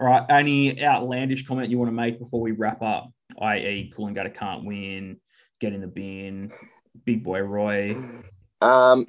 All 0.00 0.06
right. 0.06 0.24
Any 0.30 0.82
outlandish 0.82 1.46
comment 1.46 1.70
you 1.70 1.78
want 1.78 1.90
to 1.90 1.94
make 1.94 2.18
before 2.18 2.40
we 2.40 2.52
wrap 2.52 2.82
up? 2.82 3.10
I.e., 3.40 3.92
Coolangatta 3.94 4.34
can't 4.34 4.64
win, 4.64 5.18
get 5.60 5.74
in 5.74 5.82
the 5.82 5.86
bin, 5.86 6.50
big 7.04 7.22
boy 7.22 7.40
Roy. 7.40 7.96
Um, 8.62 9.06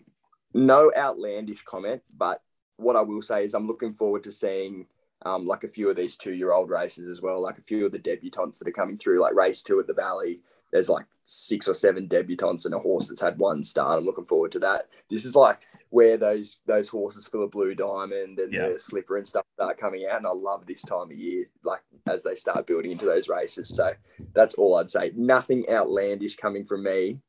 no 0.54 0.92
outlandish 0.94 1.64
comment, 1.64 2.02
but 2.16 2.42
what 2.78 2.96
I 2.96 3.02
will 3.02 3.22
say 3.22 3.44
is 3.44 3.54
I'm 3.54 3.68
looking 3.68 3.94
forward 3.94 4.24
to 4.24 4.32
seeing 4.32 4.88
um, 5.26 5.46
like 5.46 5.64
a 5.64 5.68
few 5.68 5.90
of 5.90 5.96
these 5.96 6.16
two 6.16 6.34
year 6.34 6.52
old 6.52 6.70
races 6.70 7.10
as 7.10 7.22
well, 7.22 7.42
like 7.42 7.58
a 7.58 7.64
few 7.64 7.86
of 7.86 7.92
the 7.92 8.00
debutantes 8.00 8.60
that 8.60 8.68
are 8.68 8.72
coming 8.72 8.96
through, 8.96 9.20
like 9.20 9.34
race 9.34 9.64
two 9.64 9.80
at 9.80 9.88
the 9.88 9.94
Valley. 9.94 10.40
There's 10.72 10.90
like 10.90 11.06
six 11.24 11.68
or 11.68 11.74
seven 11.74 12.08
debutantes 12.08 12.66
and 12.66 12.74
a 12.76 12.80
horse 12.80 13.08
that's 13.08 13.22
had 13.22 13.40
one 13.40 13.64
start. 13.64 13.98
I'm 13.98 14.06
looking 14.06 14.26
forward 14.26 14.52
to 14.52 14.60
that. 14.60 14.90
This 15.10 15.26
is 15.26 15.36
like 15.36 15.66
where 15.90 16.18
those 16.18 16.60
those 16.66 16.90
horses 16.90 17.26
for 17.26 17.38
the 17.38 17.48
Blue 17.48 17.74
Diamond 17.74 18.38
and 18.40 18.54
Yeah. 18.54 18.70
the 18.70 18.80
Slipper 18.80 19.18
and 19.18 19.28
stuff 19.28 19.46
start 19.56 19.78
coming 19.78 20.06
out, 20.06 20.18
and 20.18 20.28
I 20.28 20.32
love 20.32 20.66
this 20.66 20.82
time 20.82 21.10
of 21.10 21.18
year, 21.18 21.46
like 21.64 21.82
as 22.08 22.24
they 22.24 22.36
start 22.36 22.68
building 22.68 22.92
into 22.92 23.06
those 23.06 23.30
races. 23.30 23.70
So 23.70 23.94
that's 24.36 24.56
all 24.56 24.76
I'd 24.76 24.92
say. 24.92 25.14
Nothing 25.16 25.68
outlandish 25.70 26.36
coming 26.36 26.66
from 26.66 26.84
me. 26.84 27.20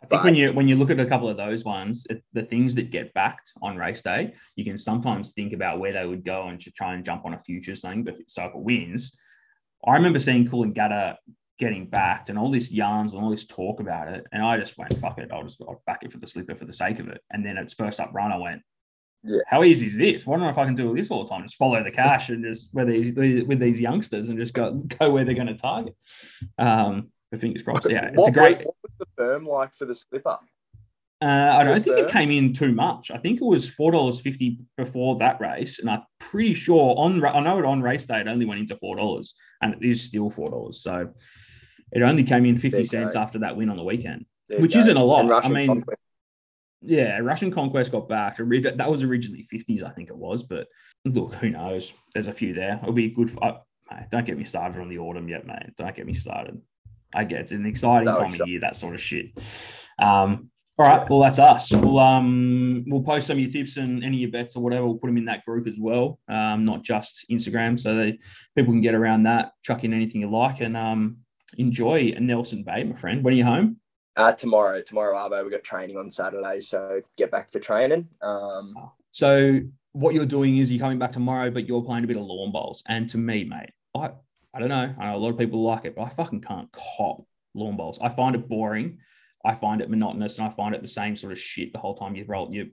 I 0.00 0.06
think 0.06 0.10
But- 0.10 0.24
when 0.24 0.34
you 0.36 0.52
when 0.52 0.68
you 0.68 0.76
look 0.76 0.90
at 0.90 1.00
a 1.00 1.06
couple 1.06 1.28
of 1.28 1.36
those 1.36 1.64
ones, 1.64 2.06
it, 2.08 2.22
the 2.32 2.42
things 2.44 2.74
that 2.76 2.90
get 2.90 3.12
backed 3.14 3.52
on 3.62 3.76
race 3.76 4.00
day, 4.02 4.32
you 4.56 4.64
can 4.64 4.78
sometimes 4.78 5.32
think 5.32 5.52
about 5.52 5.80
where 5.80 5.92
they 5.92 6.06
would 6.06 6.24
go 6.24 6.48
and 6.48 6.60
to 6.60 6.70
try 6.70 6.94
and 6.94 7.04
jump 7.04 7.24
on 7.24 7.34
a 7.34 7.38
futures 7.42 7.82
thing. 7.82 8.04
But 8.04 8.16
so 8.28 8.44
if 8.44 8.54
it 8.54 8.58
wins, 8.60 9.16
I 9.86 9.94
remember 9.94 10.18
seeing 10.20 10.46
Coolangatta 10.48 11.16
getting 11.58 11.86
backed 11.88 12.30
and 12.30 12.38
all 12.38 12.50
these 12.52 12.72
yarns 12.72 13.12
and 13.12 13.20
all 13.22 13.30
this 13.30 13.44
talk 13.46 13.80
about 13.80 14.06
it, 14.06 14.24
and 14.30 14.40
I 14.42 14.56
just 14.58 14.78
went 14.78 14.96
fuck 14.98 15.18
it, 15.18 15.30
I'll 15.32 15.42
just 15.42 15.60
I'll 15.60 15.82
back 15.86 16.04
it 16.04 16.12
for 16.12 16.18
the 16.18 16.26
slipper 16.28 16.54
for 16.54 16.64
the 16.64 16.72
sake 16.72 17.00
of 17.00 17.08
it. 17.08 17.20
And 17.32 17.44
then 17.44 17.56
its 17.58 17.74
first 17.74 17.98
up 17.98 18.10
run, 18.14 18.30
I 18.30 18.36
went, 18.38 18.62
Yeah. 19.24 19.40
how 19.48 19.64
easy 19.64 19.86
is 19.86 19.96
this? 19.96 20.24
Wonder 20.24 20.48
if 20.48 20.58
I 20.58 20.64
can 20.64 20.76
do 20.76 20.94
this 20.94 21.10
all 21.10 21.24
the 21.24 21.28
time. 21.30 21.42
Just 21.42 21.56
follow 21.56 21.82
the 21.82 21.90
cash 21.90 22.28
and 22.28 22.44
just 22.44 22.72
with 22.72 22.86
these 22.86 23.12
with 23.48 23.58
these 23.58 23.80
youngsters 23.80 24.28
and 24.28 24.38
just 24.38 24.54
go 24.54 24.74
go 25.00 25.10
where 25.10 25.24
they're 25.24 25.34
going 25.34 25.48
to 25.48 25.56
target. 25.56 25.96
Um, 26.56 27.10
fingers 27.36 27.62
crossed. 27.62 27.90
Yeah, 27.90 28.06
it's 28.06 28.16
what, 28.16 28.28
a 28.28 28.32
great. 28.32 28.58
What 28.58 28.76
was 28.82 28.92
the 28.98 29.06
firm 29.16 29.44
like 29.44 29.74
for 29.74 29.84
the 29.84 29.94
Slipper? 29.94 30.38
Uh, 31.20 31.52
I 31.52 31.64
don't 31.64 31.82
think 31.82 31.98
it 31.98 32.12
came 32.12 32.30
in 32.30 32.52
too 32.52 32.70
much. 32.70 33.10
I 33.10 33.18
think 33.18 33.40
it 33.40 33.44
was 33.44 33.68
four 33.68 33.90
dollars 33.90 34.20
fifty 34.20 34.60
before 34.76 35.18
that 35.18 35.40
race, 35.40 35.80
and 35.80 35.90
I'm 35.90 36.02
pretty 36.20 36.54
sure 36.54 36.94
on 36.96 37.22
I 37.24 37.40
know 37.40 37.58
it 37.58 37.64
on 37.64 37.82
race 37.82 38.06
day 38.06 38.20
it 38.20 38.28
only 38.28 38.46
went 38.46 38.60
into 38.60 38.76
four 38.76 38.96
dollars, 38.96 39.34
and 39.60 39.74
it 39.74 39.84
is 39.84 40.00
still 40.00 40.30
four 40.30 40.48
dollars. 40.48 40.80
So 40.80 41.10
it 41.90 42.02
only 42.02 42.22
came 42.22 42.44
in 42.46 42.56
fifty 42.56 42.86
cents 42.86 43.14
go. 43.14 43.20
after 43.20 43.40
that 43.40 43.56
win 43.56 43.68
on 43.68 43.76
the 43.76 43.82
weekend. 43.82 44.26
There 44.48 44.60
Which 44.60 44.76
isn't 44.76 44.96
a 44.96 45.02
lot. 45.02 45.44
I 45.44 45.48
mean- 45.48 45.66
Conquest. 45.66 45.98
Yeah, 46.80 47.18
Russian 47.18 47.50
Conquest 47.50 47.90
got 47.90 48.08
back. 48.08 48.36
That 48.36 48.88
was 48.88 49.02
originally 49.02 49.42
fifties, 49.42 49.82
I 49.82 49.90
think 49.90 50.10
it 50.10 50.16
was. 50.16 50.44
But 50.44 50.68
look, 51.04 51.34
who 51.34 51.50
knows? 51.50 51.92
There's 52.14 52.28
a 52.28 52.32
few 52.32 52.54
there. 52.54 52.78
It'll 52.80 52.92
be 52.92 53.06
a 53.06 53.10
good. 53.10 53.36
Uh, 53.42 53.54
mate, 53.90 54.06
don't 54.12 54.24
get 54.24 54.38
me 54.38 54.44
started 54.44 54.80
on 54.80 54.88
the 54.88 54.98
autumn 54.98 55.28
yet, 55.28 55.44
mate. 55.44 55.74
Don't 55.76 55.96
get 55.96 56.06
me 56.06 56.14
started. 56.14 56.60
I 57.14 57.24
get 57.24 57.40
it's 57.40 57.52
an 57.52 57.66
exciting 57.66 58.06
No, 58.06 58.14
time 58.16 58.26
exciting. 58.26 58.42
of 58.42 58.48
year, 58.48 58.60
that 58.60 58.76
sort 58.76 58.94
of 58.94 59.00
shit. 59.00 59.26
Um, 59.98 60.50
all 60.78 60.86
right, 60.86 61.08
well 61.10 61.20
that's 61.20 61.38
us. 61.40 61.72
We'll 61.72 61.98
um 61.98 62.84
we'll 62.86 63.02
post 63.02 63.26
some 63.26 63.36
of 63.36 63.40
your 63.40 63.50
tips 63.50 63.76
and 63.78 64.04
any 64.04 64.18
of 64.18 64.20
your 64.20 64.30
bets 64.30 64.54
or 64.54 64.62
whatever. 64.62 64.86
We'll 64.86 64.98
put 64.98 65.08
them 65.08 65.16
in 65.16 65.24
that 65.24 65.44
group 65.44 65.66
as 65.66 65.76
well, 65.78 66.20
um, 66.28 66.64
not 66.64 66.82
just 66.84 67.26
Instagram, 67.30 67.78
so 67.80 67.96
that 67.96 68.16
people 68.54 68.72
can 68.72 68.80
get 68.80 68.94
around 68.94 69.24
that. 69.24 69.52
Chuck 69.62 69.82
in 69.84 69.92
anything 69.92 70.20
you 70.20 70.30
like 70.30 70.60
and 70.60 70.76
um 70.76 71.18
enjoy 71.56 72.12
a 72.16 72.20
Nelson 72.20 72.62
Bay, 72.62 72.84
my 72.84 72.94
friend. 72.94 73.24
When 73.24 73.34
are 73.34 73.36
you 73.36 73.44
home? 73.44 73.78
Uh, 74.16 74.32
tomorrow, 74.32 74.82
tomorrow, 74.82 75.16
Arvo, 75.16 75.44
we 75.44 75.50
got 75.50 75.62
training 75.64 75.96
on 75.96 76.10
Saturday, 76.10 76.60
so 76.60 77.00
get 77.16 77.30
back 77.30 77.50
for 77.52 77.58
training. 77.60 78.08
Um, 78.20 78.74
So 79.12 79.60
what 79.92 80.14
you're 80.14 80.26
doing 80.26 80.58
is 80.58 80.70
you're 80.70 80.80
coming 80.80 80.98
back 80.98 81.12
tomorrow, 81.12 81.50
but 81.50 81.66
you're 81.66 81.82
playing 81.82 82.04
a 82.04 82.06
bit 82.06 82.16
of 82.16 82.24
lawn 82.24 82.52
bowls. 82.52 82.82
And 82.88 83.08
to 83.10 83.18
me, 83.18 83.44
mate, 83.44 83.70
I 83.96 84.10
I 84.54 84.60
don't 84.60 84.68
know. 84.68 84.94
I 84.98 85.06
know 85.06 85.16
a 85.16 85.18
lot 85.18 85.30
of 85.30 85.38
people 85.38 85.62
like 85.62 85.84
it, 85.84 85.94
but 85.94 86.02
I 86.02 86.08
fucking 86.10 86.40
can't 86.40 86.68
cop 86.72 87.24
lawn 87.54 87.76
bowls. 87.76 87.98
I 88.00 88.08
find 88.08 88.34
it 88.34 88.48
boring. 88.48 88.98
I 89.44 89.54
find 89.54 89.80
it 89.80 89.90
monotonous, 89.90 90.38
and 90.38 90.48
I 90.48 90.50
find 90.50 90.74
it 90.74 90.82
the 90.82 90.88
same 90.88 91.16
sort 91.16 91.32
of 91.32 91.38
shit 91.38 91.72
the 91.72 91.78
whole 91.78 91.94
time 91.94 92.16
you 92.16 92.24
roll. 92.26 92.52
You 92.52 92.70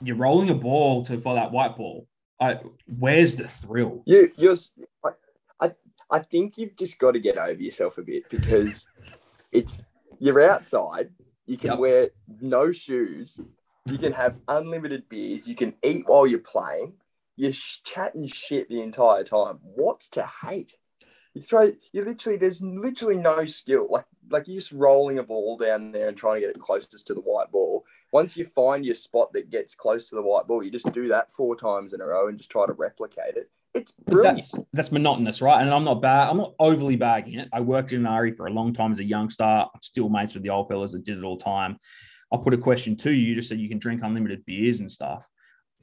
you're 0.00 0.16
rolling 0.16 0.50
a 0.50 0.54
ball 0.54 1.04
to 1.06 1.20
for 1.20 1.34
that 1.34 1.50
white 1.50 1.76
ball. 1.76 2.06
I, 2.40 2.60
where's 2.86 3.34
the 3.34 3.48
thrill? 3.48 4.04
you, 4.06 4.30
you're, 4.36 4.54
I, 5.60 5.72
I 6.08 6.20
think 6.20 6.56
you've 6.56 6.76
just 6.76 6.98
got 7.00 7.12
to 7.12 7.20
get 7.20 7.36
over 7.36 7.60
yourself 7.60 7.98
a 7.98 8.02
bit 8.02 8.30
because 8.30 8.86
it's 9.50 9.82
you're 10.20 10.40
outside. 10.40 11.10
You 11.46 11.56
can 11.56 11.72
Yep. 11.72 11.78
wear 11.78 12.10
no 12.40 12.70
shoes. 12.72 13.40
You 13.86 13.98
can 13.98 14.12
have 14.12 14.36
unlimited 14.46 15.08
beers. 15.08 15.48
You 15.48 15.56
can 15.56 15.74
eat 15.82 16.04
while 16.06 16.26
you're 16.26 16.38
playing. 16.40 16.94
You're 17.36 17.52
chatting 17.52 18.26
shit 18.28 18.68
the 18.68 18.82
entire 18.82 19.24
time. 19.24 19.58
What's 19.62 20.08
to 20.10 20.28
hate? 20.42 20.76
You 21.38 21.42
throw. 21.42 21.72
You 21.92 22.02
literally. 22.02 22.36
There's 22.36 22.62
literally 22.62 23.16
no 23.16 23.44
skill. 23.44 23.86
Like 23.88 24.06
like 24.28 24.48
you're 24.48 24.58
just 24.58 24.72
rolling 24.72 25.18
a 25.18 25.22
ball 25.22 25.56
down 25.56 25.92
there 25.92 26.08
and 26.08 26.16
trying 26.16 26.36
to 26.36 26.40
get 26.40 26.50
it 26.50 26.58
closest 26.58 27.06
to 27.06 27.14
the 27.14 27.20
white 27.20 27.52
ball. 27.52 27.84
Once 28.12 28.36
you 28.36 28.44
find 28.44 28.84
your 28.84 28.96
spot 28.96 29.32
that 29.32 29.50
gets 29.50 29.76
close 29.76 30.08
to 30.08 30.16
the 30.16 30.22
white 30.22 30.48
ball, 30.48 30.62
you 30.62 30.70
just 30.70 30.92
do 30.92 31.06
that 31.08 31.32
four 31.32 31.54
times 31.54 31.92
in 31.92 32.00
a 32.00 32.04
row 32.04 32.26
and 32.26 32.38
just 32.38 32.50
try 32.50 32.66
to 32.66 32.72
replicate 32.72 33.36
it. 33.36 33.50
It's 33.72 33.92
brilliant. 33.92 34.38
that's 34.38 34.54
that's 34.72 34.92
monotonous, 34.92 35.40
right? 35.40 35.62
And 35.62 35.72
I'm 35.72 35.84
not 35.84 36.02
bad. 36.02 36.28
I'm 36.28 36.38
not 36.38 36.54
overly 36.58 36.96
bagging 36.96 37.38
it. 37.38 37.48
I 37.52 37.60
worked 37.60 37.92
in 37.92 38.04
Ari 38.04 38.32
for 38.32 38.46
a 38.46 38.52
long 38.52 38.72
time 38.72 38.90
as 38.90 38.98
a 38.98 39.04
youngster. 39.04 39.44
I'm 39.44 39.68
still 39.80 40.08
mates 40.08 40.34
with 40.34 40.42
the 40.42 40.50
old 40.50 40.66
fellas 40.66 40.90
that 40.92 41.04
did 41.04 41.18
it 41.18 41.24
all 41.24 41.36
the 41.36 41.44
time. 41.44 41.78
I'll 42.32 42.40
put 42.40 42.54
a 42.54 42.58
question 42.58 42.96
to 42.96 43.12
you 43.12 43.36
just 43.36 43.48
so 43.48 43.54
you 43.54 43.68
can 43.68 43.78
drink 43.78 44.00
unlimited 44.02 44.44
beers 44.44 44.80
and 44.80 44.90
stuff. 44.90 45.28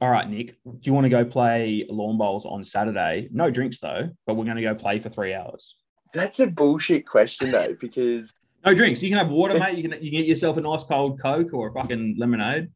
All 0.00 0.10
right, 0.10 0.28
Nick, 0.28 0.56
do 0.64 0.78
you 0.82 0.92
want 0.92 1.04
to 1.04 1.08
go 1.08 1.24
play 1.24 1.86
lawn 1.88 2.18
bowls 2.18 2.44
on 2.44 2.62
Saturday? 2.62 3.28
No 3.32 3.50
drinks 3.50 3.80
though, 3.80 4.10
but 4.26 4.34
we're 4.34 4.44
going 4.44 4.56
to 4.56 4.62
go 4.62 4.74
play 4.74 4.98
for 4.98 5.08
three 5.08 5.32
hours. 5.32 5.76
That's 6.12 6.40
a 6.40 6.46
bullshit 6.46 7.06
question 7.06 7.50
though, 7.50 7.74
because 7.80 8.34
No 8.64 8.74
drinks. 8.74 9.02
You 9.02 9.08
can 9.08 9.18
have 9.18 9.30
water, 9.30 9.58
mate. 9.58 9.76
You 9.76 9.88
can 9.88 9.92
you 10.02 10.10
can 10.10 10.20
get 10.20 10.26
yourself 10.26 10.58
a 10.58 10.60
nice 10.60 10.84
cold 10.84 11.20
Coke 11.20 11.54
or 11.54 11.68
a 11.68 11.72
fucking 11.72 12.16
lemonade. 12.18 12.68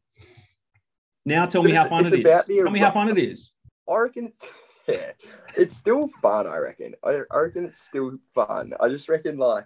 Now 1.25 1.45
tell 1.45 1.61
me 1.61 1.71
how 1.71 1.87
fun 1.87 2.05
it 2.05 2.13
is. 2.13 2.19
about 2.19 2.47
the 2.47 2.57
Tell 2.57 2.71
me 2.71 2.79
how 2.79 2.91
fun 2.91 3.09
it 3.09 3.19
is. 3.19 3.51
I 3.87 3.97
reckon 3.97 4.25
it's 4.25 4.47
yeah, 4.87 5.11
it's 5.55 5.77
still 5.77 6.07
fun. 6.07 6.47
I 6.47 6.57
reckon. 6.57 6.95
I, 7.03 7.21
I 7.31 7.37
reckon 7.37 7.65
it's 7.65 7.81
still 7.81 8.17
fun. 8.33 8.73
I 8.79 8.89
just 8.89 9.09
reckon 9.09 9.37
like 9.37 9.65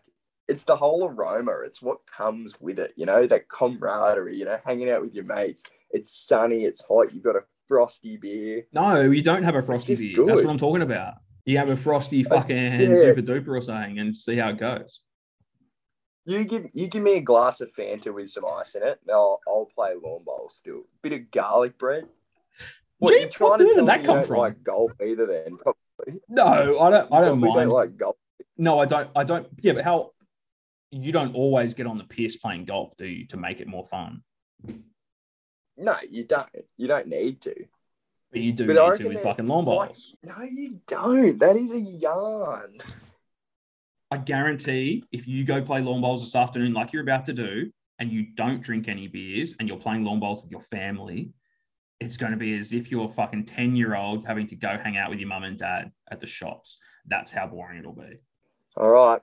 it's 0.50 0.66
the 0.66 0.76
whole 0.76 1.06
aroma. 1.08 1.62
It's 1.66 1.82
what 1.82 2.06
comes 2.06 2.60
with 2.60 2.80
it. 2.80 2.94
You 2.98 3.06
know 3.06 3.26
that 3.28 3.48
camaraderie. 3.48 4.36
You 4.36 4.44
know, 4.44 4.60
hanging 4.66 4.90
out 4.90 5.02
with 5.02 5.14
your 5.14 5.24
mates. 5.24 5.64
It's 5.96 6.26
sunny. 6.28 6.64
It's 6.66 6.84
hot. 6.86 7.14
You've 7.14 7.24
got 7.24 7.36
a 7.36 7.44
frosty 7.68 8.18
beer. 8.18 8.64
No, 8.74 9.02
you 9.02 9.22
don't 9.22 9.44
have 9.44 9.56
a 9.56 9.62
frosty 9.62 9.96
beer. 9.96 10.26
That's 10.26 10.42
what 10.44 10.50
I'm 10.52 10.58
talking 10.58 10.82
about. 10.82 11.16
You 11.46 11.58
have 11.58 11.70
a 11.70 11.78
frosty 11.78 12.26
Uh, 12.26 12.30
fucking 12.30 12.80
yeah. 12.80 12.88
super 13.14 13.22
duper 13.22 13.58
or 13.58 13.62
something 13.62 14.00
and 14.00 14.16
see 14.16 14.36
how 14.38 14.50
it 14.50 14.58
goes. 14.58 15.00
You 16.26 16.44
give 16.44 16.68
you 16.74 16.88
give 16.88 17.04
me 17.04 17.18
a 17.18 17.22
glass 17.22 17.62
of 17.62 17.72
Fanta 17.74 18.12
with 18.14 18.30
some 18.30 18.46
ice 18.46 18.74
in 18.76 18.82
it. 18.84 19.00
Now 19.08 19.38
I'll 19.48 19.70
play 19.76 19.94
lawn 19.94 20.24
bowl 20.26 20.50
still. 20.50 20.82
Bit 21.04 21.14
of 21.14 21.32
garlic 21.32 21.78
bread. 21.78 22.06
What 22.98 23.14
Gee, 23.14 23.22
you 23.22 23.30
trying 23.30 23.60
to 23.60 23.66
where 23.66 23.74
did 23.74 23.76
tell 23.76 23.86
that 23.86 23.98
me 23.98 24.02
you 24.04 24.08
come 24.08 24.16
don't 24.18 24.28
from? 24.28 24.38
like 24.38 24.64
golf 24.64 24.92
either? 25.06 25.26
Then 25.28 25.58
probably. 25.58 26.22
No, 26.30 26.80
I 26.80 26.90
don't. 26.90 27.14
I 27.14 27.22
don't 27.22 27.40
mind. 27.40 27.54
Don't 27.54 27.70
like 27.70 27.96
golf. 27.98 28.16
no, 28.58 28.80
I 28.80 28.86
don't. 28.86 29.10
I 29.16 29.24
don't. 29.24 29.48
Yeah, 29.62 29.74
but 29.74 29.84
how? 29.84 30.12
You 30.92 31.12
don't 31.12 31.36
always 31.36 31.74
get 31.74 31.88
on 31.88 31.98
the 31.98 32.06
piss 32.06 32.38
playing 32.38 32.66
golf, 32.66 32.96
do 32.98 33.06
you, 33.06 33.28
to 33.28 33.38
make 33.38 33.60
it 33.60 33.68
more 33.68 33.86
fun? 33.86 34.24
No, 35.78 35.96
you 36.10 36.24
don't. 36.24 36.50
You 36.78 36.88
don't 36.88 37.08
need 37.08 37.42
to. 37.42 37.54
But 38.32 38.42
you 38.42 38.54
do 38.54 38.68
But 38.68 38.76
need 38.98 39.04
to 39.04 39.08
with 39.10 39.24
fucking 39.24 39.48
lawn 39.48 39.66
like- 39.66 39.96
No, 40.24 40.42
you 40.44 40.80
don't. 40.88 41.40
That 41.40 41.56
is 41.56 41.72
a 41.72 41.80
yarn. 41.80 42.78
I 44.12 44.18
guarantee 44.18 45.04
if 45.12 45.28
you 45.28 45.44
go 45.44 45.62
play 45.62 45.82
lawn 45.82 46.02
bowls 46.02 46.22
this 46.22 46.36
afternoon, 46.36 46.74
like 46.74 46.94
you're 46.94 47.02
about 47.02 47.26
to 47.26 47.34
do, 47.34 47.72
and 48.00 48.12
you 48.12 48.28
don't 48.36 48.62
drink 48.62 48.88
any 48.88 49.08
beers 49.08 49.56
and 49.60 49.68
you're 49.68 49.78
playing 49.78 50.04
lawn 50.04 50.20
bowls 50.20 50.44
with 50.44 50.52
your 50.52 50.62
family, 50.62 51.32
it's 52.00 52.18
going 52.18 52.32
to 52.32 52.38
be 52.38 52.58
as 52.58 52.74
if 52.74 52.92
you're 52.92 53.06
a 53.06 53.14
fucking 53.14 53.46
10 53.46 53.76
year 53.76 53.96
old 53.96 54.26
having 54.26 54.48
to 54.48 54.56
go 54.56 54.78
hang 54.82 54.98
out 54.98 55.10
with 55.10 55.20
your 55.20 55.30
mum 55.30 55.44
and 55.44 55.58
dad 55.58 55.92
at 56.12 56.20
the 56.20 56.28
shops. 56.28 56.78
That's 57.08 57.32
how 57.32 57.48
boring 57.48 57.80
it'll 57.80 57.94
be. 57.94 58.20
All 58.76 58.90
right. 58.90 59.22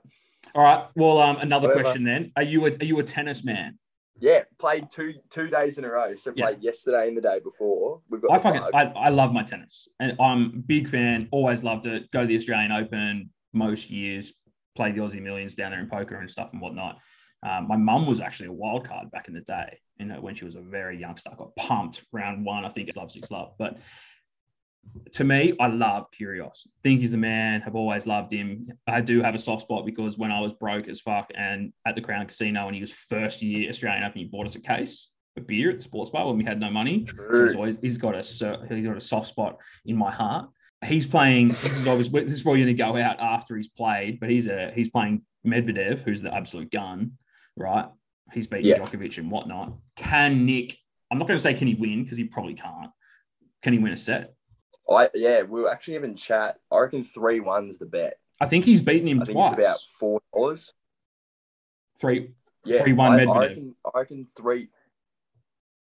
All 0.55 0.63
right. 0.63 0.87
Well, 0.95 1.19
um, 1.19 1.37
another 1.37 1.67
Whatever. 1.67 1.83
question 1.83 2.03
then. 2.03 2.31
Are 2.35 2.43
you 2.43 2.65
a, 2.65 2.71
are 2.71 2.83
you 2.85 2.97
a 2.99 3.03
tennis 3.03 3.43
man? 3.43 3.77
Yeah, 4.23 4.43
played 4.57 4.89
two 4.89 5.15
two 5.29 5.49
days 5.49 5.77
in 5.77 5.83
a 5.83 5.91
row. 5.91 6.15
So 6.15 6.31
Yeah. 6.33 6.45
played 6.45 6.63
yesterday 6.63 7.09
and 7.09 7.17
the 7.17 7.21
day 7.21 7.41
before. 7.41 7.99
We've 8.09 8.21
got 8.21 8.31
I 8.31 8.39
fucking. 8.39 8.61
I, 8.73 8.83
I 9.07 9.09
love 9.09 9.33
my 9.33 9.43
tennis, 9.43 9.89
and 9.99 10.15
I'm 10.17 10.45
a 10.45 10.59
big 10.59 10.87
fan. 10.87 11.27
Always 11.31 11.61
loved 11.61 11.87
it. 11.87 12.09
Go 12.11 12.21
to 12.21 12.27
the 12.27 12.37
Australian 12.37 12.71
Open 12.71 13.29
most 13.51 13.89
years. 13.89 14.33
Play 14.77 14.93
the 14.93 15.01
Aussie 15.01 15.21
Millions 15.21 15.55
down 15.55 15.71
there 15.71 15.81
in 15.81 15.89
poker 15.89 16.15
and 16.15 16.31
stuff 16.31 16.51
and 16.53 16.61
whatnot. 16.61 16.99
Um, 17.45 17.67
my 17.67 17.75
mum 17.75 18.05
was 18.07 18.21
actually 18.21 18.47
a 18.47 18.53
wild 18.53 18.87
card 18.87 19.11
back 19.11 19.27
in 19.27 19.33
the 19.33 19.41
day. 19.41 19.77
You 19.99 20.05
know, 20.05 20.21
when 20.21 20.35
she 20.35 20.45
was 20.45 20.55
a 20.55 20.61
very 20.61 20.97
youngster, 20.97 21.29
I 21.33 21.35
got 21.35 21.53
pumped 21.57 22.05
round 22.13 22.45
one. 22.45 22.63
I 22.63 22.69
think 22.69 22.87
it's 22.87 22.95
love 22.95 23.11
six 23.11 23.29
love, 23.29 23.51
but 23.59 23.77
to 25.13 25.23
me, 25.23 25.53
I 25.59 25.67
love 25.67 26.07
Kyrgios. 26.11 26.67
Think 26.83 27.01
he's 27.01 27.11
the 27.11 27.17
man. 27.17 27.61
Have 27.61 27.75
always 27.75 28.05
loved 28.07 28.31
him. 28.31 28.67
I 28.87 29.01
do 29.01 29.21
have 29.21 29.35
a 29.35 29.39
soft 29.39 29.63
spot 29.63 29.85
because 29.85 30.17
when 30.17 30.31
I 30.31 30.39
was 30.39 30.53
broke 30.53 30.87
as 30.87 31.01
fuck 31.01 31.31
and 31.35 31.73
at 31.85 31.95
the 31.95 32.01
Crown 32.01 32.25
Casino 32.25 32.67
and 32.67 32.75
he 32.75 32.81
was 32.81 32.91
first 32.91 33.41
year 33.41 33.69
Australian 33.69 34.03
Open, 34.03 34.19
he 34.19 34.25
bought 34.25 34.47
us 34.47 34.55
a 34.55 34.61
case 34.61 35.09
of 35.37 35.47
beer 35.47 35.71
at 35.71 35.77
the 35.77 35.83
sports 35.83 36.11
bar 36.11 36.27
when 36.27 36.37
we 36.37 36.43
had 36.43 36.59
no 36.59 36.69
money. 36.69 37.05
So 37.07 37.43
he's 37.45 37.55
always 37.55 37.77
he's 37.81 37.97
got 37.97 38.15
a 38.15 38.65
he's 38.69 38.85
got 38.85 38.97
a 38.97 39.01
soft 39.01 39.27
spot 39.27 39.59
in 39.85 39.95
my 39.95 40.11
heart. 40.11 40.49
He's 40.85 41.07
playing. 41.07 41.49
This 41.49 41.79
is 41.79 41.87
always 41.87 42.09
this 42.09 42.31
is 42.31 42.43
probably 42.43 42.61
going 42.61 42.75
to 42.75 42.83
go 42.83 42.97
out 42.97 43.19
after 43.19 43.55
he's 43.55 43.69
played, 43.69 44.19
but 44.19 44.29
he's 44.29 44.47
a 44.47 44.71
he's 44.75 44.89
playing 44.89 45.23
Medvedev, 45.45 45.99
who's 45.99 46.21
the 46.21 46.33
absolute 46.33 46.71
gun, 46.71 47.13
right? 47.55 47.85
He's 48.31 48.47
beaten 48.47 48.65
Yeah. 48.69 48.79
Djokovic 48.79 49.17
and 49.17 49.29
whatnot. 49.31 49.73
Can 49.95 50.45
Nick? 50.45 50.77
I'm 51.11 51.17
not 51.19 51.27
going 51.27 51.37
to 51.37 51.41
say 51.41 51.53
can 51.53 51.67
he 51.67 51.75
win 51.75 52.03
because 52.03 52.17
he 52.17 52.23
probably 52.25 52.55
can't. 52.55 52.89
Can 53.61 53.73
he 53.73 53.79
win 53.79 53.93
a 53.93 53.97
set? 53.97 54.33
I 54.89 55.09
yeah, 55.13 55.43
we 55.43 55.61
were 55.61 55.71
actually 55.71 55.95
having 55.95 56.15
chat. 56.15 56.59
I 56.71 56.79
reckon 56.79 57.03
three 57.03 57.39
one's 57.39 57.77
the 57.77 57.85
bet. 57.85 58.15
I 58.39 58.47
think 58.47 58.65
he's 58.65 58.81
beaten 58.81 59.07
him 59.07 59.21
I 59.21 59.25
think 59.25 59.37
twice. 59.37 59.51
it's 59.53 59.59
about 59.59 59.77
four 59.99 60.21
dollars. 60.33 60.73
Three. 61.99 62.31
Yeah, 62.65 62.83
3-1 62.83 62.99
I, 62.99 63.15
I 63.15 63.25
Medvedev. 63.25 63.39
reckon. 63.39 63.75
I 63.85 63.99
reckon 63.99 64.27
three. 64.37 64.69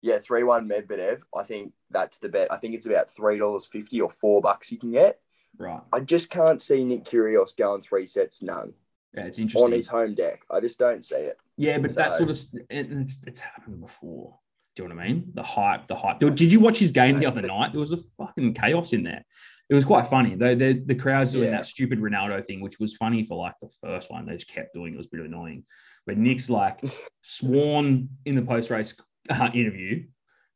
Yeah, 0.02 0.18
three 0.18 0.42
one 0.42 0.68
Medvedev. 0.68 1.22
I 1.34 1.44
think 1.44 1.72
that's 1.90 2.18
the 2.18 2.28
bet. 2.28 2.50
I 2.52 2.56
think 2.56 2.74
it's 2.74 2.86
about 2.86 3.10
three 3.10 3.38
dollars 3.38 3.66
fifty 3.66 4.00
or 4.00 4.10
four 4.10 4.40
bucks 4.40 4.72
you 4.72 4.78
can 4.78 4.92
get. 4.92 5.20
Right. 5.58 5.80
I 5.92 6.00
just 6.00 6.30
can't 6.30 6.60
see 6.60 6.82
Nick 6.84 7.04
Kyrgios 7.04 7.56
going 7.56 7.82
three 7.82 8.06
sets 8.06 8.42
none 8.42 8.72
Yeah, 9.14 9.26
it's 9.26 9.38
interesting 9.38 9.64
on 9.64 9.72
his 9.72 9.86
home 9.86 10.14
deck. 10.14 10.42
I 10.50 10.60
just 10.60 10.78
don't 10.78 11.04
see 11.04 11.16
it. 11.16 11.38
Yeah, 11.56 11.78
but 11.78 11.94
that 11.94 12.12
sort 12.14 12.30
of 12.30 12.36
it, 12.70 12.90
it's, 12.90 13.20
it's 13.26 13.40
happened 13.40 13.80
before. 13.80 14.38
Do 14.74 14.82
you 14.84 14.88
know 14.88 14.94
what 14.94 15.04
I 15.04 15.08
mean? 15.08 15.30
The 15.34 15.42
hype, 15.42 15.86
the 15.86 15.94
hype. 15.94 16.18
Did 16.18 16.40
you 16.40 16.60
watch 16.60 16.78
his 16.78 16.90
game 16.92 17.18
the 17.18 17.26
other 17.26 17.42
night? 17.42 17.72
There 17.72 17.80
was 17.80 17.92
a 17.92 17.98
fucking 18.18 18.54
chaos 18.54 18.92
in 18.92 19.02
there. 19.02 19.22
It 19.68 19.74
was 19.74 19.84
quite 19.84 20.08
funny. 20.08 20.34
They, 20.34 20.54
they, 20.54 20.72
the 20.74 20.94
crowd's 20.94 21.32
doing 21.32 21.46
Yeah. 21.50 21.58
that 21.58 21.66
stupid 21.66 21.98
Ronaldo 22.00 22.44
thing, 22.44 22.60
which 22.60 22.78
was 22.78 22.96
funny 22.96 23.22
for 23.22 23.36
like 23.38 23.54
the 23.60 23.68
first 23.82 24.10
one. 24.10 24.26
They 24.26 24.34
just 24.34 24.48
kept 24.48 24.74
doing 24.74 24.92
it. 24.92 24.94
It 24.94 24.98
was 24.98 25.06
a 25.06 25.16
bit 25.16 25.26
annoying. 25.26 25.64
But 26.06 26.18
Nick's 26.18 26.50
like 26.50 26.80
sworn 27.22 28.08
in 28.24 28.34
the 28.34 28.42
post 28.42 28.70
race 28.70 28.94
uh, 29.30 29.50
interview. 29.54 30.04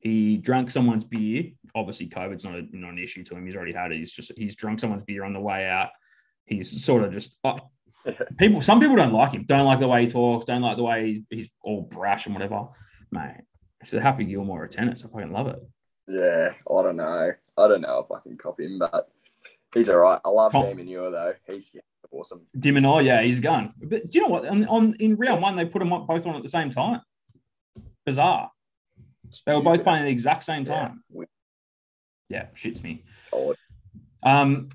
He 0.00 0.36
drank 0.36 0.70
someone's 0.70 1.04
beer. 1.04 1.44
Obviously, 1.74 2.08
COVID's 2.08 2.44
not, 2.44 2.54
a, 2.54 2.62
not 2.72 2.92
an 2.92 2.98
issue 2.98 3.22
to 3.24 3.36
him. 3.36 3.46
He's 3.46 3.56
already 3.56 3.72
had 3.72 3.92
it. 3.92 3.98
He's 3.98 4.12
just 4.12 4.32
he's 4.36 4.54
drunk 4.56 4.80
someone's 4.80 5.04
beer 5.04 5.24
on 5.24 5.32
the 5.32 5.40
way 5.40 5.66
out. 5.66 5.90
He's 6.46 6.84
sort 6.84 7.02
of 7.04 7.12
just 7.12 7.36
uh, 7.44 7.58
people. 8.38 8.60
Some 8.60 8.80
people 8.80 8.96
don't 8.96 9.12
like 9.12 9.32
him. 9.32 9.44
Don't 9.46 9.66
like 9.66 9.80
the 9.80 9.88
way 9.88 10.02
he 10.02 10.08
talks. 10.10 10.44
Don't 10.44 10.62
like 10.62 10.76
the 10.76 10.84
way 10.84 11.22
he's 11.30 11.48
all 11.62 11.82
brash 11.82 12.26
and 12.26 12.34
whatever. 12.34 12.66
Mate, 13.10 13.40
it's 13.80 13.92
a 13.92 14.00
Happy 14.00 14.24
Gilmore 14.24 14.64
of 14.64 14.70
tennis. 14.70 15.04
I 15.04 15.08
fucking 15.08 15.32
love 15.32 15.48
it. 15.48 15.58
Yeah, 16.08 16.52
I 16.70 16.82
don't 16.82 16.96
know. 16.96 17.32
I 17.58 17.68
don't 17.68 17.80
know 17.80 17.98
if 18.00 18.10
I 18.12 18.20
can 18.20 18.36
copy 18.36 18.64
him, 18.64 18.78
but 18.78 19.08
he's 19.74 19.88
all 19.88 19.98
right. 19.98 20.20
I 20.24 20.28
love 20.28 20.52
Com- 20.52 20.66
de 20.66 20.74
Minaur 20.74 21.10
though. 21.10 21.34
He's 21.46 21.74
awesome. 22.10 22.42
De 22.58 22.70
Minaur, 22.70 23.04
yeah, 23.04 23.22
he's 23.22 23.40
gone. 23.40 23.74
But 23.82 24.10
do 24.10 24.18
you 24.18 24.22
know 24.22 24.28
what? 24.30 24.46
On, 24.46 24.64
on 24.66 24.94
in 25.00 25.16
round 25.16 25.42
one, 25.42 25.56
they 25.56 25.64
put 25.64 25.80
them 25.80 25.90
both 25.90 26.26
on 26.26 26.36
at 26.36 26.42
the 26.42 26.48
same 26.48 26.70
time. 26.70 27.00
Bizarre. 28.04 28.50
They 29.44 29.54
were 29.54 29.62
both 29.62 29.82
playing 29.82 30.02
at 30.02 30.04
the 30.04 30.10
exact 30.10 30.44
same 30.44 30.64
Yeah, 30.64 30.74
time. 30.88 31.04
we- 31.10 31.26
Yeah, 32.28 32.46
shits 32.54 32.82
me. 32.84 33.04
Um, 34.22 34.68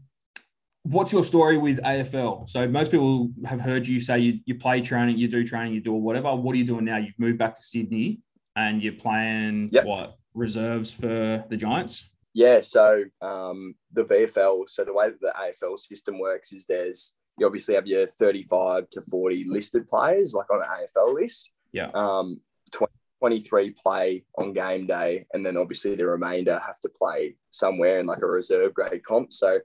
what's 0.84 1.12
your 1.14 1.24
story 1.24 1.58
with 1.58 1.80
AFL? 1.80 2.50
So 2.50 2.68
most 2.68 2.92
people 2.92 3.30
have 3.46 3.62
heard 3.62 3.88
you 3.88 4.00
say 4.02 4.20
you, 4.20 4.40
you 4.46 4.56
play 4.56 4.82
training, 4.82 5.18
you 5.18 5.30
do 5.30 5.46
training, 5.48 5.74
you 5.74 5.82
do 5.82 5.94
whatever. 5.94 6.36
What 6.36 6.54
are 6.54 6.58
you 6.58 6.66
doing 6.66 6.84
now? 6.86 6.98
You've 6.98 7.18
moved 7.18 7.38
back 7.38 7.56
to 7.56 7.62
Sydney 7.62 8.20
and 8.56 8.82
you're 8.82 8.94
playing 8.94 9.70
Yep. 9.72 9.86
what 9.86 10.18
reserves 10.34 10.92
for 10.92 11.44
the 11.50 11.58
Giants? 11.58 12.10
Yeah, 12.34 12.62
so 12.62 13.04
um, 13.22 13.76
the 13.92 14.06
VFL, 14.06 14.70
so 14.70 14.86
the 14.86 14.94
way 14.94 15.10
that 15.10 15.20
the 15.22 15.34
AFL 15.38 15.78
system 15.78 16.20
works 16.20 16.54
is 16.54 16.66
there's 16.66 17.14
you 17.38 17.46
obviously 17.46 17.76
have 17.76 17.88
your 17.88 18.08
35 18.08 18.90
to 18.92 19.02
40 19.02 19.46
listed 19.48 19.88
players, 19.88 20.34
like 20.34 20.50
on 20.52 20.62
an 20.62 20.70
AFL 20.70 21.14
list. 21.14 21.50
Yeah. 21.72 21.90
Um, 21.94 22.42
20, 22.72 22.94
23 23.20 23.72
play 23.72 24.24
on 24.38 24.54
game 24.54 24.86
day, 24.86 25.26
and 25.34 25.46
then 25.46 25.58
obviously 25.58 25.96
the 25.96 26.06
remainder 26.06 26.60
have 26.60 26.80
to 26.82 26.90
play 26.90 27.36
somewhere 27.50 28.00
in 28.00 28.06
like 28.06 28.22
a 28.22 28.28
reserve 28.28 28.74
grade 28.74 29.04
comp. 29.04 29.32
So 29.34 29.60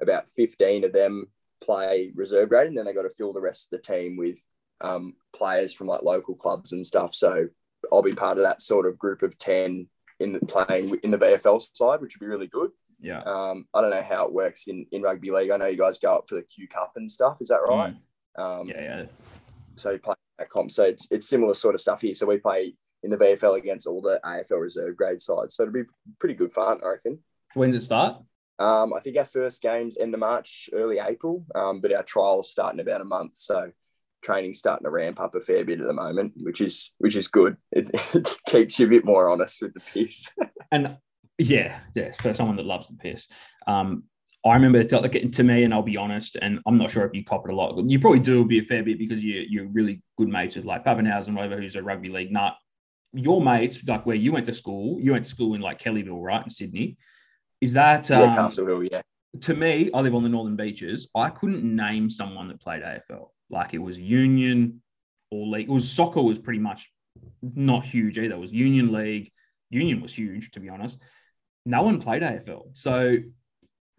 about 0.00 0.28
15 0.30 0.84
of 0.84 0.92
them 0.92 1.26
play 1.62 2.12
reserve 2.14 2.48
grade, 2.48 2.68
and 2.68 2.76
then 2.76 2.84
they 2.84 2.92
got 2.92 3.02
to 3.02 3.10
fill 3.10 3.32
the 3.32 3.40
rest 3.40 3.72
of 3.72 3.78
the 3.78 3.94
team 3.94 4.16
with 4.16 4.36
um, 4.80 5.14
players 5.34 5.72
from 5.72 5.86
like 5.86 6.02
local 6.02 6.34
clubs 6.34 6.72
and 6.72 6.86
stuff. 6.86 7.14
So 7.14 7.48
I'll 7.92 8.02
be 8.02 8.12
part 8.12 8.38
of 8.38 8.44
that 8.44 8.62
sort 8.62 8.86
of 8.86 8.98
group 8.98 9.22
of 9.22 9.38
10 9.38 9.88
in 10.20 10.32
the 10.32 10.40
playing 10.40 10.98
in 11.02 11.10
the 11.10 11.18
VFL 11.18 11.66
side, 11.74 12.00
which 12.00 12.16
would 12.16 12.24
be 12.24 12.30
really 12.30 12.46
good. 12.46 12.70
Yeah. 13.00 13.20
Um, 13.20 13.66
I 13.74 13.80
don't 13.80 13.90
know 13.90 14.02
how 14.02 14.26
it 14.26 14.32
works 14.32 14.64
in, 14.66 14.86
in 14.92 15.02
rugby 15.02 15.30
league. 15.30 15.50
I 15.50 15.56
know 15.56 15.66
you 15.66 15.76
guys 15.76 15.98
go 15.98 16.14
up 16.14 16.28
for 16.28 16.36
the 16.36 16.42
Q 16.42 16.66
Cup 16.68 16.92
and 16.96 17.10
stuff. 17.10 17.38
Is 17.40 17.48
that 17.48 17.60
right? 17.68 17.94
Mm. 18.38 18.42
Um, 18.42 18.68
Yeah, 18.68 18.82
yeah. 18.82 19.04
So 19.76 19.90
you 19.90 19.98
play 19.98 20.14
that 20.38 20.48
comp. 20.48 20.72
So 20.72 20.84
it's, 20.84 21.06
it's 21.10 21.28
similar 21.28 21.54
sort 21.54 21.74
of 21.74 21.80
stuff 21.80 22.00
here. 22.00 22.14
So 22.14 22.26
we 22.26 22.38
play 22.38 22.74
in 23.02 23.10
the 23.10 23.16
VFL 23.16 23.58
against 23.58 23.86
all 23.86 24.00
the 24.00 24.20
AFL 24.24 24.60
reserve 24.60 24.96
grade 24.96 25.20
sides. 25.20 25.54
So 25.54 25.62
it'll 25.62 25.72
be 25.72 25.84
pretty 26.18 26.34
good 26.34 26.52
fun, 26.52 26.80
I 26.82 26.88
reckon. 26.88 27.18
When 27.54 27.70
does 27.70 27.82
it 27.82 27.86
start? 27.86 28.22
Um, 28.58 28.94
I 28.94 29.00
think 29.00 29.18
our 29.18 29.26
first 29.26 29.60
game's 29.60 29.98
end 29.98 30.14
of 30.14 30.20
March, 30.20 30.70
early 30.72 30.98
April, 30.98 31.44
um, 31.54 31.80
but 31.80 31.92
our 31.92 32.02
trials 32.02 32.50
start 32.50 32.72
in 32.72 32.80
about 32.80 33.02
a 33.02 33.04
month. 33.04 33.36
So 33.36 33.70
training's 34.26 34.58
starting 34.58 34.84
to 34.84 34.90
ramp 34.90 35.20
up 35.20 35.34
a 35.34 35.40
fair 35.40 35.64
bit 35.64 35.80
at 35.80 35.86
the 35.86 35.92
moment, 35.92 36.32
which 36.36 36.60
is 36.60 36.92
which 36.98 37.16
is 37.16 37.28
good. 37.28 37.56
It, 37.72 37.90
it 38.14 38.36
keeps 38.46 38.78
you 38.78 38.86
a 38.86 38.90
bit 38.90 39.04
more 39.04 39.28
honest 39.28 39.62
with 39.62 39.74
the 39.74 39.80
piss. 39.80 40.28
And 40.72 40.96
yeah, 41.38 41.78
yeah, 41.94 42.10
for 42.10 42.34
someone 42.34 42.56
that 42.56 42.66
loves 42.66 42.88
the 42.88 42.94
piss. 42.94 43.28
Um, 43.68 44.02
I 44.44 44.54
remember 44.54 44.80
it 44.80 44.90
felt 44.90 45.04
like 45.04 45.30
to 45.30 45.42
me, 45.44 45.62
and 45.62 45.72
I'll 45.72 45.82
be 45.82 45.96
honest, 45.96 46.36
and 46.42 46.58
I'm 46.66 46.76
not 46.76 46.90
sure 46.90 47.04
if 47.04 47.14
you 47.14 47.24
cop 47.24 47.48
it 47.48 47.52
a 47.52 47.54
lot. 47.54 47.78
You 47.88 48.00
probably 48.00 48.18
do 48.18 48.44
be 48.44 48.58
a 48.58 48.64
fair 48.64 48.82
bit 48.82 48.98
because 48.98 49.22
you, 49.22 49.44
you're 49.48 49.68
really 49.68 50.02
good 50.18 50.28
mates 50.28 50.56
with 50.56 50.64
like 50.64 50.84
Pappenhausen, 50.84 51.34
whatever, 51.34 51.60
who's 51.60 51.76
a 51.76 51.82
rugby 51.82 52.08
league 52.08 52.32
nut. 52.32 52.56
Your 53.12 53.40
mates, 53.40 53.84
like 53.86 54.06
where 54.06 54.16
you 54.16 54.32
went 54.32 54.46
to 54.46 54.54
school, 54.54 55.00
you 55.00 55.12
went 55.12 55.24
to 55.24 55.30
school 55.30 55.54
in 55.54 55.60
like 55.60 55.80
Kellyville, 55.80 56.22
right, 56.22 56.42
in 56.42 56.50
Sydney. 56.50 56.96
Is 57.60 57.74
that 57.74 58.10
yeah, 58.10 58.22
um, 58.22 58.32
Castleville, 58.32 58.88
yeah. 58.90 59.02
to 59.40 59.54
me, 59.54 59.90
I 59.94 60.00
live 60.00 60.16
on 60.16 60.24
the 60.24 60.28
northern 60.28 60.56
beaches. 60.56 61.08
I 61.14 61.30
couldn't 61.30 61.64
name 61.64 62.10
someone 62.10 62.48
that 62.48 62.60
played 62.60 62.82
AFL. 62.82 63.28
Like 63.50 63.74
it 63.74 63.78
was 63.78 63.98
Union, 63.98 64.82
or 65.30 65.46
league. 65.46 65.68
It 65.68 65.72
was 65.72 65.90
soccer 65.90 66.22
was 66.22 66.38
pretty 66.38 66.60
much 66.60 66.90
not 67.42 67.84
huge 67.84 68.18
either. 68.18 68.34
It 68.34 68.40
was 68.40 68.52
Union 68.52 68.92
League. 68.92 69.32
Union 69.70 70.00
was 70.00 70.12
huge, 70.14 70.50
to 70.52 70.60
be 70.60 70.68
honest. 70.68 70.98
No 71.64 71.82
one 71.82 72.00
played 72.00 72.22
AFL. 72.22 72.68
So, 72.74 73.16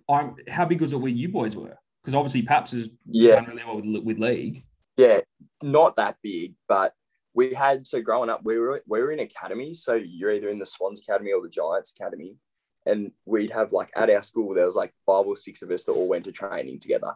I'm 0.09 0.35
how 0.47 0.65
big 0.65 0.81
was 0.81 0.93
it 0.93 0.97
where 0.97 1.11
you 1.11 1.29
boys 1.29 1.55
were? 1.55 1.77
Because 2.01 2.15
obviously, 2.15 2.43
Paps 2.43 2.73
is 2.73 2.89
Yeah. 3.05 3.35
done 3.35 3.45
really 3.45 3.63
well 3.65 3.81
with, 3.81 4.03
with 4.03 4.19
league. 4.19 4.63
Yeah, 4.95 5.19
not 5.61 5.97
that 5.97 6.17
big, 6.23 6.55
but 6.67 6.93
we 7.33 7.53
had 7.53 7.85
so 7.85 8.01
growing 8.01 8.29
up, 8.29 8.41
we 8.43 8.57
were 8.57 8.81
we 8.87 8.99
were 9.01 9.11
in 9.11 9.19
academies. 9.19 9.83
So 9.83 9.93
you're 9.95 10.31
either 10.31 10.47
in 10.47 10.59
the 10.59 10.65
Swans 10.65 11.01
Academy 11.01 11.33
or 11.33 11.41
the 11.41 11.49
Giants 11.49 11.93
Academy, 11.97 12.37
and 12.85 13.11
we'd 13.25 13.51
have 13.51 13.73
like 13.73 13.91
at 13.95 14.09
our 14.09 14.23
school 14.23 14.53
there 14.53 14.65
was 14.65 14.75
like 14.75 14.93
five 15.05 15.25
or 15.25 15.35
six 15.35 15.61
of 15.61 15.69
us 15.71 15.83
that 15.85 15.91
all 15.91 16.07
went 16.07 16.25
to 16.25 16.31
training 16.31 16.79
together. 16.79 17.13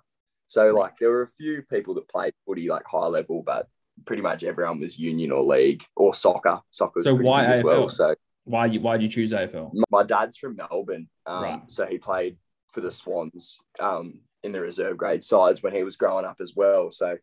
So 0.52 0.68
like 0.72 0.98
there 0.98 1.10
were 1.12 1.22
a 1.22 1.28
few 1.28 1.62
people 1.62 1.94
that 1.94 2.10
played 2.10 2.34
footy 2.46 2.68
like 2.68 2.84
high 2.86 3.06
level, 3.06 3.42
but 3.42 3.70
pretty 4.06 4.22
much 4.22 4.44
everyone 4.44 4.82
was 4.82 5.00
union 5.00 5.32
or 5.32 5.44
league 5.44 5.82
or 5.96 6.14
soccer. 6.14 6.60
Soccer 6.72 7.02
So 7.04 7.16
why 7.16 7.44
big 7.46 7.52
as 7.60 7.64
well. 7.64 7.86
AFL? 7.86 7.92
So 7.92 8.16
Why 8.44 8.66
you 8.66 8.82
why 8.82 8.98
did 8.98 9.04
you 9.04 9.10
choose 9.10 9.32
AFL? 9.32 9.72
my- 9.74 9.84
my 9.90 10.04
dad's 10.04 10.36
from 10.36 10.58
Melbourne, 10.58 11.08
um, 11.26 11.44
Right. 11.44 11.62
so 11.72 11.86
he 11.86 11.98
played 11.98 12.38
for 12.68 12.82
the 12.82 12.92
Swans 12.92 13.60
um, 13.80 14.20
in 14.44 14.52
the 14.52 14.60
reserve 14.60 14.98
grade 14.98 15.24
sides 15.24 15.64
when 15.64 15.72
he 15.74 15.84
was 15.84 15.96
growing 15.96 16.26
up 16.26 16.42
as 16.42 16.54
well. 16.54 16.92
So 16.92 17.18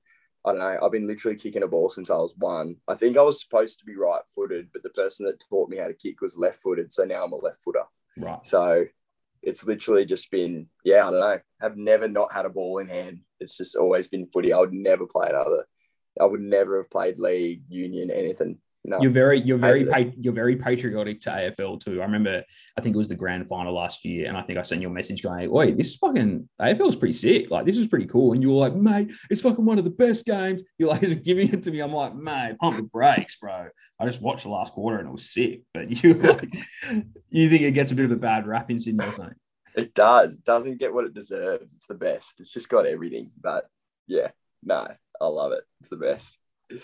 I 0.46 0.52
don't 0.52 0.58
know. 0.60 0.78
I've 0.82 0.92
been 0.92 1.06
literally 1.06 1.36
kicking 1.36 1.64
a 1.64 1.68
ball 1.68 1.90
since 1.90 2.08
I 2.08 2.16
was 2.16 2.34
one. 2.38 2.76
I 2.88 2.94
think 2.94 3.18
I 3.18 3.22
was 3.22 3.42
supposed 3.42 3.78
to 3.80 3.84
be 3.84 3.96
right 3.96 4.22
footed, 4.34 4.70
but 4.72 4.82
the 4.82 4.90
person 4.90 5.26
that 5.26 5.44
taught 5.50 5.68
me 5.68 5.76
how 5.76 5.88
to 5.88 5.92
kick 5.94 6.22
was 6.22 6.38
left 6.38 6.60
footed. 6.62 6.94
So 6.94 7.04
now 7.04 7.24
I'm 7.24 7.32
a 7.32 7.36
left 7.36 7.60
footer. 7.62 7.84
Right. 8.16 8.38
So 8.46 8.86
it's 9.42 9.66
literally 9.66 10.04
just 10.04 10.30
been, 10.30 10.68
yeah, 10.84 11.06
I 11.06 11.10
don't 11.10 11.20
know. 11.20 11.40
I've 11.60 11.76
never 11.76 12.08
not 12.08 12.32
had 12.32 12.46
a 12.46 12.50
ball 12.50 12.78
in 12.78 12.88
hand. 12.88 13.20
It's 13.40 13.56
just 13.56 13.76
always 13.76 14.08
been 14.08 14.28
footy. 14.32 14.52
I 14.52 14.58
would 14.58 14.72
never 14.72 15.06
play 15.06 15.28
another. 15.28 15.66
I 16.20 16.24
would 16.24 16.40
never 16.40 16.78
have 16.78 16.90
played 16.90 17.18
league, 17.18 17.62
union, 17.68 18.10
anything. 18.10 18.58
No. 18.84 19.00
You're 19.00 19.10
very, 19.10 19.40
you're 19.40 19.58
very, 19.58 19.84
pa- 19.84 20.12
you're 20.18 20.32
very 20.32 20.56
patriotic 20.56 21.20
to 21.22 21.30
AFL 21.30 21.80
too. 21.80 22.00
I 22.00 22.04
remember, 22.04 22.42
I 22.76 22.80
think 22.80 22.94
it 22.94 22.98
was 22.98 23.08
the 23.08 23.16
grand 23.16 23.46
final 23.48 23.74
last 23.74 24.04
year, 24.04 24.28
and 24.28 24.36
I 24.36 24.42
think 24.42 24.58
I 24.58 24.62
sent 24.62 24.80
you 24.80 24.88
a 24.88 24.92
message 24.92 25.22
going, 25.22 25.50
"Wait, 25.50 25.76
this 25.76 25.96
fucking 25.96 26.48
AFL 26.60 26.88
is 26.88 26.96
pretty 26.96 27.12
sick. 27.12 27.50
Like, 27.50 27.66
this 27.66 27.76
is 27.76 27.88
pretty 27.88 28.06
cool." 28.06 28.32
And 28.32 28.42
you 28.42 28.50
were 28.50 28.56
like, 28.56 28.74
"Mate, 28.74 29.12
it's 29.30 29.40
fucking 29.42 29.64
one 29.64 29.78
of 29.78 29.84
the 29.84 29.90
best 29.90 30.24
games." 30.24 30.62
You're 30.78 30.90
like 30.90 31.22
giving 31.22 31.52
it 31.52 31.62
to 31.62 31.70
me. 31.70 31.80
I'm 31.80 31.92
like, 31.92 32.14
"Mate, 32.14 32.56
pump 32.58 32.76
the 32.76 32.84
brakes, 32.84 33.36
bro." 33.36 33.68
I 34.00 34.06
just 34.06 34.22
watched 34.22 34.44
the 34.44 34.50
last 34.50 34.72
quarter 34.72 34.98
and 34.98 35.08
it 35.08 35.12
was 35.12 35.28
sick. 35.28 35.62
But 35.74 35.90
you 36.02 36.14
like, 36.14 36.54
you 37.30 37.50
think 37.50 37.62
it 37.62 37.72
gets 37.72 37.90
a 37.90 37.94
bit 37.94 38.04
of 38.04 38.12
a 38.12 38.16
bad 38.16 38.46
rap 38.46 38.70
in 38.70 38.80
Sydney 38.80 39.04
or 39.04 39.12
something? 39.12 39.34
It 39.76 39.92
does. 39.92 40.38
It 40.38 40.44
doesn't 40.44 40.78
get 40.78 40.94
what 40.94 41.04
it 41.04 41.14
deserves. 41.14 41.74
It's 41.74 41.86
the 41.86 41.94
best. 41.94 42.40
It's 42.40 42.52
just 42.52 42.68
got 42.68 42.86
everything. 42.86 43.30
But 43.40 43.68
yeah, 44.06 44.30
no, 44.62 44.88
I 45.20 45.26
love 45.26 45.52
it. 45.52 45.64
It's 45.80 45.88
the 45.88 45.96
best. 45.96 46.38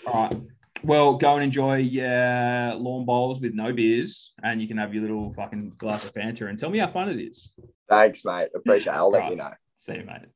All 0.05 0.25
right. 0.25 0.35
Well, 0.83 1.15
go 1.15 1.35
and 1.35 1.43
enjoy 1.43 1.77
your 1.77 2.75
lawn 2.75 3.05
bowls 3.05 3.39
with 3.39 3.53
no 3.53 3.73
beers, 3.73 4.33
and 4.43 4.61
you 4.61 4.67
can 4.67 4.77
have 4.77 4.93
your 4.93 5.01
little 5.01 5.33
fucking 5.33 5.73
glass 5.77 6.03
of 6.03 6.13
Fanta 6.13 6.47
and 6.49 6.59
tell 6.59 6.69
me 6.69 6.79
how 6.79 6.87
fun 6.87 7.09
it 7.09 7.19
is. 7.19 7.51
Thanks, 7.89 8.23
mate. 8.25 8.49
Appreciate 8.55 8.93
it. 8.93 8.95
I'll 8.95 9.09
let 9.09 9.21
Right. 9.23 9.31
you 9.31 9.37
know. 9.37 9.51
See 9.77 9.95
you, 9.95 10.03
mate. 10.05 10.27